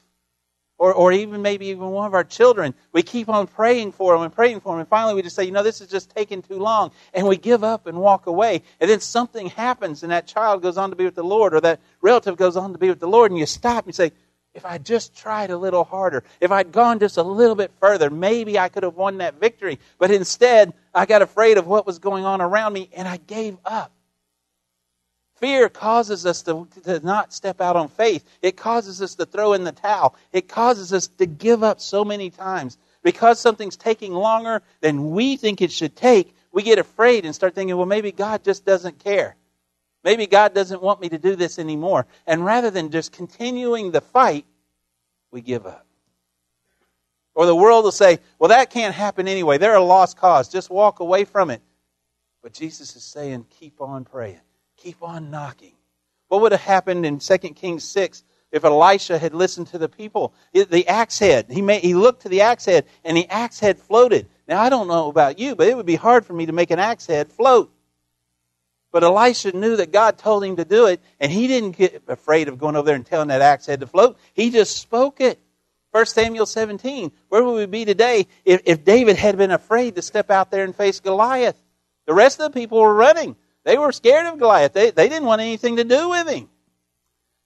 Or, 0.80 0.94
or 0.94 1.12
even 1.12 1.42
maybe 1.42 1.68
even 1.68 1.92
one 1.92 2.08
of 2.08 2.14
our 2.14 2.24
children, 2.24 2.74
we 2.94 3.04
keep 3.04 3.30
on 3.30 3.46
praying 3.46 3.92
for 3.92 4.14
them 4.14 4.24
and 4.24 4.34
praying 4.34 4.62
for 4.62 4.74
them, 4.74 4.80
and 4.80 4.88
finally 4.88 5.14
we 5.14 5.22
just 5.22 5.36
say, 5.36 5.44
you 5.44 5.52
know, 5.52 5.62
this 5.62 5.82
is 5.82 5.90
just 5.90 6.10
taking 6.16 6.42
too 6.42 6.58
long, 6.58 6.92
and 7.14 7.28
we 7.28 7.38
give 7.38 7.64
up 7.64 7.86
and 7.86 8.00
walk 8.00 8.26
away. 8.26 8.64
And 8.80 8.90
then 8.90 9.02
something 9.02 9.48
happens, 9.48 10.02
and 10.02 10.12
that 10.12 10.26
child 10.26 10.64
goes 10.64 10.78
on 10.78 10.90
to 10.90 10.96
be 10.96 11.06
with 11.06 11.16
the 11.16 11.24
Lord, 11.24 11.54
or 11.54 11.62
that 11.62 11.82
relative 12.02 12.38
goes 12.38 12.56
on 12.56 12.72
to 12.72 12.80
be 12.80 12.90
with 12.90 13.00
the 13.00 13.08
Lord, 13.08 13.30
and 13.30 13.40
you 13.40 13.46
stop 13.46 13.84
and 13.86 13.88
you 13.88 13.94
say, 13.94 14.12
if 14.54 14.66
I 14.66 14.78
just 14.78 15.16
tried 15.16 15.52
a 15.52 15.58
little 15.58 15.84
harder, 15.84 16.24
if 16.40 16.52
I'd 16.52 16.72
gone 16.72 17.00
just 17.00 17.18
a 17.18 17.24
little 17.24 17.56
bit 17.56 17.72
further, 17.80 18.10
maybe 18.10 18.58
I 18.58 18.70
could 18.70 18.84
have 18.84 18.96
won 18.96 19.18
that 19.20 19.40
victory. 19.40 19.80
But 20.00 20.12
instead, 20.12 20.74
I 20.94 21.06
got 21.06 21.22
afraid 21.22 21.58
of 21.58 21.68
what 21.68 21.86
was 21.86 22.00
going 22.00 22.26
on 22.26 22.42
around 22.42 22.74
me, 22.74 22.90
and 22.96 23.08
I 23.08 23.18
gave 23.18 23.58
up. 23.66 23.92
Fear 25.40 25.70
causes 25.70 26.26
us 26.26 26.42
to, 26.44 26.68
to 26.84 27.00
not 27.00 27.34
step 27.34 27.62
out 27.62 27.76
on 27.76 27.88
faith. 27.88 28.26
It 28.42 28.58
causes 28.58 29.02
us 29.02 29.16
to 29.16 29.26
throw 29.26 29.54
in 29.54 29.64
the 29.64 29.72
towel. 29.72 30.16
It 30.34 30.50
causes 30.50 30.92
us 30.92 31.08
to 31.18 31.26
give 31.26 31.64
up 31.64 31.80
so 31.80 32.04
many 32.04 32.30
times. 32.30 32.78
Because 33.04 33.40
something's 33.40 33.78
taking 33.78 34.14
longer 34.14 34.62
than 34.82 35.12
we 35.12 35.38
think 35.38 35.62
it 35.62 35.72
should 35.72 35.96
take, 35.96 36.36
we 36.52 36.64
get 36.64 36.80
afraid 36.80 37.26
and 37.26 37.34
start 37.34 37.56
thinking, 37.56 37.78
well, 37.78 37.86
maybe 37.86 38.12
God 38.12 38.44
just 38.44 38.66
doesn't 38.66 39.00
care. 39.00 39.38
Maybe 40.04 40.28
God 40.28 40.54
doesn't 40.54 40.82
want 40.82 41.00
me 41.00 41.10
to 41.10 41.18
do 41.18 41.36
this 41.36 41.58
anymore. 41.60 42.06
And 42.28 42.44
rather 42.44 42.70
than 42.70 42.92
just 42.92 43.14
continuing 43.14 43.92
the 43.92 44.02
fight, 44.02 44.46
we 45.32 45.42
give 45.42 45.66
up. 45.66 45.86
Or 47.34 47.46
the 47.46 47.56
world 47.56 47.86
will 47.86 47.92
say, 47.94 48.20
well, 48.38 48.50
that 48.50 48.72
can't 48.72 48.94
happen 48.94 49.28
anyway. 49.28 49.58
They're 49.58 49.76
a 49.76 49.84
lost 49.84 50.18
cause. 50.18 50.50
Just 50.50 50.70
walk 50.70 51.00
away 51.00 51.24
from 51.24 51.50
it. 51.50 51.62
But 52.42 52.54
Jesus 52.54 52.96
is 52.98 53.04
saying, 53.04 53.46
keep 53.50 53.80
on 53.80 54.04
praying. 54.04 54.42
Keep 54.82 55.04
on 55.04 55.30
knocking. 55.30 55.74
What 56.30 56.42
would 56.42 56.52
have 56.52 56.62
happened 56.62 57.06
in 57.06 57.20
2 57.20 57.38
Kings 57.38 57.84
6 57.84 58.24
if 58.52 58.64
Elisha 58.64 59.18
had 59.18 59.34
listened 59.34 59.68
to 59.68 59.78
the 59.78 59.90
people? 59.90 60.34
The 60.54 60.88
axe 60.88 61.20
head, 61.20 61.48
he, 61.50 61.62
he 61.80 61.94
looked 61.94 62.22
to 62.22 62.30
the 62.30 62.42
axe 62.42 62.66
head, 62.66 62.86
and 63.04 63.18
the 63.18 63.28
axe 63.30 63.60
head 63.60 63.80
floated. 63.80 64.28
Now, 64.48 64.62
I 64.62 64.70
don't 64.70 64.88
know 64.88 65.10
about 65.10 65.38
you, 65.38 65.56
but 65.56 65.68
it 65.68 65.76
would 65.76 65.86
be 65.86 65.96
hard 65.96 66.26
for 66.26 66.34
me 66.34 66.46
to 66.46 66.54
make 66.54 66.72
an 66.72 66.80
axe 66.80 67.08
head 67.08 67.32
float. 67.32 67.72
But 68.92 69.04
Elisha 69.04 69.56
knew 69.56 69.76
that 69.76 69.92
God 69.92 70.18
told 70.18 70.44
him 70.44 70.56
to 70.56 70.66
do 70.66 70.88
it, 70.88 71.02
and 71.20 71.32
he 71.32 71.48
didn't 71.48 71.78
get 71.78 72.04
afraid 72.08 72.48
of 72.48 72.58
going 72.58 72.76
over 72.76 72.88
there 72.88 72.96
and 72.96 73.06
telling 73.06 73.28
that 73.28 73.42
axe 73.42 73.66
head 73.66 73.82
to 73.82 73.88
float. 73.88 74.18
He 74.34 74.50
just 74.50 74.78
spoke 74.78 75.22
it. 75.22 75.40
1 75.92 76.06
Samuel 76.06 76.46
17. 76.46 77.12
Where 77.30 77.44
would 77.44 77.56
we 77.56 77.66
be 77.66 77.86
today 77.86 78.28
if, 78.46 78.62
if 78.66 78.86
David 78.86 79.18
had 79.18 79.38
been 79.38 79.52
afraid 79.52 79.96
to 79.96 80.02
step 80.02 80.30
out 80.30 80.52
there 80.52 80.64
and 80.64 80.76
face 80.76 81.00
Goliath? 81.00 81.60
The 82.06 82.14
rest 82.14 82.40
of 82.40 82.52
the 82.52 82.60
people 82.60 82.80
were 82.80 82.94
running. 82.94 83.36
They 83.66 83.78
were 83.78 83.92
scared 83.92 84.26
of 84.28 84.40
Goliath. 84.40 84.74
They, 84.74 84.92
they 84.92 85.10
didn't 85.10 85.26
want 85.26 85.42
anything 85.42 85.78
to 85.78 85.84
do 85.84 86.10
with 86.10 86.28
him. 86.28 86.50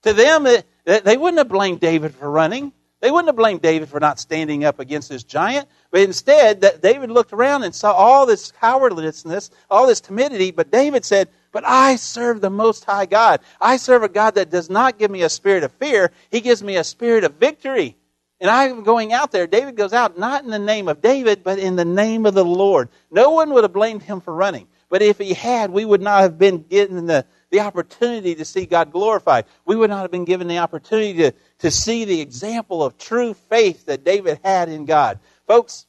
To 0.04 0.14
them, 0.14 0.46
it, 0.46 0.66
they 0.86 1.18
wouldn't 1.18 1.38
have 1.38 1.50
blamed 1.50 1.80
David 1.80 2.14
for 2.14 2.30
running. 2.30 2.74
They 3.02 3.12
wouldn't 3.12 3.28
have 3.28 3.36
blamed 3.36 3.62
David 3.62 3.90
for 3.90 4.00
not 4.00 4.20
standing 4.20 4.64
up 4.64 4.80
against 4.80 5.10
this 5.10 5.24
giant. 5.24 5.68
But 5.92 6.02
instead, 6.02 6.62
that 6.62 6.82
David 6.82 7.12
looked 7.12 7.34
around 7.34 7.64
and 7.64 7.76
saw 7.76 7.92
all 7.92 8.26
this 8.26 8.52
cowardliness, 8.52 9.50
all 9.70 9.88
this 9.88 10.02
timidity. 10.02 10.52
But 10.52 10.72
David 10.72 11.04
said, 11.04 11.30
But 11.52 11.66
I 11.66 11.98
serve 11.98 12.40
the 12.40 12.50
Most 12.50 12.86
High 12.86 13.06
God. 13.06 13.42
I 13.60 13.78
serve 13.78 14.04
a 14.04 14.10
God 14.10 14.36
that 14.36 14.50
does 14.50 14.70
not 14.70 14.98
give 14.98 15.12
me 15.12 15.24
a 15.24 15.30
spirit 15.30 15.64
of 15.64 15.72
fear, 15.74 16.12
He 16.32 16.40
gives 16.42 16.64
me 16.64 16.78
a 16.78 16.84
spirit 16.84 17.24
of 17.24 17.36
victory. 17.36 17.98
And 18.40 18.50
I'm 18.50 18.84
going 18.84 19.14
out 19.14 19.32
there. 19.32 19.48
David 19.48 19.78
goes 19.78 19.94
out 19.94 20.18
not 20.18 20.44
in 20.44 20.50
the 20.50 20.60
name 20.60 20.90
of 20.90 21.02
David, 21.02 21.44
but 21.44 21.60
in 21.60 21.78
the 21.78 21.86
name 21.86 22.26
of 22.26 22.34
the 22.34 22.44
Lord. 22.44 22.90
No 23.10 23.30
one 23.32 23.54
would 23.54 23.64
have 23.64 23.72
blamed 23.72 24.04
him 24.04 24.20
for 24.20 24.34
running. 24.34 24.68
But 24.94 25.02
if 25.02 25.18
he 25.18 25.34
had, 25.34 25.72
we 25.72 25.86
would 25.86 26.04
not 26.04 26.22
have 26.22 26.38
been 26.38 26.62
given 26.62 27.08
the, 27.08 27.26
the 27.50 27.62
opportunity 27.62 28.36
to 28.36 28.46
see 28.46 28.68
God 28.68 28.92
glorified. 28.92 29.46
We 29.66 29.76
would 29.76 29.90
not 29.90 30.04
have 30.04 30.12
been 30.12 30.24
given 30.24 30.48
the 30.48 30.60
opportunity 30.60 31.14
to, 31.14 31.34
to 31.62 31.72
see 31.72 32.06
the 32.06 32.22
example 32.22 32.84
of 32.84 33.00
true 33.00 33.34
faith 33.34 33.88
that 33.88 34.04
David 34.04 34.40
had 34.44 34.70
in 34.70 34.86
God. 34.86 35.18
Folks, 35.48 35.88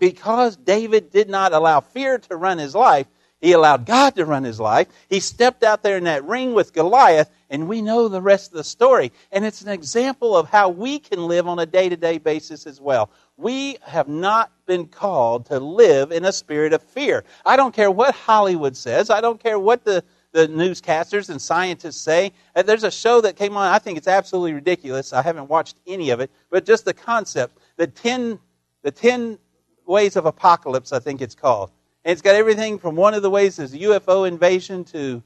because 0.00 0.56
David 0.56 1.12
did 1.12 1.28
not 1.28 1.52
allow 1.52 1.78
fear 1.78 2.18
to 2.18 2.36
run 2.36 2.58
his 2.58 2.74
life, 2.74 3.06
he 3.40 3.52
allowed 3.52 3.86
God 3.86 4.16
to 4.16 4.24
run 4.24 4.42
his 4.42 4.58
life. 4.58 4.88
He 5.08 5.20
stepped 5.20 5.62
out 5.62 5.84
there 5.84 5.96
in 5.96 6.04
that 6.04 6.24
ring 6.24 6.52
with 6.52 6.72
Goliath, 6.72 7.30
and 7.48 7.68
we 7.68 7.80
know 7.80 8.08
the 8.08 8.20
rest 8.20 8.50
of 8.50 8.56
the 8.56 8.64
story. 8.64 9.12
And 9.30 9.44
it's 9.44 9.62
an 9.62 9.68
example 9.68 10.36
of 10.36 10.48
how 10.48 10.70
we 10.70 10.98
can 10.98 11.28
live 11.28 11.46
on 11.46 11.60
a 11.60 11.66
day 11.66 11.88
to 11.88 11.96
day 11.96 12.18
basis 12.18 12.66
as 12.66 12.80
well. 12.80 13.08
We 13.36 13.76
have 13.82 14.08
not 14.08 14.50
been 14.66 14.86
called 14.86 15.46
to 15.46 15.58
live 15.58 16.12
in 16.12 16.24
a 16.24 16.32
spirit 16.32 16.72
of 16.72 16.82
fear. 16.82 17.24
I 17.44 17.56
don't 17.56 17.74
care 17.74 17.90
what 17.90 18.14
Hollywood 18.14 18.76
says. 18.76 19.10
I 19.10 19.20
don't 19.20 19.42
care 19.42 19.58
what 19.58 19.84
the, 19.84 20.04
the 20.32 20.48
newscasters 20.48 21.30
and 21.30 21.40
scientists 21.40 22.00
say. 22.00 22.32
Uh, 22.54 22.62
there's 22.62 22.84
a 22.84 22.90
show 22.90 23.20
that 23.22 23.36
came 23.36 23.56
on. 23.56 23.68
I 23.68 23.78
think 23.78 23.96
it's 23.96 24.08
absolutely 24.08 24.52
ridiculous. 24.52 25.12
I 25.12 25.22
haven't 25.22 25.48
watched 25.48 25.76
any 25.86 26.10
of 26.10 26.20
it, 26.20 26.30
but 26.50 26.66
just 26.66 26.84
the 26.84 26.94
concept, 26.94 27.58
the 27.76 27.86
10, 27.86 28.38
the 28.82 28.90
10 28.90 29.38
ways 29.86 30.16
of 30.16 30.26
apocalypse, 30.26 30.92
I 30.92 30.98
think 30.98 31.22
it's 31.22 31.34
called. 31.34 31.70
And 32.04 32.12
it's 32.12 32.22
got 32.22 32.34
everything 32.34 32.78
from 32.78 32.96
one 32.96 33.14
of 33.14 33.22
the 33.22 33.30
ways 33.30 33.58
is 33.58 33.74
UFO 33.74 34.28
invasion 34.28 34.84
to, 34.86 35.22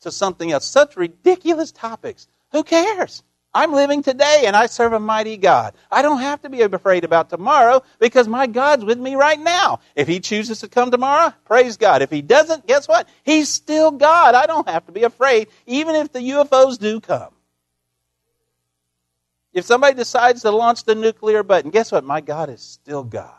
to 0.00 0.10
something 0.10 0.52
else. 0.52 0.64
Such 0.66 0.96
ridiculous 0.96 1.72
topics. 1.72 2.28
Who 2.52 2.62
cares? 2.62 3.22
I'm 3.54 3.72
living 3.72 4.02
today 4.02 4.44
and 4.46 4.54
I 4.54 4.66
serve 4.66 4.92
a 4.92 5.00
mighty 5.00 5.36
God. 5.36 5.74
I 5.90 6.02
don't 6.02 6.20
have 6.20 6.42
to 6.42 6.50
be 6.50 6.60
afraid 6.62 7.04
about 7.04 7.30
tomorrow 7.30 7.82
because 7.98 8.28
my 8.28 8.46
God's 8.46 8.84
with 8.84 8.98
me 8.98 9.14
right 9.16 9.38
now. 9.38 9.80
If 9.96 10.06
He 10.06 10.20
chooses 10.20 10.60
to 10.60 10.68
come 10.68 10.90
tomorrow, 10.90 11.32
praise 11.44 11.76
God. 11.76 12.02
If 12.02 12.10
He 12.10 12.22
doesn't, 12.22 12.66
guess 12.66 12.86
what? 12.86 13.08
He's 13.24 13.48
still 13.48 13.90
God. 13.90 14.34
I 14.34 14.46
don't 14.46 14.68
have 14.68 14.86
to 14.86 14.92
be 14.92 15.04
afraid, 15.04 15.48
even 15.66 15.96
if 15.96 16.12
the 16.12 16.20
UFOs 16.20 16.78
do 16.78 17.00
come. 17.00 17.32
If 19.52 19.64
somebody 19.64 19.96
decides 19.96 20.42
to 20.42 20.50
launch 20.50 20.84
the 20.84 20.94
nuclear 20.94 21.42
button, 21.42 21.70
guess 21.70 21.90
what? 21.90 22.04
My 22.04 22.20
God 22.20 22.50
is 22.50 22.60
still 22.60 23.02
God. 23.02 23.34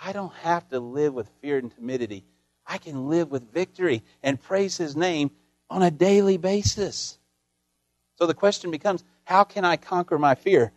I 0.00 0.12
don't 0.12 0.34
have 0.34 0.68
to 0.68 0.80
live 0.80 1.14
with 1.14 1.28
fear 1.40 1.58
and 1.58 1.74
timidity. 1.74 2.24
I 2.66 2.78
can 2.78 3.08
live 3.08 3.30
with 3.30 3.52
victory 3.52 4.04
and 4.22 4.40
praise 4.40 4.76
His 4.76 4.94
name 4.94 5.30
on 5.70 5.82
a 5.82 5.90
daily 5.90 6.36
basis. 6.36 7.17
So 8.18 8.26
the 8.26 8.34
question 8.34 8.70
becomes 8.72 9.04
how 9.24 9.44
can 9.44 9.64
I 9.64 9.76
conquer 9.76 10.18
my 10.18 10.34
fear? 10.34 10.72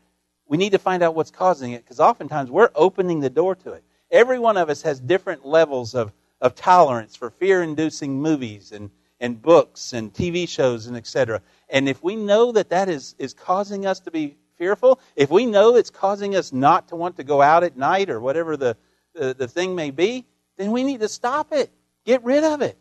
We 0.47 0.57
need 0.57 0.73
to 0.73 0.77
find 0.77 1.01
out 1.01 1.15
what's 1.15 1.31
causing 1.31 1.71
it 1.71 1.83
because 1.83 1.99
oftentimes 1.99 2.51
we're 2.51 2.69
opening 2.75 3.19
the 3.19 3.29
door 3.31 3.55
to 3.55 3.71
it. 3.71 3.83
Every 4.11 4.37
one 4.37 4.57
of 4.57 4.69
us 4.69 4.83
has 4.83 4.99
different 4.99 5.45
levels 5.45 5.95
of, 5.95 6.11
of 6.39 6.53
tolerance 6.53 7.15
for 7.15 7.31
fear 7.31 7.63
inducing 7.63 8.21
movies 8.21 8.71
and, 8.71 8.91
and 9.19 9.41
books 9.41 9.93
and 9.93 10.13
TV 10.13 10.47
shows 10.47 10.85
and 10.85 10.95
etc. 10.95 11.41
And 11.69 11.89
if 11.89 12.03
we 12.03 12.15
know 12.15 12.51
that 12.51 12.69
that 12.69 12.89
is, 12.89 13.15
is 13.17 13.33
causing 13.33 13.87
us 13.87 14.01
to 14.01 14.11
be 14.11 14.35
fearful, 14.57 14.99
if 15.15 15.31
we 15.31 15.47
know 15.47 15.75
it's 15.77 15.89
causing 15.89 16.35
us 16.35 16.53
not 16.53 16.89
to 16.89 16.95
want 16.95 17.15
to 17.17 17.23
go 17.23 17.41
out 17.41 17.63
at 17.63 17.75
night 17.75 18.09
or 18.09 18.19
whatever 18.19 18.55
the, 18.55 18.77
the, 19.15 19.33
the 19.33 19.47
thing 19.47 19.73
may 19.73 19.89
be, 19.89 20.25
then 20.57 20.71
we 20.71 20.83
need 20.83 20.99
to 20.99 21.07
stop 21.07 21.53
it. 21.53 21.71
Get 22.05 22.23
rid 22.23 22.43
of 22.43 22.61
it. 22.61 22.77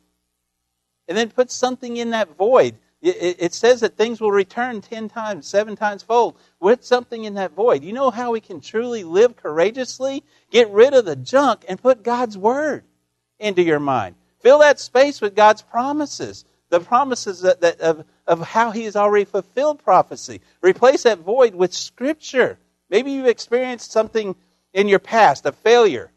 And 1.08 1.16
then 1.16 1.30
put 1.30 1.50
something 1.50 1.96
in 1.96 2.10
that 2.10 2.36
void 2.36 2.76
it, 3.02 3.54
says 3.54 3.80
that 3.80 3.96
things 3.96 4.20
will 4.20 4.30
return 4.30 4.82
10 4.82 5.08
times, 5.08 5.46
seven 5.46 5.74
times 5.74 6.02
fold. 6.02 6.36
With 6.60 6.84
something 6.84 7.24
in 7.24 7.34
that 7.34 7.52
void. 7.52 7.82
You 7.82 7.92
know 7.92 8.10
how 8.10 8.32
we 8.32 8.40
can 8.40 8.60
truly 8.60 9.04
live 9.04 9.36
courageously? 9.36 10.22
Get 10.50 10.70
rid 10.70 10.92
of 10.92 11.06
the 11.06 11.16
junk 11.16 11.64
and 11.68 11.80
put 11.80 12.02
God's 12.02 12.36
word 12.36 12.84
into 13.38 13.62
your 13.62 13.80
mind. 13.80 14.16
Fill 14.40 14.58
that 14.58 14.80
space 14.80 15.20
with 15.20 15.34
God's 15.34 15.62
promises. 15.62 16.44
The 16.68 16.80
promises 16.80 17.40
that, 17.40 17.62
that 17.62 17.80
of, 17.80 18.04
of 18.26 18.40
how 18.40 18.70
He 18.70 18.84
has 18.84 18.96
already 18.96 19.24
fulfilled 19.24 19.82
prophecy. 19.82 20.40
Replace 20.62 21.04
that 21.04 21.18
void 21.18 21.54
with 21.54 21.72
Scripture. 21.72 22.58
Maybe 22.90 23.12
you've 23.12 23.26
experienced 23.26 23.92
something 23.92 24.36
in 24.72 24.88
your 24.88 24.98
past, 24.98 25.46
a 25.46 25.52
failure 25.52 26.10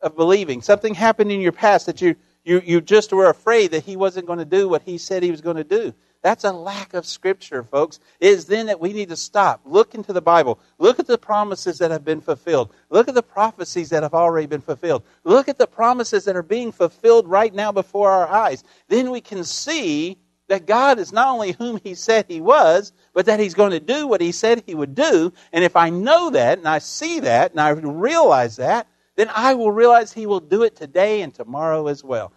of 0.00 0.16
believing. 0.16 0.62
Something 0.62 0.94
happened 0.94 1.30
in 1.30 1.40
your 1.40 1.52
past 1.52 1.86
that 1.86 2.00
you, 2.00 2.16
you, 2.44 2.62
you 2.64 2.80
just 2.80 3.12
were 3.12 3.28
afraid 3.28 3.72
that 3.72 3.84
He 3.84 3.96
wasn't 3.96 4.26
going 4.26 4.38
to 4.38 4.44
do 4.44 4.68
what 4.68 4.82
He 4.82 4.98
said 4.98 5.22
He 5.22 5.30
was 5.30 5.42
going 5.42 5.56
to 5.56 5.64
do. 5.64 5.94
That's 6.22 6.44
a 6.44 6.52
lack 6.52 6.92
of 6.92 7.06
scripture, 7.06 7.62
folks. 7.62 7.98
It 8.20 8.28
is 8.28 8.44
then 8.44 8.66
that 8.66 8.80
we 8.80 8.92
need 8.92 9.08
to 9.08 9.16
stop. 9.16 9.62
Look 9.64 9.94
into 9.94 10.12
the 10.12 10.20
Bible. 10.20 10.60
Look 10.78 10.98
at 10.98 11.06
the 11.06 11.16
promises 11.16 11.78
that 11.78 11.90
have 11.90 12.04
been 12.04 12.20
fulfilled. 12.20 12.74
Look 12.90 13.08
at 13.08 13.14
the 13.14 13.22
prophecies 13.22 13.88
that 13.90 14.02
have 14.02 14.12
already 14.12 14.46
been 14.46 14.60
fulfilled. 14.60 15.02
Look 15.24 15.48
at 15.48 15.56
the 15.56 15.66
promises 15.66 16.26
that 16.26 16.36
are 16.36 16.42
being 16.42 16.72
fulfilled 16.72 17.26
right 17.26 17.54
now 17.54 17.72
before 17.72 18.10
our 18.10 18.28
eyes. 18.28 18.64
Then 18.88 19.10
we 19.10 19.22
can 19.22 19.44
see 19.44 20.18
that 20.48 20.66
God 20.66 20.98
is 20.98 21.12
not 21.12 21.28
only 21.28 21.52
whom 21.52 21.80
He 21.82 21.94
said 21.94 22.26
He 22.28 22.42
was, 22.42 22.92
but 23.14 23.24
that 23.26 23.40
He's 23.40 23.54
going 23.54 23.70
to 23.70 23.80
do 23.80 24.06
what 24.06 24.20
He 24.20 24.32
said 24.32 24.62
He 24.66 24.74
would 24.74 24.94
do. 24.94 25.32
And 25.52 25.64
if 25.64 25.74
I 25.74 25.88
know 25.88 26.30
that 26.30 26.58
and 26.58 26.68
I 26.68 26.80
see 26.80 27.20
that 27.20 27.52
and 27.52 27.60
I 27.60 27.70
realize 27.70 28.56
that, 28.56 28.88
then 29.16 29.30
I 29.34 29.54
will 29.54 29.72
realize 29.72 30.12
He 30.12 30.26
will 30.26 30.40
do 30.40 30.64
it 30.64 30.76
today 30.76 31.22
and 31.22 31.32
tomorrow 31.32 31.86
as 31.86 32.04
well. 32.04 32.32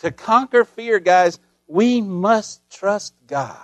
To 0.00 0.10
conquer 0.10 0.64
fear, 0.64 0.98
guys, 1.00 1.38
we 1.68 2.00
must 2.00 2.68
trust 2.70 3.14
God. 3.26 3.56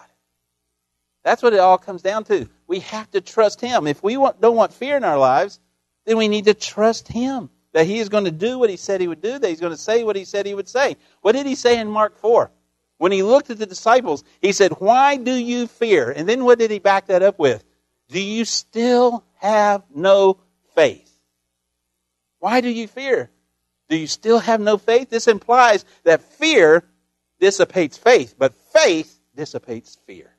That's 1.24 1.42
what 1.42 1.54
it 1.54 1.58
all 1.58 1.78
comes 1.78 2.02
down 2.02 2.24
to. 2.24 2.48
We 2.66 2.80
have 2.80 3.10
to 3.12 3.22
trust 3.22 3.60
Him. 3.60 3.86
If 3.86 4.02
we 4.02 4.18
want, 4.18 4.40
don't 4.40 4.56
want 4.56 4.74
fear 4.74 4.96
in 4.96 5.04
our 5.04 5.18
lives, 5.18 5.58
then 6.04 6.18
we 6.18 6.28
need 6.28 6.44
to 6.44 6.54
trust 6.54 7.08
Him 7.08 7.48
that 7.72 7.86
He 7.86 7.98
is 7.98 8.10
going 8.10 8.26
to 8.26 8.30
do 8.30 8.58
what 8.58 8.70
He 8.70 8.76
said 8.76 9.00
He 9.00 9.08
would 9.08 9.22
do, 9.22 9.38
that 9.38 9.48
He's 9.48 9.60
going 9.60 9.72
to 9.72 9.78
say 9.78 10.04
what 10.04 10.16
He 10.16 10.26
said 10.26 10.44
He 10.44 10.54
would 10.54 10.68
say. 10.68 10.96
What 11.22 11.32
did 11.32 11.46
He 11.46 11.54
say 11.54 11.80
in 11.80 11.88
Mark 11.88 12.18
4? 12.18 12.50
When 12.98 13.10
He 13.10 13.22
looked 13.22 13.48
at 13.50 13.58
the 13.58 13.66
disciples, 13.66 14.22
He 14.40 14.52
said, 14.52 14.72
Why 14.72 15.16
do 15.16 15.32
you 15.32 15.66
fear? 15.66 16.10
And 16.10 16.28
then 16.28 16.44
what 16.44 16.58
did 16.58 16.70
He 16.70 16.78
back 16.78 17.06
that 17.06 17.22
up 17.22 17.38
with? 17.38 17.64
Do 18.08 18.20
you 18.20 18.44
still 18.44 19.24
have 19.36 19.82
no 19.92 20.38
faith? 20.74 21.10
Why 22.38 22.60
do 22.60 22.68
you 22.68 22.86
fear? 22.86 23.30
Do 23.88 23.96
you 23.96 24.06
still 24.06 24.38
have 24.40 24.60
no 24.60 24.76
faith? 24.76 25.08
This 25.08 25.26
implies 25.26 25.86
that 26.04 26.22
fear 26.22 26.84
dissipates 27.40 27.98
faith, 27.98 28.34
but 28.38 28.54
faith 28.72 29.20
dissipates 29.34 29.96
fear. 30.06 30.30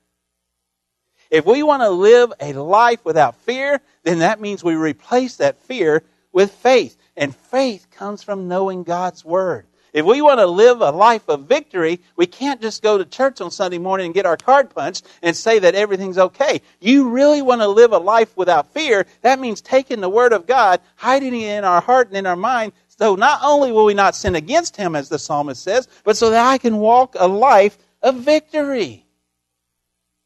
If 1.32 1.46
we 1.46 1.64
want 1.64 1.82
to 1.82 1.90
live 1.90 2.34
a 2.40 2.54
life 2.54 3.04
without 3.04 3.36
fear, 3.36 3.82
then 4.04 4.20
that 4.20 4.40
means 4.40 4.64
we 4.64 4.76
replace 4.76 5.38
that 5.38 5.62
fear 5.64 6.04
with 6.32 6.52
faith. 6.52 6.98
And 7.18 7.36
faith 7.36 7.88
comes 7.92 8.24
from 8.24 8.48
knowing 8.48 8.84
God's 8.84 9.26
Word. 9.26 9.66
If 9.96 10.06
we 10.06 10.22
want 10.22 10.42
to 10.42 10.46
live 10.46 10.82
a 10.82 10.92
life 10.92 11.30
of 11.30 11.46
victory, 11.46 12.02
we 12.18 12.26
can't 12.26 12.62
just 12.62 12.84
go 12.84 12.98
to 12.98 13.06
church 13.06 13.40
on 13.40 13.50
Sunday 13.50 13.78
morning 13.78 14.08
and 14.08 14.14
get 14.14 14.26
our 14.26 14.36
card 14.36 14.70
punched 14.76 15.08
and 15.22 15.34
say 15.34 15.60
that 15.60 15.74
everything's 15.74 16.18
okay. 16.18 16.62
You 16.82 17.08
really 17.12 17.42
want 17.42 17.62
to 17.62 17.70
live 17.70 17.94
a 17.94 17.98
life 17.98 18.36
without 18.36 18.74
fear, 18.74 19.06
that 19.22 19.40
means 19.40 19.62
taking 19.62 20.02
the 20.02 20.10
Word 20.10 20.34
of 20.34 20.48
God, 20.48 20.82
hiding 20.98 21.34
it 21.34 21.48
in 21.48 21.64
our 21.64 21.80
heart 21.80 22.10
and 22.10 22.18
in 22.18 22.26
our 22.26 22.36
mind, 22.36 22.74
so 22.98 23.16
not 23.16 23.42
only 23.44 23.72
will 23.72 23.86
we 23.86 23.94
not 23.94 24.16
sin 24.16 24.36
against 24.36 24.78
him, 24.78 24.96
as 24.96 25.10
the 25.10 25.20
psalmist 25.20 25.62
says, 25.62 25.88
but 26.04 26.18
so 26.18 26.30
that 26.30 26.46
I 26.46 26.58
can 26.58 26.78
walk 26.78 27.16
a 27.18 27.28
life 27.28 27.78
of 28.02 28.16
victory. 28.16 29.06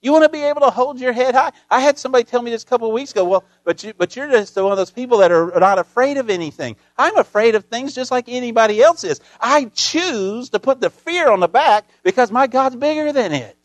You 0.02 0.14
want 0.14 0.24
to 0.24 0.30
be 0.30 0.44
able 0.44 0.62
to 0.62 0.70
hold 0.70 1.00
your 1.00 1.12
head 1.12 1.36
high? 1.36 1.52
I 1.70 1.82
had 1.82 1.98
somebody 1.98 2.24
tell 2.24 2.42
me 2.42 2.52
this 2.52 2.64
a 2.64 2.66
couple 2.66 2.88
of 2.88 2.94
weeks 2.94 3.12
ago, 3.12 3.26
well, 3.26 3.44
but, 3.66 3.84
you, 3.84 3.94
but 3.98 4.16
you're 4.16 4.30
just 4.30 4.56
one 4.56 4.72
of 4.72 4.78
those 4.78 4.92
people 4.92 5.18
that 5.18 5.32
are 5.32 5.60
not 5.60 5.78
afraid 5.78 6.18
of 6.18 6.30
anything. 6.30 6.78
I'm 6.98 7.18
afraid 7.18 7.56
of 7.56 7.66
things 7.66 7.94
just 7.94 8.10
like 8.10 8.30
anybody 8.30 8.82
else 8.82 9.04
is. 9.04 9.20
I 9.42 9.66
choose 9.66 10.52
to 10.52 10.60
put 10.60 10.80
the 10.80 10.90
fear 10.90 11.30
on 11.30 11.42
the 11.42 11.50
back 11.50 11.86
because 12.04 12.32
my 12.32 12.48
God's 12.48 12.78
bigger 12.78 13.12
than 13.12 13.34
it. 13.34 13.58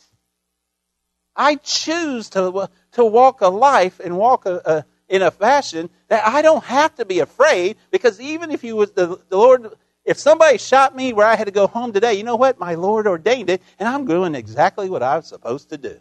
I 1.37 1.57
choose 1.57 2.31
to, 2.31 2.69
to 2.93 3.05
walk 3.05 3.41
a 3.41 3.49
life 3.49 4.01
and 4.01 4.17
walk 4.17 4.47
a, 4.47 4.57
a 4.65 4.85
in 5.09 5.23
a 5.23 5.31
fashion 5.31 5.91
that 6.09 6.27
I 6.27 6.43
don't 6.43 6.65
have 6.65 6.95
to 6.97 7.05
be 7.05 7.21
afraid 7.21 7.77
because 7.91 8.21
even 8.21 8.51
if 8.51 8.65
you 8.65 8.77
was 8.77 8.93
the, 8.93 9.21
the 9.29 9.37
Lord, 9.37 9.75
if 10.05 10.19
somebody 10.19 10.59
shot 10.59 10.95
me 10.95 11.13
where 11.13 11.27
I 11.27 11.37
had 11.37 11.45
to 11.45 11.51
go 11.51 11.67
home 11.67 11.93
today, 11.93 12.15
you 12.15 12.25
know 12.25 12.37
what? 12.37 12.59
My 12.59 12.75
Lord 12.75 13.07
ordained 13.07 13.51
it, 13.51 13.63
and 13.79 13.89
I'm 13.89 14.07
doing 14.07 14.35
exactly 14.35 14.89
what 14.89 15.03
I 15.03 15.17
was 15.17 15.27
supposed 15.27 15.71
to 15.71 15.79
do. 15.79 15.99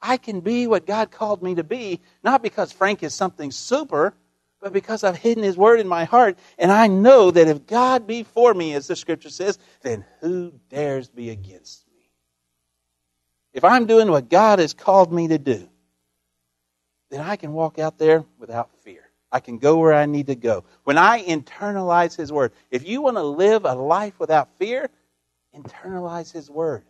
I 0.00 0.16
can 0.16 0.40
be 0.40 0.66
what 0.66 0.86
God 0.86 1.10
called 1.10 1.42
me 1.42 1.56
to 1.56 1.64
be, 1.64 2.00
not 2.22 2.42
because 2.42 2.72
Frank 2.72 3.02
is 3.02 3.14
something 3.14 3.50
super, 3.50 4.14
but 4.60 4.72
because 4.72 5.04
I've 5.04 5.16
hidden 5.16 5.42
His 5.42 5.56
Word 5.56 5.80
in 5.80 5.88
my 5.88 6.04
heart, 6.04 6.38
and 6.58 6.70
I 6.70 6.86
know 6.86 7.30
that 7.30 7.48
if 7.48 7.66
God 7.66 8.06
be 8.06 8.22
for 8.22 8.54
me, 8.54 8.74
as 8.74 8.86
the 8.86 8.96
Scripture 8.96 9.30
says, 9.30 9.58
then 9.82 10.04
who 10.20 10.52
dares 10.68 11.08
be 11.08 11.30
against 11.30 11.86
me? 11.88 12.10
If 13.52 13.64
I'm 13.64 13.86
doing 13.86 14.10
what 14.10 14.28
God 14.28 14.58
has 14.58 14.74
called 14.74 15.12
me 15.12 15.28
to 15.28 15.38
do, 15.38 15.68
then 17.10 17.20
I 17.20 17.36
can 17.36 17.52
walk 17.52 17.78
out 17.78 17.98
there 17.98 18.24
without 18.38 18.70
fear. 18.82 19.08
I 19.30 19.40
can 19.40 19.58
go 19.58 19.78
where 19.78 19.94
I 19.94 20.06
need 20.06 20.28
to 20.28 20.34
go. 20.34 20.64
When 20.84 20.98
I 20.98 21.22
internalize 21.22 22.16
His 22.16 22.32
Word, 22.32 22.52
if 22.70 22.86
you 22.86 23.02
want 23.02 23.16
to 23.16 23.22
live 23.22 23.64
a 23.64 23.74
life 23.74 24.18
without 24.18 24.48
fear, 24.58 24.88
internalize 25.54 26.32
His 26.32 26.50
Word. 26.50 26.84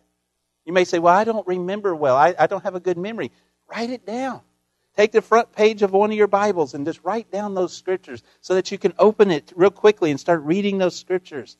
You 0.65 0.73
may 0.73 0.85
say, 0.85 0.99
Well, 0.99 1.15
I 1.15 1.23
don't 1.23 1.47
remember 1.47 1.95
well. 1.95 2.15
I, 2.15 2.35
I 2.37 2.47
don't 2.47 2.63
have 2.63 2.75
a 2.75 2.79
good 2.79 2.97
memory. 2.97 3.31
Write 3.69 3.89
it 3.89 4.05
down. 4.05 4.41
Take 4.95 5.11
the 5.11 5.21
front 5.21 5.53
page 5.53 5.81
of 5.81 5.91
one 5.91 6.11
of 6.11 6.17
your 6.17 6.27
Bibles 6.27 6.73
and 6.73 6.85
just 6.85 7.03
write 7.03 7.31
down 7.31 7.55
those 7.55 7.75
scriptures 7.75 8.23
so 8.41 8.55
that 8.55 8.71
you 8.71 8.77
can 8.77 8.93
open 8.99 9.31
it 9.31 9.51
real 9.55 9.69
quickly 9.69 10.11
and 10.11 10.19
start 10.19 10.41
reading 10.43 10.77
those 10.77 10.95
scriptures. 10.95 11.57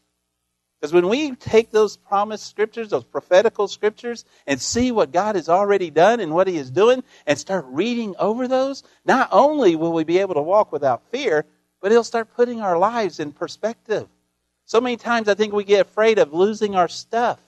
Because 0.80 0.94
when 0.94 1.10
we 1.10 1.36
take 1.36 1.72
those 1.72 1.98
promised 1.98 2.48
scriptures, 2.48 2.90
those 2.90 3.04
prophetical 3.04 3.68
scriptures, 3.68 4.24
and 4.48 4.62
see 4.62 4.92
what 4.92 5.12
God 5.12 5.36
has 5.36 5.50
already 5.50 5.90
done 5.90 6.22
and 6.22 6.34
what 6.34 6.48
He 6.48 6.58
is 6.58 6.72
doing, 6.72 7.04
and 7.28 7.38
start 7.38 7.66
reading 7.68 8.16
over 8.18 8.48
those, 8.48 8.84
not 9.04 9.28
only 9.32 9.76
will 9.76 9.92
we 9.92 10.06
be 10.06 10.20
able 10.20 10.36
to 10.36 10.42
walk 10.42 10.72
without 10.72 11.04
fear, 11.12 11.46
but 11.82 11.92
it'll 11.92 12.04
start 12.04 12.34
putting 12.34 12.62
our 12.62 12.78
lives 12.78 13.20
in 13.20 13.32
perspective. 13.32 14.08
So 14.66 14.80
many 14.80 14.98
times 14.98 15.28
I 15.28 15.34
think 15.34 15.54
we 15.54 15.64
get 15.64 15.82
afraid 15.82 16.20
of 16.20 16.34
losing 16.34 16.76
our 16.76 16.88
stuff. 16.88 17.40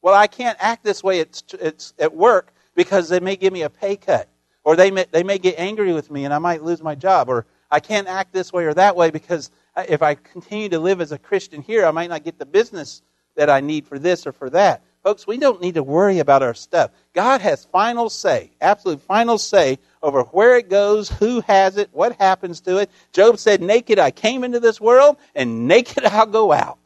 Well, 0.00 0.14
I 0.14 0.26
can't 0.26 0.58
act 0.60 0.84
this 0.84 1.02
way 1.02 1.20
at, 1.20 1.54
at, 1.60 1.92
at 1.98 2.14
work 2.14 2.52
because 2.74 3.08
they 3.08 3.20
may 3.20 3.36
give 3.36 3.52
me 3.52 3.62
a 3.62 3.70
pay 3.70 3.96
cut. 3.96 4.28
Or 4.62 4.76
they 4.76 4.90
may, 4.90 5.04
they 5.10 5.22
may 5.22 5.38
get 5.38 5.58
angry 5.58 5.92
with 5.92 6.10
me 6.10 6.24
and 6.24 6.32
I 6.32 6.38
might 6.38 6.62
lose 6.62 6.82
my 6.82 6.94
job. 6.94 7.28
Or 7.28 7.46
I 7.70 7.80
can't 7.80 8.06
act 8.06 8.32
this 8.32 8.52
way 8.52 8.64
or 8.64 8.74
that 8.74 8.96
way 8.96 9.10
because 9.10 9.50
if 9.76 10.02
I 10.02 10.14
continue 10.14 10.68
to 10.70 10.78
live 10.78 11.00
as 11.00 11.12
a 11.12 11.18
Christian 11.18 11.62
here, 11.62 11.84
I 11.86 11.90
might 11.90 12.10
not 12.10 12.24
get 12.24 12.38
the 12.38 12.46
business 12.46 13.02
that 13.36 13.50
I 13.50 13.60
need 13.60 13.86
for 13.86 13.98
this 13.98 14.26
or 14.26 14.32
for 14.32 14.50
that. 14.50 14.82
Folks, 15.02 15.26
we 15.26 15.36
don't 15.36 15.60
need 15.60 15.74
to 15.74 15.82
worry 15.82 16.18
about 16.18 16.42
our 16.42 16.54
stuff. 16.54 16.90
God 17.12 17.42
has 17.42 17.66
final 17.66 18.08
say, 18.08 18.52
absolute 18.60 19.02
final 19.02 19.36
say 19.36 19.78
over 20.02 20.22
where 20.22 20.56
it 20.56 20.70
goes, 20.70 21.10
who 21.10 21.42
has 21.42 21.76
it, 21.76 21.90
what 21.92 22.16
happens 22.16 22.62
to 22.62 22.78
it. 22.78 22.90
Job 23.12 23.38
said, 23.38 23.60
Naked 23.60 23.98
I 23.98 24.10
came 24.10 24.44
into 24.44 24.60
this 24.60 24.80
world, 24.80 25.18
and 25.34 25.68
naked 25.68 26.04
I'll 26.06 26.26
go 26.26 26.52
out. 26.52 26.78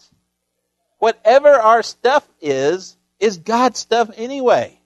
Whatever 0.98 1.48
our 1.48 1.84
stuff 1.84 2.28
is, 2.40 2.96
is 3.20 3.38
God's 3.38 3.78
stuff 3.78 4.10
anyway. 4.16 4.80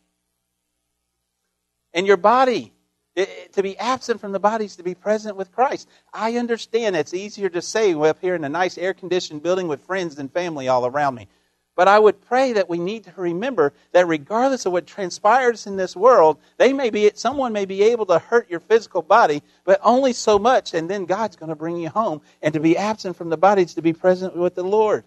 And 1.95 2.07
your 2.07 2.19
body, 2.19 2.75
it, 3.15 3.53
to 3.53 3.63
be 3.63 3.79
absent 3.79 4.21
from 4.21 4.33
the 4.33 4.41
body 4.41 4.65
is 4.65 4.77
to 4.77 4.83
be 4.83 4.95
present 4.95 5.37
with 5.37 5.53
Christ. 5.53 5.89
I 6.13 6.37
understand 6.37 6.97
it's 6.97 7.15
easier 7.15 7.49
to 7.51 7.63
say 7.63 7.95
up 7.95 8.21
here 8.21 8.35
in 8.35 8.45
a 8.45 8.49
nice 8.49 8.79
air 8.79 8.95
conditioned 8.95 9.43
building 9.43 9.69
with 9.69 9.83
friends 9.83 10.19
and 10.19 10.33
family 10.33 10.69
all 10.69 10.87
around 10.87 11.15
me. 11.15 11.29
But 11.75 11.89
I 11.89 11.99
would 11.99 12.21
pray 12.21 12.53
that 12.53 12.69
we 12.69 12.79
need 12.79 13.05
to 13.05 13.13
remember 13.17 13.73
that 13.93 14.07
regardless 14.07 14.67
of 14.67 14.73
what 14.73 14.87
transpires 14.87 15.67
in 15.67 15.77
this 15.77 15.97
world, 15.97 16.39
they 16.59 16.73
may 16.73 16.91
be 16.91 17.11
someone 17.15 17.53
may 17.53 17.65
be 17.65 17.83
able 17.83 18.05
to 18.07 18.19
hurt 18.19 18.51
your 18.51 18.61
physical 18.61 19.01
body, 19.01 19.43
but 19.65 19.81
only 19.83 20.13
so 20.13 20.39
much, 20.39 20.75
and 20.75 20.89
then 20.89 21.07
God's 21.07 21.37
going 21.37 21.49
to 21.49 21.57
bring 21.57 21.79
you 21.79 21.89
home. 21.89 22.21
And 22.43 22.53
to 22.55 22.61
be 22.61 22.77
absent 22.77 23.17
from 23.17 23.31
the 23.31 23.39
body 23.39 23.63
is 23.63 23.75
to 23.75 23.83
be 23.83 23.95
present 23.95 24.37
with 24.37 24.55
the 24.55 24.65
Lord. 24.65 25.05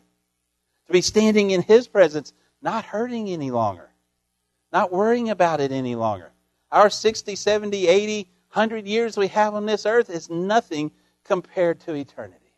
To 0.88 0.94
be 0.94 1.02
standing 1.02 1.52
in 1.52 1.62
His 1.62 1.88
presence, 1.88 2.34
not 2.64 2.86
hurting 2.86 3.30
any 3.30 3.52
longer, 3.52 3.90
not 4.74 4.92
worrying 4.92 5.30
about 5.30 5.62
it 5.62 5.72
any 5.72 5.94
longer. 5.94 6.32
Our 6.76 6.90
60, 6.90 7.38
70, 7.38 7.88
80, 7.88 8.28
100 8.52 8.86
years 8.86 9.16
we 9.16 9.30
have 9.30 9.54
on 9.56 9.66
this 9.66 9.86
earth 9.86 10.10
is 10.10 10.30
nothing 10.30 10.92
compared 11.24 11.80
to 11.82 11.94
eternity. 11.94 12.52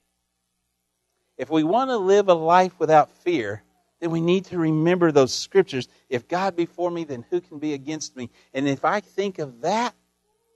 If 1.38 1.51
we 1.51 1.63
want 1.63 1.91
to 1.91 1.97
live 1.97 2.28
a 2.28 2.34
life 2.34 2.74
without 2.80 3.11
fear, 3.11 3.61
then 4.01 4.09
we 4.09 4.20
need 4.20 4.45
to 4.45 4.57
remember 4.57 5.11
those 5.11 5.32
scriptures. 5.32 5.88
If 6.09 6.28
God 6.28 6.55
be 6.55 6.65
for 6.65 6.89
me, 6.89 7.03
then 7.03 7.26
who 7.30 7.39
can 7.39 7.59
be 7.59 7.74
against 7.74 8.15
me? 8.15 8.32
And 8.55 8.68
if 8.68 8.84
I 8.84 9.01
think 9.01 9.38
of 9.38 9.61
that, 9.61 9.93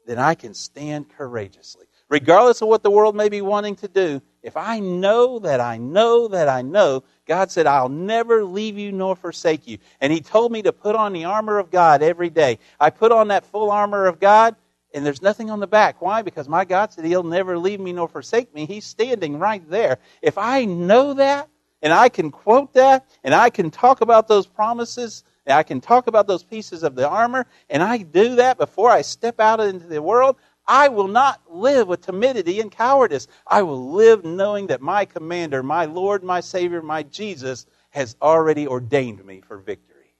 then 0.08 0.18
I 0.18 0.34
can 0.34 0.56
stand 0.56 1.10
courageously. 1.16 1.86
Regardless 2.10 2.64
of 2.64 2.68
what 2.68 2.82
the 2.82 2.90
world 2.90 3.16
may 3.16 3.30
be 3.30 3.42
wanting 3.42 3.76
to 3.76 3.88
do, 3.88 4.24
if 4.44 4.58
I 4.58 4.80
know 4.80 5.40
that 5.40 5.60
I 5.60 5.78
know 5.78 6.28
that 6.30 6.50
I 6.50 6.62
know, 6.62 7.04
God 7.28 7.52
said, 7.52 7.68
I'll 7.68 7.90
never 7.90 8.44
leave 8.44 8.78
you 8.78 8.92
nor 8.92 9.16
forsake 9.16 9.68
you. 9.68 9.78
And 10.00 10.12
He 10.12 10.22
told 10.22 10.52
me 10.52 10.64
to 10.64 10.74
put 10.74 10.96
on 10.96 11.14
the 11.14 11.26
armor 11.26 11.60
of 11.60 11.70
God 11.70 12.02
every 12.02 12.30
day. 12.30 12.60
I 12.80 12.90
put 12.90 13.12
on 13.12 13.28
that 13.28 13.46
full 13.46 13.70
armor 13.70 14.08
of 14.08 14.20
God, 14.20 14.56
and 14.94 15.06
there's 15.06 15.22
nothing 15.22 15.52
on 15.52 15.60
the 15.60 15.68
back. 15.68 16.02
Why? 16.02 16.22
Because 16.22 16.50
my 16.50 16.66
God 16.66 16.92
said 16.92 17.06
He'll 17.06 17.24
never 17.24 17.58
leave 17.58 17.80
me 17.80 17.94
nor 17.94 18.08
forsake 18.08 18.54
me. 18.54 18.66
He's 18.66 18.86
standing 18.86 19.38
right 19.38 19.68
there. 19.70 20.00
If 20.22 20.38
I 20.38 20.66
know 20.66 21.14
that, 21.14 21.48
and 21.82 21.94
I 21.94 22.10
can 22.10 22.32
quote 22.32 22.74
that, 22.74 23.08
and 23.24 23.34
I 23.34 23.50
can 23.50 23.72
talk 23.72 24.02
about 24.02 24.28
those 24.28 24.48
promises, 24.48 25.24
and 25.46 25.58
I 25.58 25.64
can 25.64 25.82
talk 25.82 26.08
about 26.08 26.28
those 26.28 26.44
pieces 26.44 26.84
of 26.84 26.96
the 26.96 27.08
armor, 27.08 27.48
and 27.70 27.82
I 27.82 27.98
do 27.98 28.36
that 28.36 28.58
before 28.58 28.92
I 28.92 29.02
step 29.02 29.40
out 29.40 29.60
into 29.60 29.88
the 29.88 30.02
world, 30.02 30.36
I 30.72 30.88
will 30.88 31.10
not 31.10 31.42
live 31.50 31.90
with 31.90 32.00
timidity 32.00 32.62
and 32.62 32.72
cowardice. 32.72 33.28
I 33.46 33.62
will 33.62 33.92
live 33.92 34.24
knowing 34.24 34.68
that 34.68 34.80
my 34.80 35.04
commander, 35.04 35.62
my 35.62 35.84
Lord, 35.84 36.24
my 36.24 36.40
Savior, 36.40 36.82
my 36.82 37.04
Jesus, 37.04 37.66
has 37.90 38.16
already 38.22 38.70
ordained 38.70 39.26
me 39.26 39.42
for 39.42 39.58
victory. 39.58 40.16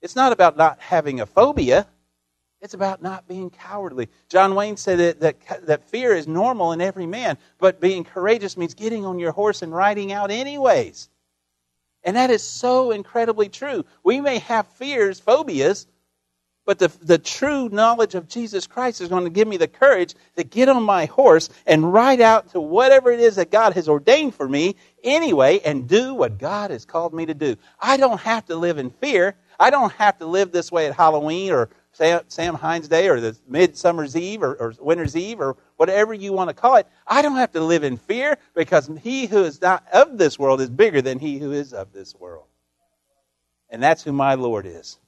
It's 0.00 0.16
not 0.16 0.32
about 0.32 0.56
not 0.56 0.80
having 0.80 1.20
a 1.20 1.26
phobia. 1.26 1.86
It's 2.62 2.72
about 2.72 3.02
not 3.02 3.28
being 3.28 3.50
cowardly. 3.50 4.08
John 4.30 4.54
Wayne 4.54 4.78
said 4.78 4.98
that, 4.98 5.20
that, 5.20 5.66
that 5.66 5.90
fear 5.90 6.14
is 6.14 6.26
normal 6.26 6.72
in 6.72 6.80
every 6.80 7.06
man, 7.06 7.36
but 7.58 7.82
being 7.82 8.04
courageous 8.04 8.56
means 8.56 8.72
getting 8.72 9.04
on 9.04 9.18
your 9.18 9.32
horse 9.32 9.60
and 9.60 9.70
riding 9.70 10.12
out 10.12 10.30
anyways. 10.30 11.10
And 12.04 12.16
that 12.16 12.30
is 12.30 12.42
so 12.42 12.92
incredibly 12.92 13.50
true. 13.50 13.84
We 14.02 14.22
may 14.22 14.38
have 14.38 14.66
fears, 14.66 15.20
phobias, 15.20 15.86
but 16.68 16.78
the, 16.78 16.92
the 17.00 17.16
true 17.16 17.70
knowledge 17.70 18.14
of 18.14 18.28
Jesus 18.28 18.66
Christ 18.66 19.00
is 19.00 19.08
going 19.08 19.24
to 19.24 19.30
give 19.30 19.48
me 19.48 19.56
the 19.56 19.66
courage 19.66 20.14
to 20.36 20.44
get 20.44 20.68
on 20.68 20.82
my 20.82 21.06
horse 21.06 21.48
and 21.64 21.94
ride 21.94 22.20
out 22.20 22.50
to 22.50 22.60
whatever 22.60 23.10
it 23.10 23.20
is 23.20 23.36
that 23.36 23.50
God 23.50 23.72
has 23.72 23.88
ordained 23.88 24.34
for 24.34 24.46
me 24.46 24.76
anyway 25.02 25.60
and 25.60 25.88
do 25.88 26.12
what 26.12 26.36
God 26.36 26.70
has 26.70 26.84
called 26.84 27.14
me 27.14 27.24
to 27.24 27.32
do. 27.32 27.56
I 27.80 27.96
don't 27.96 28.20
have 28.20 28.44
to 28.48 28.56
live 28.56 28.76
in 28.76 28.90
fear. 28.90 29.34
I 29.58 29.70
don't 29.70 29.94
have 29.94 30.18
to 30.18 30.26
live 30.26 30.52
this 30.52 30.70
way 30.70 30.86
at 30.86 30.94
Halloween 30.94 31.52
or 31.52 31.70
Sam, 31.92 32.20
Sam 32.28 32.54
Hines 32.54 32.88
Day 32.88 33.08
or 33.08 33.18
the 33.18 33.34
Midsummer's 33.48 34.14
Eve 34.14 34.42
or, 34.42 34.54
or 34.56 34.74
Winter's 34.78 35.16
Eve 35.16 35.40
or 35.40 35.56
whatever 35.78 36.12
you 36.12 36.34
want 36.34 36.50
to 36.50 36.54
call 36.54 36.76
it. 36.76 36.86
I 37.06 37.22
don't 37.22 37.36
have 37.36 37.52
to 37.52 37.62
live 37.62 37.82
in 37.82 37.96
fear 37.96 38.36
because 38.54 38.90
he 39.02 39.24
who 39.24 39.42
is 39.44 39.62
not 39.62 39.86
of 39.90 40.18
this 40.18 40.38
world 40.38 40.60
is 40.60 40.68
bigger 40.68 41.00
than 41.00 41.18
he 41.18 41.38
who 41.38 41.52
is 41.52 41.72
of 41.72 41.94
this 41.94 42.14
world. 42.14 42.44
And 43.70 43.82
that's 43.82 44.02
who 44.02 44.12
my 44.12 44.34
Lord 44.34 44.66
is. 44.66 44.98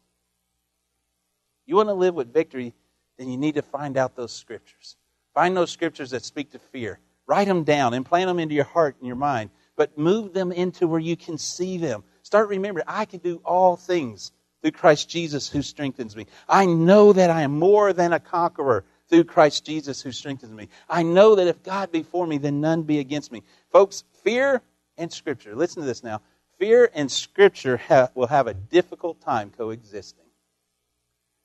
You 1.71 1.77
want 1.77 1.89
to 1.89 1.95
live 1.95 2.17
with 2.17 2.33
victory, 2.33 2.75
then 3.17 3.29
you 3.29 3.37
need 3.37 3.55
to 3.55 3.63
find 3.63 3.97
out 3.97 4.17
those 4.17 4.33
scriptures. 4.33 4.97
Find 5.35 5.57
those 5.57 5.71
scriptures 5.71 6.11
that 6.11 6.25
speak 6.25 6.51
to 6.51 6.59
fear. 6.59 6.99
Write 7.29 7.47
them 7.47 7.63
down, 7.63 7.95
implant 7.95 8.27
them 8.27 8.41
into 8.41 8.57
your 8.57 8.65
heart 8.65 8.97
and 8.99 9.07
your 9.07 9.15
mind, 9.15 9.51
but 9.77 9.97
move 9.97 10.33
them 10.33 10.51
into 10.51 10.89
where 10.89 10.99
you 10.99 11.17
can 11.17 11.39
see 11.39 11.79
them. 11.79 12.03
Start 12.25 12.49
remembering, 12.49 12.87
I 12.89 13.05
can 13.05 13.21
do 13.21 13.41
all 13.45 13.77
things 13.77 14.33
through 14.61 14.73
Christ 14.73 15.09
Jesus 15.09 15.49
who 15.49 15.63
strengthens 15.63 16.17
me. 16.17 16.27
I 16.49 16.67
know 16.67 17.13
that 17.13 17.31
I 17.31 17.43
am 17.43 17.57
more 17.57 17.93
than 17.93 18.13
a 18.13 18.19
conqueror 18.19 18.85
through 19.09 19.23
Christ 19.23 19.65
Jesus 19.65 20.03
who 20.03 20.11
strengthens 20.11 20.53
me. 20.53 20.71
I 20.89 21.05
know 21.05 21.37
that 21.37 21.47
if 21.47 21.63
God 21.63 21.93
be 21.93 22.03
for 22.03 22.27
me, 22.27 22.39
then 22.39 22.61
none 22.61 22.83
be 22.83 22.99
against 22.99 23.31
me. 23.31 23.45
Folks, 23.71 24.03
fear 24.25 24.61
and 24.99 25.13
Scripture, 25.13 25.55
listen 25.55 25.83
to 25.83 25.87
this 25.87 26.03
now. 26.03 26.21
Fear 26.59 26.91
and 26.95 27.09
Scripture 27.09 27.81
will 28.17 28.27
have 28.27 28.49
a 28.49 28.55
difficult 28.55 29.21
time 29.21 29.53
coexisting. 29.57 30.25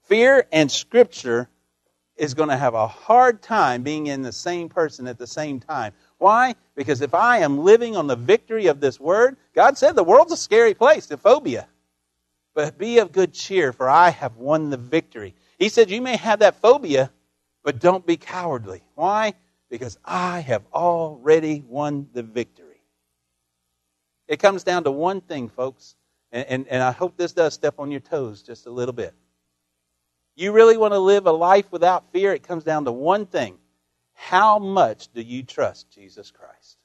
Fear 0.06 0.48
and 0.52 0.72
Scripture 0.72 1.50
is 2.16 2.34
going 2.34 2.50
to 2.50 2.58
have 2.58 2.74
a 2.74 2.88
hard 2.88 3.42
time 3.42 3.84
being 3.84 4.08
in 4.08 4.22
the 4.22 4.32
same 4.32 4.70
person 4.70 5.08
at 5.08 5.18
the 5.18 5.28
same 5.28 5.60
time. 5.60 5.94
Why? 6.18 6.56
Because 6.76 7.02
if 7.02 7.14
I 7.14 7.40
am 7.40 7.60
living 7.60 7.96
on 7.98 8.08
the 8.08 8.16
victory 8.16 8.68
of 8.68 8.80
this 8.80 9.00
word, 9.00 9.36
God 9.54 9.78
said 9.78 9.96
the 9.96 10.04
world's 10.04 10.32
a 10.32 10.38
scary 10.38 10.74
place, 10.74 11.08
the 11.08 11.18
phobia. 11.18 11.68
But 12.54 12.78
be 12.78 13.00
of 13.00 13.12
good 13.12 13.34
cheer, 13.34 13.74
for 13.74 13.90
I 13.90 14.10
have 14.10 14.38
won 14.38 14.70
the 14.70 14.78
victory. 14.78 15.36
He 15.60 15.70
said, 15.70 15.90
You 15.90 16.02
may 16.02 16.16
have 16.16 16.40
that 16.40 16.62
phobia, 16.62 17.12
but 17.64 17.80
don't 17.80 18.06
be 18.06 18.16
cowardly. 18.16 18.82
Why? 18.94 19.34
Because 19.70 19.98
I 20.06 20.40
have 20.40 20.64
already 20.74 21.64
won 21.68 22.08
the 22.14 22.24
victory. 22.24 22.82
It 24.28 24.38
comes 24.38 24.64
down 24.64 24.86
to 24.86 24.92
one 24.92 25.20
thing, 25.20 25.50
folks, 25.50 25.96
and, 26.32 26.46
and, 26.48 26.68
and 26.68 26.82
I 26.82 26.92
hope 26.92 27.18
this 27.18 27.34
does 27.34 27.54
step 27.54 27.76
on 27.78 27.92
your 27.92 28.00
toes 28.00 28.42
just 28.42 28.68
a 28.68 28.72
little 28.72 28.94
bit. 28.94 29.14
You 30.36 30.52
really 30.52 30.78
want 30.78 30.94
to 30.94 31.00
live 31.00 31.28
a 31.28 31.32
life 31.32 31.72
without 31.72 32.12
fear? 32.12 32.34
It 32.34 32.44
comes 32.44 32.64
down 32.64 32.86
to 32.86 32.92
one 32.92 33.26
thing. 33.26 33.58
How 34.14 34.60
much 34.60 35.08
do 35.14 35.22
you 35.22 35.44
trust 35.44 35.90
Jesus 35.92 36.32
Christ? 36.32 36.78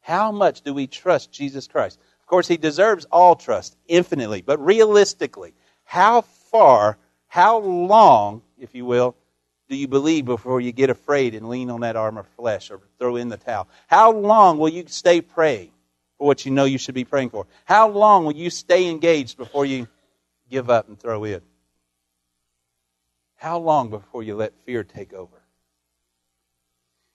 How 0.00 0.32
much 0.32 0.62
do 0.62 0.72
we 0.72 0.86
trust 0.86 1.30
Jesus 1.30 1.68
Christ? 1.68 1.98
Of 2.20 2.26
course, 2.26 2.48
he 2.48 2.56
deserves 2.56 3.06
all 3.12 3.36
trust 3.36 3.76
infinitely, 3.86 4.42
but 4.42 4.64
realistically, 4.64 5.54
how 5.84 6.22
far, 6.22 6.98
how 7.26 7.58
long, 7.58 8.42
if 8.58 8.74
you 8.74 8.84
will, 8.84 9.14
do 9.68 9.76
you 9.76 9.86
believe 9.86 10.24
before 10.24 10.60
you 10.60 10.72
get 10.72 10.90
afraid 10.90 11.34
and 11.34 11.48
lean 11.48 11.70
on 11.70 11.82
that 11.82 11.96
arm 11.96 12.16
of 12.16 12.26
flesh 12.28 12.70
or 12.70 12.80
throw 12.98 13.16
in 13.16 13.28
the 13.28 13.36
towel? 13.36 13.68
How 13.86 14.12
long 14.12 14.58
will 14.58 14.70
you 14.70 14.84
stay 14.86 15.20
praying 15.20 15.70
for 16.16 16.26
what 16.26 16.46
you 16.46 16.52
know 16.52 16.64
you 16.64 16.78
should 16.78 16.94
be 16.94 17.04
praying 17.04 17.30
for? 17.30 17.46
How 17.66 17.88
long 17.88 18.24
will 18.24 18.34
you 18.34 18.50
stay 18.50 18.88
engaged 18.88 19.36
before 19.36 19.66
you 19.66 19.88
give 20.50 20.70
up 20.70 20.88
and 20.88 20.98
throw 20.98 21.24
in? 21.24 21.42
How 23.38 23.58
long 23.58 23.90
before 23.90 24.22
you 24.22 24.36
let 24.36 24.52
fear 24.66 24.84
take 24.84 25.12
over? 25.12 25.42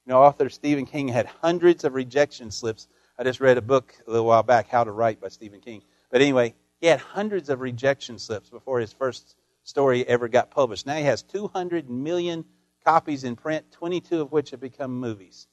You 0.05 0.11
know, 0.11 0.23
author 0.23 0.49
Stephen 0.49 0.85
King 0.85 1.07
had 1.07 1.27
hundreds 1.27 1.85
of 1.85 1.93
rejection 1.93 2.51
slips 2.51 2.87
I 3.17 3.23
just 3.23 3.39
read 3.39 3.59
a 3.59 3.61
book 3.61 3.93
a 4.07 4.11
little 4.11 4.25
while 4.25 4.41
back, 4.41 4.67
How 4.67 4.83
to 4.83 4.91
Write 4.91 5.21
by 5.21 5.27
Stephen 5.27 5.61
King. 5.61 5.83
But 6.09 6.21
anyway, 6.21 6.55
he 6.81 6.87
had 6.87 6.99
hundreds 6.99 7.49
of 7.49 7.61
rejection 7.61 8.17
slips 8.17 8.49
before 8.49 8.79
his 8.79 8.91
first 8.91 9.35
story 9.63 10.07
ever 10.07 10.27
got 10.27 10.49
published. 10.49 10.87
Now 10.87 10.95
he 10.95 11.03
has 11.03 11.21
200 11.21 11.89
million 11.89 12.43
copies 12.83 13.23
in 13.23 13.35
print, 13.35 13.71
22 13.71 14.21
of 14.21 14.31
which 14.31 14.49
have 14.49 14.59
become 14.59 14.99
movies. 14.99 15.47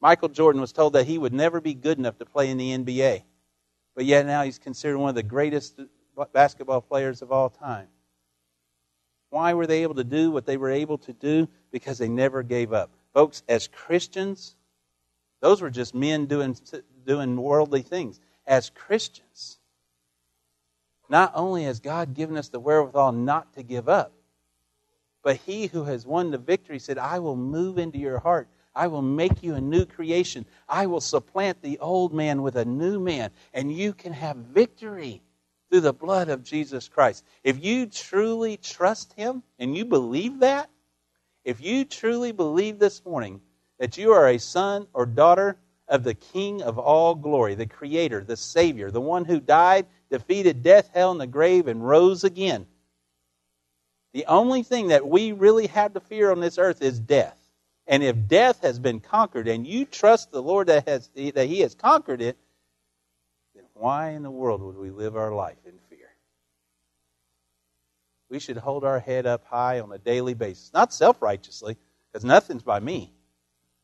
Michael 0.00 0.30
Jordan 0.30 0.60
was 0.60 0.72
told 0.72 0.94
that 0.94 1.06
he 1.06 1.18
would 1.18 1.34
never 1.34 1.60
be 1.60 1.74
good 1.74 1.98
enough 1.98 2.18
to 2.18 2.24
play 2.24 2.50
in 2.50 2.56
the 2.56 2.70
NBA. 2.70 3.22
But 3.94 4.06
yet 4.06 4.24
now 4.24 4.42
he's 4.42 4.58
considered 4.58 4.98
one 4.98 5.10
of 5.10 5.14
the 5.14 5.22
greatest 5.22 5.78
basketball 6.32 6.80
players 6.80 7.20
of 7.20 7.30
all 7.30 7.50
time. 7.50 7.88
Why 9.30 9.54
were 9.54 9.66
they 9.66 9.82
able 9.82 9.96
to 9.96 10.04
do 10.04 10.30
what 10.30 10.46
they 10.46 10.56
were 10.56 10.70
able 10.70 10.98
to 10.98 11.12
do? 11.12 11.48
Because 11.70 11.98
they 11.98 12.08
never 12.08 12.42
gave 12.42 12.72
up. 12.72 12.90
Folks, 13.14 13.42
as 13.48 13.68
Christians, 13.68 14.56
those 15.40 15.60
were 15.60 15.70
just 15.70 15.94
men 15.94 16.26
doing, 16.26 16.56
doing 17.06 17.36
worldly 17.36 17.82
things. 17.82 18.20
As 18.46 18.70
Christians, 18.70 19.58
not 21.08 21.32
only 21.34 21.64
has 21.64 21.80
God 21.80 22.14
given 22.14 22.36
us 22.36 22.48
the 22.48 22.60
wherewithal 22.60 23.12
not 23.12 23.52
to 23.54 23.62
give 23.62 23.88
up, 23.88 24.12
But 25.22 25.38
he 25.38 25.66
who 25.66 25.82
has 25.84 26.06
won 26.06 26.30
the 26.30 26.38
victory 26.38 26.78
said, 26.78 26.98
I 26.98 27.18
will 27.18 27.34
move 27.34 27.78
into 27.78 27.98
your 27.98 28.20
heart. 28.20 28.48
I 28.76 28.86
will 28.86 29.02
make 29.02 29.42
you 29.42 29.56
a 29.56 29.60
new 29.60 29.84
creation. 29.84 30.46
I 30.68 30.86
will 30.86 31.00
supplant 31.00 31.62
the 31.62 31.80
old 31.80 32.14
man 32.14 32.42
with 32.42 32.54
a 32.54 32.64
new 32.64 33.00
man, 33.00 33.32
and 33.52 33.72
you 33.72 33.92
can 33.92 34.12
have 34.12 34.36
victory 34.36 35.22
through 35.70 35.80
the 35.80 35.92
blood 35.92 36.28
of 36.28 36.44
Jesus 36.44 36.88
Christ. 36.88 37.24
If 37.42 37.62
you 37.64 37.86
truly 37.86 38.56
trust 38.56 39.12
him 39.14 39.42
and 39.58 39.76
you 39.76 39.84
believe 39.84 40.40
that, 40.40 40.70
if 41.44 41.60
you 41.60 41.84
truly 41.84 42.32
believe 42.32 42.78
this 42.78 43.04
morning 43.04 43.40
that 43.78 43.96
you 43.96 44.12
are 44.12 44.28
a 44.28 44.38
son 44.38 44.86
or 44.92 45.06
daughter 45.06 45.56
of 45.88 46.02
the 46.02 46.14
King 46.14 46.62
of 46.62 46.78
all 46.78 47.14
glory, 47.14 47.54
the 47.54 47.66
Creator, 47.66 48.24
the 48.24 48.36
Savior, 48.36 48.90
the 48.90 49.00
one 49.00 49.24
who 49.24 49.38
died, 49.38 49.86
defeated 50.10 50.62
death, 50.62 50.90
hell, 50.92 51.12
and 51.12 51.20
the 51.20 51.26
grave, 51.26 51.68
and 51.68 51.86
rose 51.86 52.24
again. 52.24 52.66
The 54.12 54.26
only 54.26 54.62
thing 54.62 54.88
that 54.88 55.06
we 55.06 55.32
really 55.32 55.66
have 55.68 55.94
to 55.94 56.00
fear 56.00 56.30
on 56.30 56.40
this 56.40 56.58
earth 56.58 56.82
is 56.82 56.98
death. 56.98 57.38
And 57.86 58.02
if 58.02 58.26
death 58.26 58.62
has 58.62 58.78
been 58.78 58.98
conquered 59.00 59.46
and 59.46 59.66
you 59.66 59.84
trust 59.84 60.32
the 60.32 60.42
Lord 60.42 60.66
that, 60.66 60.88
has, 60.88 61.08
that 61.14 61.46
He 61.46 61.60
has 61.60 61.74
conquered 61.74 62.20
it, 62.20 62.36
why 63.78 64.10
in 64.10 64.22
the 64.22 64.30
world 64.30 64.62
would 64.62 64.76
we 64.76 64.90
live 64.90 65.16
our 65.16 65.34
life 65.34 65.58
in 65.66 65.78
fear? 65.90 66.08
We 68.28 68.38
should 68.38 68.56
hold 68.56 68.84
our 68.84 68.98
head 68.98 69.26
up 69.26 69.44
high 69.44 69.80
on 69.80 69.92
a 69.92 69.98
daily 69.98 70.34
basis, 70.34 70.72
not 70.72 70.92
self 70.92 71.20
righteously, 71.20 71.76
because 72.10 72.24
nothing's 72.24 72.62
by 72.62 72.80
me, 72.80 73.12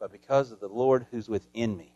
but 0.01 0.11
because 0.11 0.51
of 0.51 0.61
the 0.61 0.69
Lord 0.69 1.07
who's 1.11 1.29
within 1.29 1.77
me. 1.77 1.95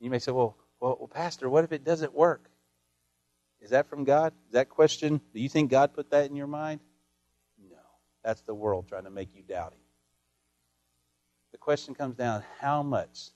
You 0.00 0.10
may 0.10 0.18
say, 0.18 0.32
well, 0.32 0.56
well, 0.80 0.96
well, 0.98 1.08
Pastor, 1.08 1.48
what 1.48 1.64
if 1.64 1.72
it 1.72 1.84
doesn't 1.84 2.14
work? 2.14 2.50
Is 3.62 3.70
that 3.70 3.88
from 3.88 4.04
God? 4.04 4.34
Is 4.48 4.52
that 4.52 4.68
question, 4.68 5.20
do 5.32 5.40
you 5.40 5.48
think 5.48 5.70
God 5.70 5.94
put 5.94 6.10
that 6.10 6.28
in 6.28 6.36
your 6.36 6.46
mind? 6.46 6.80
No. 7.70 7.78
That's 8.22 8.42
the 8.42 8.54
world 8.54 8.86
trying 8.88 9.04
to 9.04 9.10
make 9.10 9.34
you 9.34 9.42
doubt 9.42 9.72
Him. 9.72 9.78
The 11.52 11.58
question 11.58 11.94
comes 11.94 12.16
down 12.16 12.44
how 12.60 12.82
much 12.82 13.30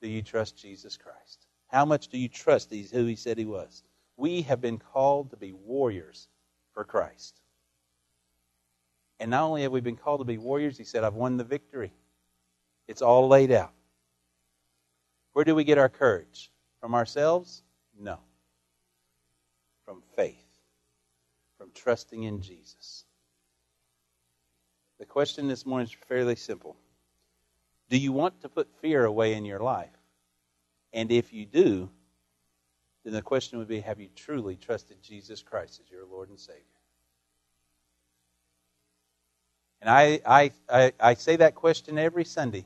do 0.00 0.08
you 0.08 0.22
trust 0.22 0.56
Jesus 0.56 0.96
Christ? 0.96 1.43
How 1.74 1.84
much 1.84 2.06
do 2.06 2.18
you 2.18 2.28
trust 2.28 2.70
he's 2.70 2.92
who 2.92 3.04
He 3.04 3.16
said 3.16 3.36
He 3.36 3.46
was? 3.46 3.82
We 4.16 4.42
have 4.42 4.60
been 4.60 4.78
called 4.78 5.30
to 5.30 5.36
be 5.36 5.52
warriors 5.52 6.28
for 6.72 6.84
Christ. 6.84 7.40
And 9.18 9.32
not 9.32 9.42
only 9.42 9.62
have 9.62 9.72
we 9.72 9.80
been 9.80 9.96
called 9.96 10.20
to 10.20 10.24
be 10.24 10.38
warriors, 10.38 10.78
He 10.78 10.84
said, 10.84 11.02
I've 11.02 11.16
won 11.16 11.36
the 11.36 11.42
victory. 11.42 11.92
It's 12.86 13.02
all 13.02 13.26
laid 13.26 13.50
out. 13.50 13.72
Where 15.32 15.44
do 15.44 15.56
we 15.56 15.64
get 15.64 15.76
our 15.76 15.88
courage? 15.88 16.48
From 16.80 16.94
ourselves? 16.94 17.64
No. 17.98 18.20
From 19.84 20.00
faith, 20.14 20.46
from 21.58 21.72
trusting 21.74 22.22
in 22.22 22.40
Jesus. 22.40 23.04
The 25.00 25.06
question 25.06 25.48
this 25.48 25.66
morning 25.66 25.88
is 25.88 25.96
fairly 26.06 26.36
simple 26.36 26.76
Do 27.90 27.98
you 27.98 28.12
want 28.12 28.42
to 28.42 28.48
put 28.48 28.68
fear 28.80 29.04
away 29.04 29.34
in 29.34 29.44
your 29.44 29.58
life? 29.58 29.90
And 30.94 31.12
if 31.12 31.32
you 31.32 31.44
do, 31.44 31.90
then 33.04 33.12
the 33.12 33.20
question 33.20 33.58
would 33.58 33.68
be 33.68 33.80
Have 33.80 34.00
you 34.00 34.08
truly 34.16 34.56
trusted 34.56 35.02
Jesus 35.02 35.42
Christ 35.42 35.80
as 35.84 35.90
your 35.90 36.06
Lord 36.06 36.30
and 36.30 36.40
Savior? 36.40 36.62
And 39.82 39.90
I, 39.90 40.20
I, 40.24 40.50
I, 40.70 40.92
I 40.98 41.14
say 41.14 41.36
that 41.36 41.54
question 41.54 41.98
every 41.98 42.24
Sunday 42.24 42.64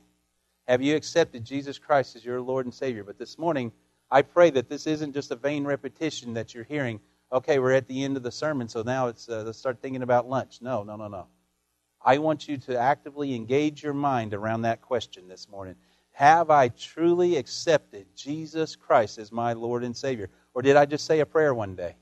have 0.69 0.83
you 0.83 0.95
accepted 0.95 1.47
Jesus 1.47 1.79
Christ 1.79 2.15
as 2.15 2.27
your 2.27 2.43
Lord 2.43 2.67
and 2.67 2.75
Savior? 2.75 3.03
But 3.03 3.19
this 3.19 3.39
morning, 3.39 3.73
I 4.11 4.21
pray 4.21 4.51
that 4.51 4.69
this 4.69 4.87
isn't 4.87 5.15
just 5.15 5.31
a 5.31 5.37
vain 5.37 5.65
repetition 5.65 6.35
that 6.35 6.55
you're 6.55 6.65
hearing. 6.65 7.01
Okay, 7.33 7.59
we're 7.59 7.73
at 7.73 7.89
the 7.89 8.05
end 8.05 8.19
of 8.19 8.23
the 8.23 8.31
sermon, 8.31 8.69
so 8.69 8.83
now 8.83 9.07
it's 9.07 9.31
uh, 9.31 9.45
let's 9.47 9.59
start 9.59 9.81
thinking 9.81 10.03
about 10.03 10.29
lunch. 10.29 10.61
No, 10.61 10.83
no, 10.83 10.97
no, 10.97 11.09
no. 11.09 11.27
I 12.05 12.19
want 12.19 12.49
you 12.49 12.59
to 12.59 12.79
actively 12.79 13.35
engage 13.35 13.83
your 13.83 13.95
mind 13.95 14.35
around 14.35 14.63
that 14.63 14.83
question 14.83 15.27
this 15.27 15.49
morning. 15.49 15.75
Have 16.19 16.51
I 16.51 16.67
truly 16.67 17.37
accepted 17.37 18.09
Jesus 18.17 18.75
Christ 18.75 19.19
as 19.19 19.31
my 19.31 19.53
Lord 19.53 19.85
and 19.85 19.97
Savior? 19.97 20.31
Or 20.53 20.63
did 20.63 20.75
I 20.75 20.85
just 20.85 21.07
say 21.07 21.21
a 21.21 21.27
prayer 21.27 21.55
one 21.55 21.77
day? 21.77 21.95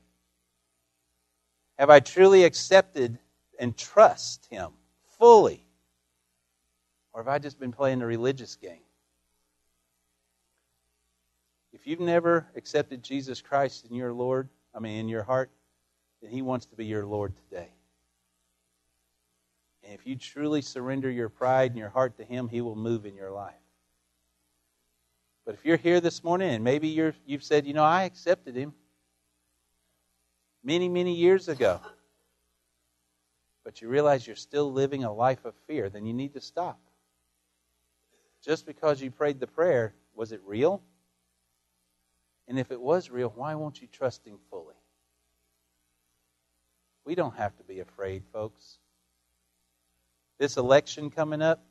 Have 1.77 1.91
I 1.91 1.99
truly 1.99 2.43
accepted 2.43 3.19
and 3.59 3.77
trust 3.77 4.47
Him 4.49 4.71
fully? 5.19 5.63
Or 7.13 7.21
have 7.21 7.27
I 7.27 7.37
just 7.37 7.59
been 7.59 7.71
playing 7.71 7.99
the 7.99 8.07
religious 8.07 8.55
game? 8.55 8.81
If 11.71 11.85
you've 11.85 11.99
never 11.99 12.47
accepted 12.55 13.03
Jesus 13.03 13.39
Christ 13.39 13.85
in 13.87 13.95
your 13.95 14.13
Lord, 14.13 14.49
I 14.73 14.79
mean 14.79 14.99
in 14.99 15.09
your 15.09 15.21
heart, 15.21 15.51
then 16.23 16.31
He 16.31 16.41
wants 16.41 16.65
to 16.65 16.75
be 16.75 16.87
your 16.87 17.05
Lord 17.05 17.35
today. 17.35 17.69
And 19.83 19.93
if 19.93 20.07
you 20.07 20.15
truly 20.15 20.63
surrender 20.63 21.11
your 21.11 21.29
pride 21.29 21.69
and 21.69 21.77
your 21.77 21.89
heart 21.89 22.17
to 22.17 22.23
Him, 22.23 22.47
He 22.47 22.61
will 22.61 22.75
move 22.75 23.05
in 23.05 23.13
your 23.13 23.29
life. 23.29 23.53
But 25.47 25.55
if 25.55 25.63
you're 25.63 25.77
here 25.77 26.01
this 26.01 26.25
morning 26.25 26.49
and 26.49 26.61
maybe 26.61 26.89
you're, 26.89 27.15
you've 27.25 27.41
said, 27.41 27.65
you 27.65 27.73
know, 27.73 27.85
I 27.85 28.03
accepted 28.03 28.53
Him 28.53 28.73
many, 30.61 30.89
many 30.89 31.15
years 31.15 31.47
ago, 31.47 31.79
but 33.63 33.81
you 33.81 33.87
realize 33.87 34.27
you're 34.27 34.35
still 34.35 34.69
living 34.73 35.05
a 35.05 35.13
life 35.13 35.45
of 35.45 35.55
fear, 35.65 35.89
then 35.89 36.05
you 36.05 36.13
need 36.13 36.33
to 36.33 36.41
stop 36.41 36.77
just 38.43 38.65
because 38.65 39.01
you 39.01 39.09
prayed 39.09 39.39
the 39.39 39.47
prayer, 39.47 39.93
was 40.13 40.33
it 40.33 40.41
real? 40.45 40.83
And 42.49 42.59
if 42.59 42.69
it 42.69 42.81
was 42.81 43.09
real, 43.09 43.31
why 43.33 43.55
won't 43.55 43.81
you 43.81 43.87
trust 43.87 44.27
Him 44.27 44.39
fully? 44.49 44.75
We 47.05 47.15
don't 47.15 47.37
have 47.37 47.55
to 47.55 47.63
be 47.63 47.79
afraid, 47.79 48.23
folks. 48.33 48.79
This 50.39 50.57
election 50.57 51.09
coming 51.09 51.41
up, 51.41 51.63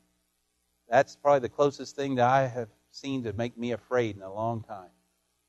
that's 0.89 1.15
probably 1.15 1.41
the 1.41 1.49
closest 1.49 1.95
thing 1.95 2.15
that 2.15 2.27
I 2.27 2.47
have 2.47 2.69
seen 2.91 3.23
to 3.23 3.33
make 3.33 3.57
me 3.57 3.71
afraid 3.71 4.15
in 4.15 4.21
a 4.21 4.33
long 4.33 4.63
time. 4.63 4.89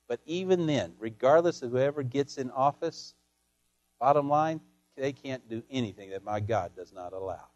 But 0.08 0.20
even 0.26 0.66
then, 0.66 0.94
regardless 0.98 1.62
of 1.62 1.70
whoever 1.70 2.02
gets 2.02 2.38
in 2.38 2.50
office, 2.50 3.14
bottom 4.00 4.28
line, 4.28 4.60
they 4.96 5.12
can't 5.12 5.48
do 5.48 5.62
anything 5.70 6.10
that 6.10 6.24
my 6.24 6.40
God 6.40 6.74
does 6.74 6.92
not 6.92 7.12
allow. 7.12 7.46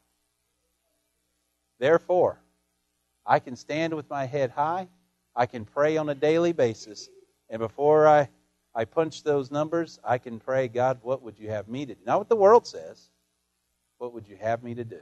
Therefore, 1.78 2.41
I 3.26 3.39
can 3.39 3.57
stand 3.57 3.95
with 3.95 4.09
my 4.11 4.26
head 4.26 4.51
high. 4.51 4.89
I 5.35 5.47
can 5.47 5.64
pray 5.64 5.97
on 5.97 6.09
a 6.09 6.14
daily 6.14 6.53
basis. 6.53 7.09
And 7.49 7.59
before 7.59 8.07
I, 8.07 8.28
I 8.74 8.85
punch 8.85 9.22
those 9.22 9.51
numbers, 9.51 9.99
I 10.05 10.18
can 10.18 10.39
pray, 10.39 10.68
God, 10.68 10.99
what 11.03 11.22
would 11.22 11.39
you 11.39 11.49
have 11.51 11.68
me 11.68 11.87
to 11.87 11.95
do? 11.95 12.01
Not 12.07 12.18
what 12.18 12.28
the 12.28 12.37
world 12.37 12.66
says. 12.66 13.11
What 13.99 14.12
would 14.12 14.28
you 14.28 14.37
have 14.37 14.62
me 14.62 14.74
to 14.74 14.85
do? 14.85 15.01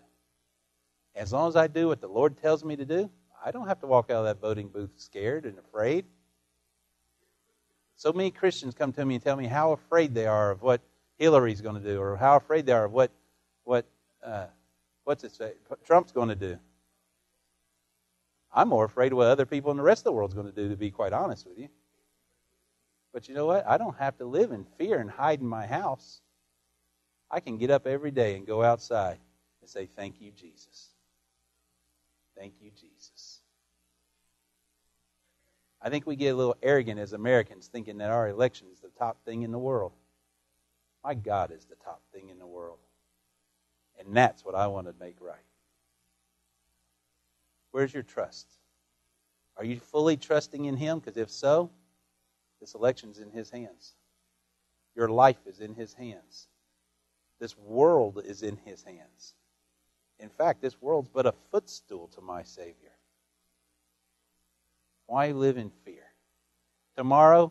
As 1.14 1.32
long 1.32 1.48
as 1.48 1.56
I 1.56 1.66
do 1.66 1.88
what 1.88 2.00
the 2.00 2.08
Lord 2.08 2.36
tells 2.40 2.64
me 2.64 2.76
to 2.76 2.84
do, 2.84 3.10
I 3.44 3.50
don't 3.50 3.66
have 3.66 3.80
to 3.80 3.86
walk 3.86 4.10
out 4.10 4.18
of 4.18 4.24
that 4.24 4.40
voting 4.40 4.68
booth 4.68 4.90
scared 4.96 5.44
and 5.44 5.58
afraid. 5.58 6.04
So 7.96 8.12
many 8.12 8.30
Christians 8.30 8.74
come 8.74 8.92
to 8.92 9.04
me 9.04 9.16
and 9.16 9.24
tell 9.24 9.36
me 9.36 9.46
how 9.46 9.72
afraid 9.72 10.14
they 10.14 10.26
are 10.26 10.50
of 10.50 10.62
what 10.62 10.80
Hillary's 11.18 11.60
going 11.60 11.82
to 11.82 11.86
do, 11.86 12.00
or 12.00 12.16
how 12.16 12.36
afraid 12.36 12.66
they 12.66 12.72
are 12.72 12.86
of 12.86 12.92
what 12.92 13.10
what 13.64 13.84
uh, 14.24 14.46
what's 15.04 15.24
it 15.24 15.32
say 15.32 15.52
Trump's 15.84 16.12
going 16.12 16.28
to 16.30 16.34
do. 16.34 16.58
I'm 18.52 18.68
more 18.68 18.84
afraid 18.84 19.12
of 19.12 19.18
what 19.18 19.28
other 19.28 19.46
people 19.46 19.70
in 19.70 19.76
the 19.76 19.82
rest 19.82 20.00
of 20.00 20.04
the 20.04 20.12
world's 20.12 20.34
going 20.34 20.46
to 20.46 20.52
do, 20.52 20.68
to 20.70 20.76
be 20.76 20.90
quite 20.90 21.12
honest 21.12 21.46
with 21.46 21.58
you. 21.58 21.68
But 23.12 23.28
you 23.28 23.34
know 23.34 23.46
what? 23.46 23.66
I 23.66 23.76
don't 23.76 23.96
have 23.98 24.16
to 24.18 24.24
live 24.24 24.52
in 24.52 24.64
fear 24.78 24.98
and 24.98 25.10
hide 25.10 25.40
in 25.40 25.46
my 25.46 25.66
house. 25.66 26.20
I 27.30 27.40
can 27.40 27.58
get 27.58 27.70
up 27.70 27.86
every 27.86 28.10
day 28.10 28.36
and 28.36 28.46
go 28.46 28.62
outside 28.62 29.18
and 29.60 29.70
say, 29.70 29.88
Thank 29.96 30.20
you, 30.20 30.30
Jesus. 30.32 30.88
Thank 32.36 32.54
you, 32.60 32.70
Jesus. 32.70 32.99
I 35.82 35.88
think 35.88 36.06
we 36.06 36.16
get 36.16 36.34
a 36.34 36.36
little 36.36 36.56
arrogant 36.62 37.00
as 37.00 37.12
Americans 37.12 37.68
thinking 37.68 37.98
that 37.98 38.10
our 38.10 38.28
election 38.28 38.68
is 38.72 38.80
the 38.80 38.90
top 38.98 39.24
thing 39.24 39.42
in 39.42 39.50
the 39.50 39.58
world. 39.58 39.92
My 41.02 41.14
God 41.14 41.50
is 41.50 41.64
the 41.64 41.76
top 41.76 42.02
thing 42.12 42.28
in 42.28 42.38
the 42.38 42.46
world. 42.46 42.78
And 43.98 44.14
that's 44.14 44.44
what 44.44 44.54
I 44.54 44.66
want 44.66 44.86
to 44.86 44.94
make 45.00 45.16
right. 45.20 45.36
Where's 47.70 47.94
your 47.94 48.02
trust? 48.02 48.46
Are 49.56 49.64
you 49.64 49.78
fully 49.78 50.16
trusting 50.16 50.64
in 50.64 50.76
Him? 50.76 50.98
Because 50.98 51.16
if 51.16 51.30
so, 51.30 51.70
this 52.60 52.74
election's 52.74 53.18
in 53.18 53.30
His 53.30 53.50
hands. 53.50 53.94
Your 54.96 55.08
life 55.08 55.46
is 55.46 55.60
in 55.60 55.74
His 55.74 55.94
hands. 55.94 56.48
This 57.38 57.56
world 57.56 58.22
is 58.24 58.42
in 58.42 58.58
His 58.64 58.82
hands. 58.82 59.34
In 60.18 60.28
fact, 60.28 60.60
this 60.60 60.80
world's 60.82 61.08
but 61.08 61.26
a 61.26 61.34
footstool 61.50 62.08
to 62.08 62.20
my 62.20 62.42
Savior. 62.42 62.89
Why 65.10 65.32
live 65.32 65.56
in 65.56 65.72
fear? 65.84 66.04
Tomorrow, 66.96 67.50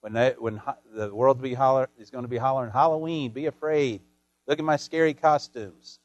when, 0.00 0.14
they, 0.14 0.34
when 0.38 0.62
the 0.94 1.14
world 1.14 1.42
be 1.42 1.52
holler, 1.52 1.90
is 1.98 2.08
going 2.08 2.24
to 2.24 2.28
be 2.28 2.38
hollering, 2.38 2.72
Halloween, 2.72 3.32
be 3.32 3.44
afraid. 3.44 4.00
Look 4.46 4.58
at 4.58 4.64
my 4.64 4.76
scary 4.76 5.12
costumes. 5.12 5.98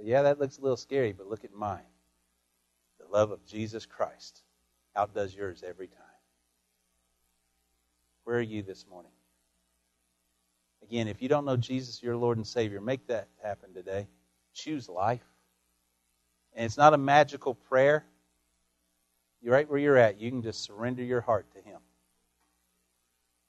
yeah, 0.00 0.22
that 0.22 0.38
looks 0.38 0.58
a 0.58 0.60
little 0.60 0.76
scary, 0.76 1.10
but 1.10 1.26
look 1.26 1.42
at 1.42 1.52
mine 1.52 1.82
The 3.00 3.08
love 3.08 3.32
of 3.32 3.44
Jesus 3.46 3.84
Christ 3.84 4.42
outdoes 4.94 5.34
yours 5.34 5.64
every 5.66 5.88
time. 5.88 5.98
Where 8.22 8.36
are 8.36 8.42
you 8.42 8.62
this 8.62 8.86
morning? 8.88 9.10
Again, 10.84 11.08
if 11.08 11.20
you 11.20 11.28
don't 11.28 11.44
know 11.44 11.56
Jesus, 11.56 12.00
your 12.00 12.14
Lord 12.14 12.36
and 12.36 12.46
Savior, 12.46 12.80
make 12.80 13.08
that 13.08 13.26
happen 13.42 13.74
today. 13.74 14.06
Choose 14.52 14.88
life. 14.88 15.26
And 16.54 16.64
it's 16.64 16.76
not 16.76 16.94
a 16.94 16.98
magical 16.98 17.56
prayer. 17.56 18.04
Right 19.44 19.68
where 19.68 19.78
you're 19.78 19.96
at. 19.96 20.20
You 20.20 20.30
can 20.30 20.42
just 20.42 20.62
surrender 20.62 21.02
your 21.02 21.20
heart 21.20 21.46
to 21.52 21.60
Him. 21.60 21.80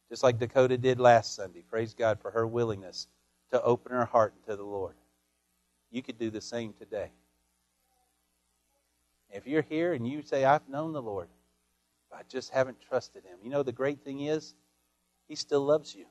Just 0.09 0.23
like 0.23 0.37
Dakota 0.37 0.77
did 0.77 0.99
last 0.99 1.35
Sunday. 1.35 1.63
Praise 1.67 1.93
God 1.93 2.19
for 2.19 2.31
her 2.31 2.45
willingness 2.45 3.07
to 3.51 3.61
open 3.63 3.91
her 3.91 4.05
heart 4.05 4.33
to 4.47 4.55
the 4.55 4.63
Lord. 4.63 4.95
You 5.91 6.01
could 6.03 6.19
do 6.19 6.29
the 6.29 6.41
same 6.41 6.73
today. 6.73 7.11
If 9.29 9.47
you're 9.47 9.61
here 9.61 9.93
and 9.93 10.07
you 10.07 10.21
say, 10.21 10.45
I've 10.45 10.67
known 10.69 10.93
the 10.93 11.01
Lord, 11.01 11.27
but 12.09 12.19
I 12.19 12.21
just 12.29 12.51
haven't 12.51 12.81
trusted 12.81 13.23
Him. 13.23 13.39
You 13.43 13.49
know, 13.49 13.63
the 13.63 13.71
great 13.71 14.01
thing 14.03 14.21
is, 14.21 14.53
He 15.27 15.35
still 15.35 15.61
loves 15.61 15.95
you. 15.95 16.05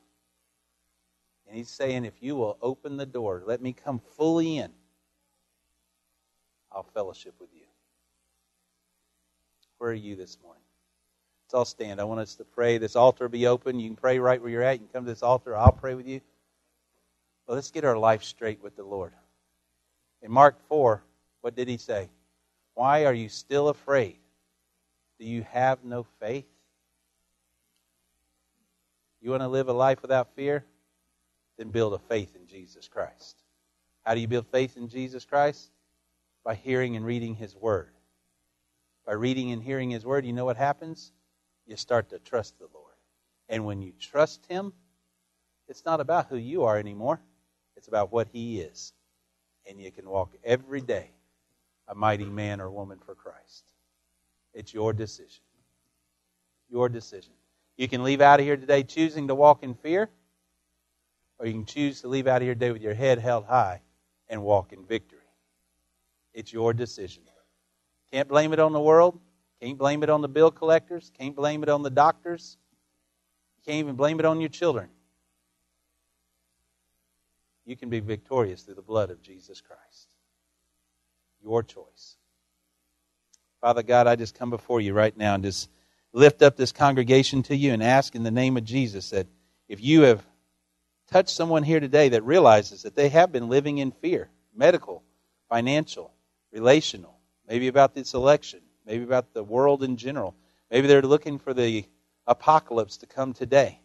And 1.47 1.55
He's 1.55 1.69
saying, 1.69 2.05
if 2.05 2.21
you 2.21 2.35
will 2.35 2.57
open 2.61 2.97
the 2.97 3.05
door, 3.05 3.43
let 3.45 3.61
me 3.61 3.73
come 3.73 4.01
fully 4.17 4.57
in, 4.57 4.71
I'll 6.71 6.83
fellowship 6.83 7.35
with 7.39 7.49
you. 7.53 7.64
Where 9.77 9.91
are 9.91 9.93
you 9.93 10.15
this 10.15 10.37
morning? 10.41 10.61
Let's 11.45 11.53
all 11.53 11.65
stand. 11.65 12.01
I 12.01 12.05
want 12.05 12.21
us 12.21 12.35
to 12.35 12.43
pray. 12.43 12.77
This 12.77 12.95
altar 12.95 13.29
be 13.29 13.47
open. 13.47 13.79
You 13.79 13.89
can 13.89 13.95
pray 13.95 14.19
right 14.19 14.41
where 14.41 14.49
you're 14.49 14.63
at. 14.63 14.73
You 14.73 14.87
can 14.87 14.93
come 14.93 15.05
to 15.05 15.11
this 15.11 15.23
altar. 15.23 15.55
I'll 15.55 15.71
pray 15.71 15.93
with 15.93 16.07
you. 16.07 16.21
Well, 17.47 17.55
let's 17.55 17.71
get 17.71 17.85
our 17.85 17.97
life 17.97 18.23
straight 18.23 18.63
with 18.63 18.75
the 18.75 18.83
Lord. 18.83 19.13
In 20.23 20.31
Mark 20.31 20.57
4, 20.67 21.03
what 21.41 21.55
did 21.55 21.67
he 21.67 21.77
say? 21.77 22.09
Why 22.73 23.05
are 23.05 23.13
you 23.13 23.29
still 23.29 23.69
afraid? 23.69 24.17
Do 25.19 25.25
you 25.25 25.43
have 25.51 25.83
no 25.83 26.05
faith? 26.19 26.47
You 29.21 29.29
want 29.29 29.43
to 29.43 29.47
live 29.47 29.69
a 29.69 29.73
life 29.73 30.01
without 30.01 30.35
fear? 30.35 30.65
Then 31.57 31.69
build 31.69 31.93
a 31.93 31.99
faith 31.99 32.35
in 32.35 32.47
Jesus 32.47 32.87
Christ. 32.87 33.37
How 34.03 34.13
do 34.13 34.19
you 34.19 34.27
build 34.27 34.47
faith 34.47 34.77
in 34.77 34.89
Jesus 34.89 35.25
Christ? 35.25 35.69
By 36.43 36.55
hearing 36.55 36.95
and 36.95 37.05
reading 37.05 37.35
His 37.35 37.55
Word. 37.55 37.94
By 39.05 39.13
reading 39.13 39.51
and 39.51 39.61
hearing 39.61 39.91
His 39.91 40.05
Word, 40.05 40.25
you 40.25 40.33
know 40.33 40.45
what 40.45 40.57
happens? 40.57 41.11
You 41.65 41.75
start 41.77 42.09
to 42.09 42.19
trust 42.19 42.57
the 42.57 42.67
Lord. 42.73 42.93
And 43.49 43.65
when 43.65 43.81
you 43.81 43.93
trust 43.99 44.45
Him, 44.47 44.73
it's 45.67 45.85
not 45.85 45.99
about 45.99 46.27
who 46.27 46.37
you 46.37 46.63
are 46.63 46.77
anymore, 46.77 47.21
it's 47.75 47.87
about 47.87 48.11
what 48.11 48.27
He 48.31 48.59
is. 48.59 48.93
And 49.67 49.79
you 49.79 49.91
can 49.91 50.07
walk 50.07 50.33
every 50.43 50.81
day 50.81 51.09
a 51.87 51.95
mighty 51.95 52.25
man 52.25 52.61
or 52.61 52.69
woman 52.69 52.99
for 53.05 53.15
Christ. 53.15 53.63
It's 54.53 54.73
your 54.73 54.93
decision. 54.93 55.43
Your 56.69 56.89
decision. 56.89 57.33
You 57.77 57.87
can 57.87 58.03
leave 58.03 58.21
out 58.21 58.39
of 58.39 58.45
here 58.45 58.57
today 58.57 58.83
choosing 58.83 59.27
to 59.27 59.35
walk 59.35 59.63
in 59.63 59.75
fear, 59.75 60.09
or 61.37 61.45
you 61.45 61.53
can 61.53 61.65
choose 61.65 62.01
to 62.01 62.07
leave 62.07 62.27
out 62.27 62.37
of 62.37 62.43
here 62.43 62.53
today 62.55 62.71
with 62.71 62.81
your 62.81 62.93
head 62.93 63.19
held 63.19 63.45
high 63.45 63.81
and 64.29 64.41
walk 64.41 64.71
in 64.71 64.85
victory. 64.85 65.19
It's 66.33 66.51
your 66.51 66.73
decision. 66.73 67.23
Can't 68.11 68.27
blame 68.27 68.53
it 68.53 68.59
on 68.59 68.73
the 68.73 68.79
world. 68.79 69.19
Can't 69.61 69.77
blame 69.77 70.03
it 70.03 70.09
on 70.09 70.21
the 70.21 70.27
bill 70.27 70.51
collectors. 70.51 71.11
Can't 71.17 71.35
blame 71.35 71.63
it 71.63 71.69
on 71.69 71.81
the 71.81 71.89
doctors. 71.89 72.57
Can't 73.65 73.77
even 73.77 73.95
blame 73.95 74.19
it 74.19 74.25
on 74.25 74.39
your 74.39 74.49
children. 74.49 74.89
You 77.65 77.75
can 77.75 77.89
be 77.89 77.99
victorious 77.99 78.61
through 78.61 78.75
the 78.75 78.81
blood 78.81 79.09
of 79.09 79.21
Jesus 79.21 79.61
Christ. 79.61 80.13
Your 81.43 81.63
choice. 81.63 82.17
Father 83.59 83.81
God, 83.81 84.05
I 84.05 84.15
just 84.15 84.37
come 84.37 84.51
before 84.51 84.81
you 84.81 84.93
right 84.93 85.15
now 85.17 85.33
and 85.33 85.43
just 85.43 85.69
lift 86.13 86.43
up 86.43 86.55
this 86.55 86.71
congregation 86.71 87.41
to 87.43 87.55
you 87.55 87.73
and 87.73 87.81
ask 87.81 88.13
in 88.13 88.23
the 88.23 88.31
name 88.31 88.57
of 88.57 88.63
Jesus 88.63 89.09
that 89.09 89.25
if 89.67 89.83
you 89.83 90.01
have 90.01 90.23
touched 91.11 91.31
someone 91.31 91.63
here 91.63 91.79
today 91.79 92.09
that 92.09 92.23
realizes 92.23 92.83
that 92.83 92.95
they 92.95 93.09
have 93.09 93.31
been 93.31 93.49
living 93.49 93.79
in 93.79 93.91
fear, 93.91 94.29
medical, 94.55 95.03
financial, 95.49 96.13
relational, 96.51 97.14
maybe 97.47 97.67
about 97.67 97.93
this 97.93 98.13
election, 98.13 98.61
maybe 98.85 99.03
about 99.03 99.33
the 99.33 99.43
world 99.43 99.83
in 99.83 99.97
general, 99.97 100.35
maybe 100.71 100.87
they're 100.87 101.01
looking 101.01 101.39
for 101.39 101.53
the 101.53 101.85
apocalypse 102.27 102.97
to 102.97 103.05
come 103.05 103.33
today. 103.33 103.79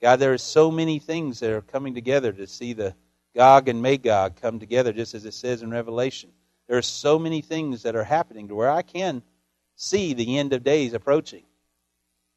God, 0.00 0.16
there 0.18 0.32
are 0.32 0.38
so 0.38 0.70
many 0.70 0.98
things 0.98 1.40
that 1.40 1.50
are 1.52 1.62
coming 1.62 1.94
together 1.94 2.32
to 2.32 2.46
see 2.46 2.72
the 2.72 2.94
Gog 3.34 3.68
and 3.68 3.80
Magog 3.80 4.36
come 4.40 4.58
together, 4.58 4.92
just 4.92 5.14
as 5.14 5.24
it 5.24 5.32
says 5.32 5.62
in 5.62 5.70
Revelation. 5.70 6.30
There 6.68 6.76
are 6.76 6.82
so 6.82 7.18
many 7.18 7.40
things 7.40 7.82
that 7.82 7.96
are 7.96 8.04
happening 8.04 8.48
to 8.48 8.54
where 8.54 8.70
I 8.70 8.82
can 8.82 9.22
see 9.76 10.12
the 10.12 10.38
end 10.38 10.52
of 10.52 10.62
days 10.62 10.92
approaching. 10.92 11.44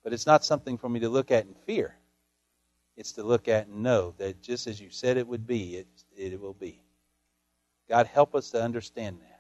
But 0.04 0.14
it's 0.14 0.26
not 0.26 0.46
something 0.46 0.78
for 0.78 0.88
me 0.88 1.00
to 1.02 1.10
look 1.10 1.32
at 1.32 1.46
in 1.46 1.54
fear. 1.66 1.96
It's 2.96 3.14
to 3.14 3.24
look 3.24 3.48
at 3.48 3.68
and 3.68 3.84
know 3.84 4.14
that 4.18 4.42
just 4.42 4.68
as 4.68 4.80
you 4.80 4.90
said 4.90 5.18
it 5.18 5.28
would 5.28 5.46
be, 5.46 5.78
it, 5.78 5.88
it 6.16 6.40
will 6.40 6.54
be. 6.54 6.82
God, 7.90 8.08
help 8.08 8.36
us 8.36 8.52
to 8.52 8.62
understand 8.62 9.20
that. 9.22 9.35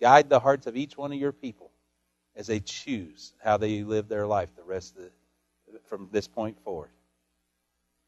Guide 0.00 0.28
the 0.28 0.40
hearts 0.40 0.66
of 0.66 0.76
each 0.76 0.96
one 0.96 1.12
of 1.12 1.18
your 1.18 1.32
people 1.32 1.70
as 2.34 2.46
they 2.46 2.60
choose 2.60 3.32
how 3.42 3.56
they 3.56 3.82
live 3.82 4.08
their 4.08 4.26
life 4.26 4.54
the 4.54 4.62
rest 4.62 4.96
of 4.96 5.04
the, 5.72 5.80
from 5.86 6.08
this 6.12 6.28
point 6.28 6.60
forward. 6.62 6.90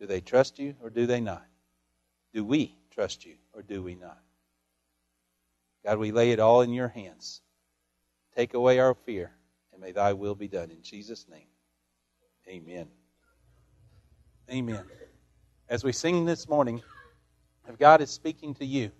Do 0.00 0.06
they 0.06 0.20
trust 0.20 0.58
you 0.58 0.74
or 0.82 0.90
do 0.90 1.06
they 1.06 1.20
not? 1.20 1.44
Do 2.34 2.44
we 2.44 2.74
trust 2.90 3.24
you 3.24 3.34
or 3.54 3.62
do 3.62 3.82
we 3.82 3.94
not? 3.94 4.18
God, 5.84 5.98
we 5.98 6.12
lay 6.12 6.32
it 6.32 6.40
all 6.40 6.60
in 6.60 6.72
your 6.72 6.88
hands. 6.88 7.40
Take 8.36 8.54
away 8.54 8.78
our 8.78 8.94
fear, 8.94 9.32
and 9.72 9.80
may 9.80 9.92
thy 9.92 10.12
will 10.12 10.34
be 10.34 10.48
done. 10.48 10.70
In 10.70 10.82
Jesus' 10.82 11.26
name, 11.28 11.46
amen. 12.46 12.88
Amen. 14.50 14.84
As 15.68 15.82
we 15.82 15.92
sing 15.92 16.24
this 16.24 16.48
morning, 16.48 16.82
if 17.68 17.78
God 17.78 18.00
is 18.00 18.10
speaking 18.10 18.54
to 18.54 18.64
you, 18.64 18.90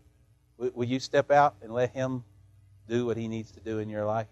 will 0.57 0.85
you 0.85 0.99
step 0.99 1.31
out 1.31 1.57
and 1.63 1.73
let 1.73 1.95
him 1.95 2.25
do 2.89 3.07
what 3.07 3.17
He 3.17 3.29
needs 3.29 3.53
to 3.53 3.61
do 3.61 3.79
in 3.79 3.89
your 3.89 4.05
life? 4.05 4.29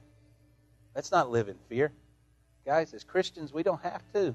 Let's 0.94 1.12
not 1.12 1.30
live 1.30 1.48
in 1.48 1.57
fear. 1.68 1.92
Guys, 2.64 2.94
as 2.94 3.04
Christians, 3.04 3.52
we 3.52 3.62
don't 3.62 3.82
have 3.82 4.02
to. 4.14 4.34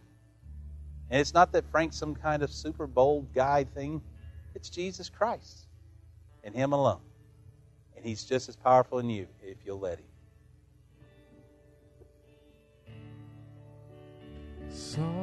And 1.09 1.19
it's 1.19 1.33
not 1.33 1.51
that 1.51 1.65
Frank's 1.71 1.97
some 1.97 2.15
kind 2.15 2.43
of 2.43 2.51
super 2.51 2.87
bold 2.87 3.33
guy 3.33 3.65
thing, 3.65 4.01
it's 4.55 4.69
Jesus 4.69 5.09
Christ 5.09 5.67
and 6.43 6.55
Him 6.55 6.73
alone. 6.73 7.01
And 7.95 8.05
He's 8.05 8.23
just 8.23 8.47
as 8.47 8.55
powerful 8.55 8.99
in 8.99 9.09
you 9.09 9.27
if 9.41 9.57
you'll 9.65 9.79
let 9.79 9.99
Him. 9.99 10.05
So 14.69 15.21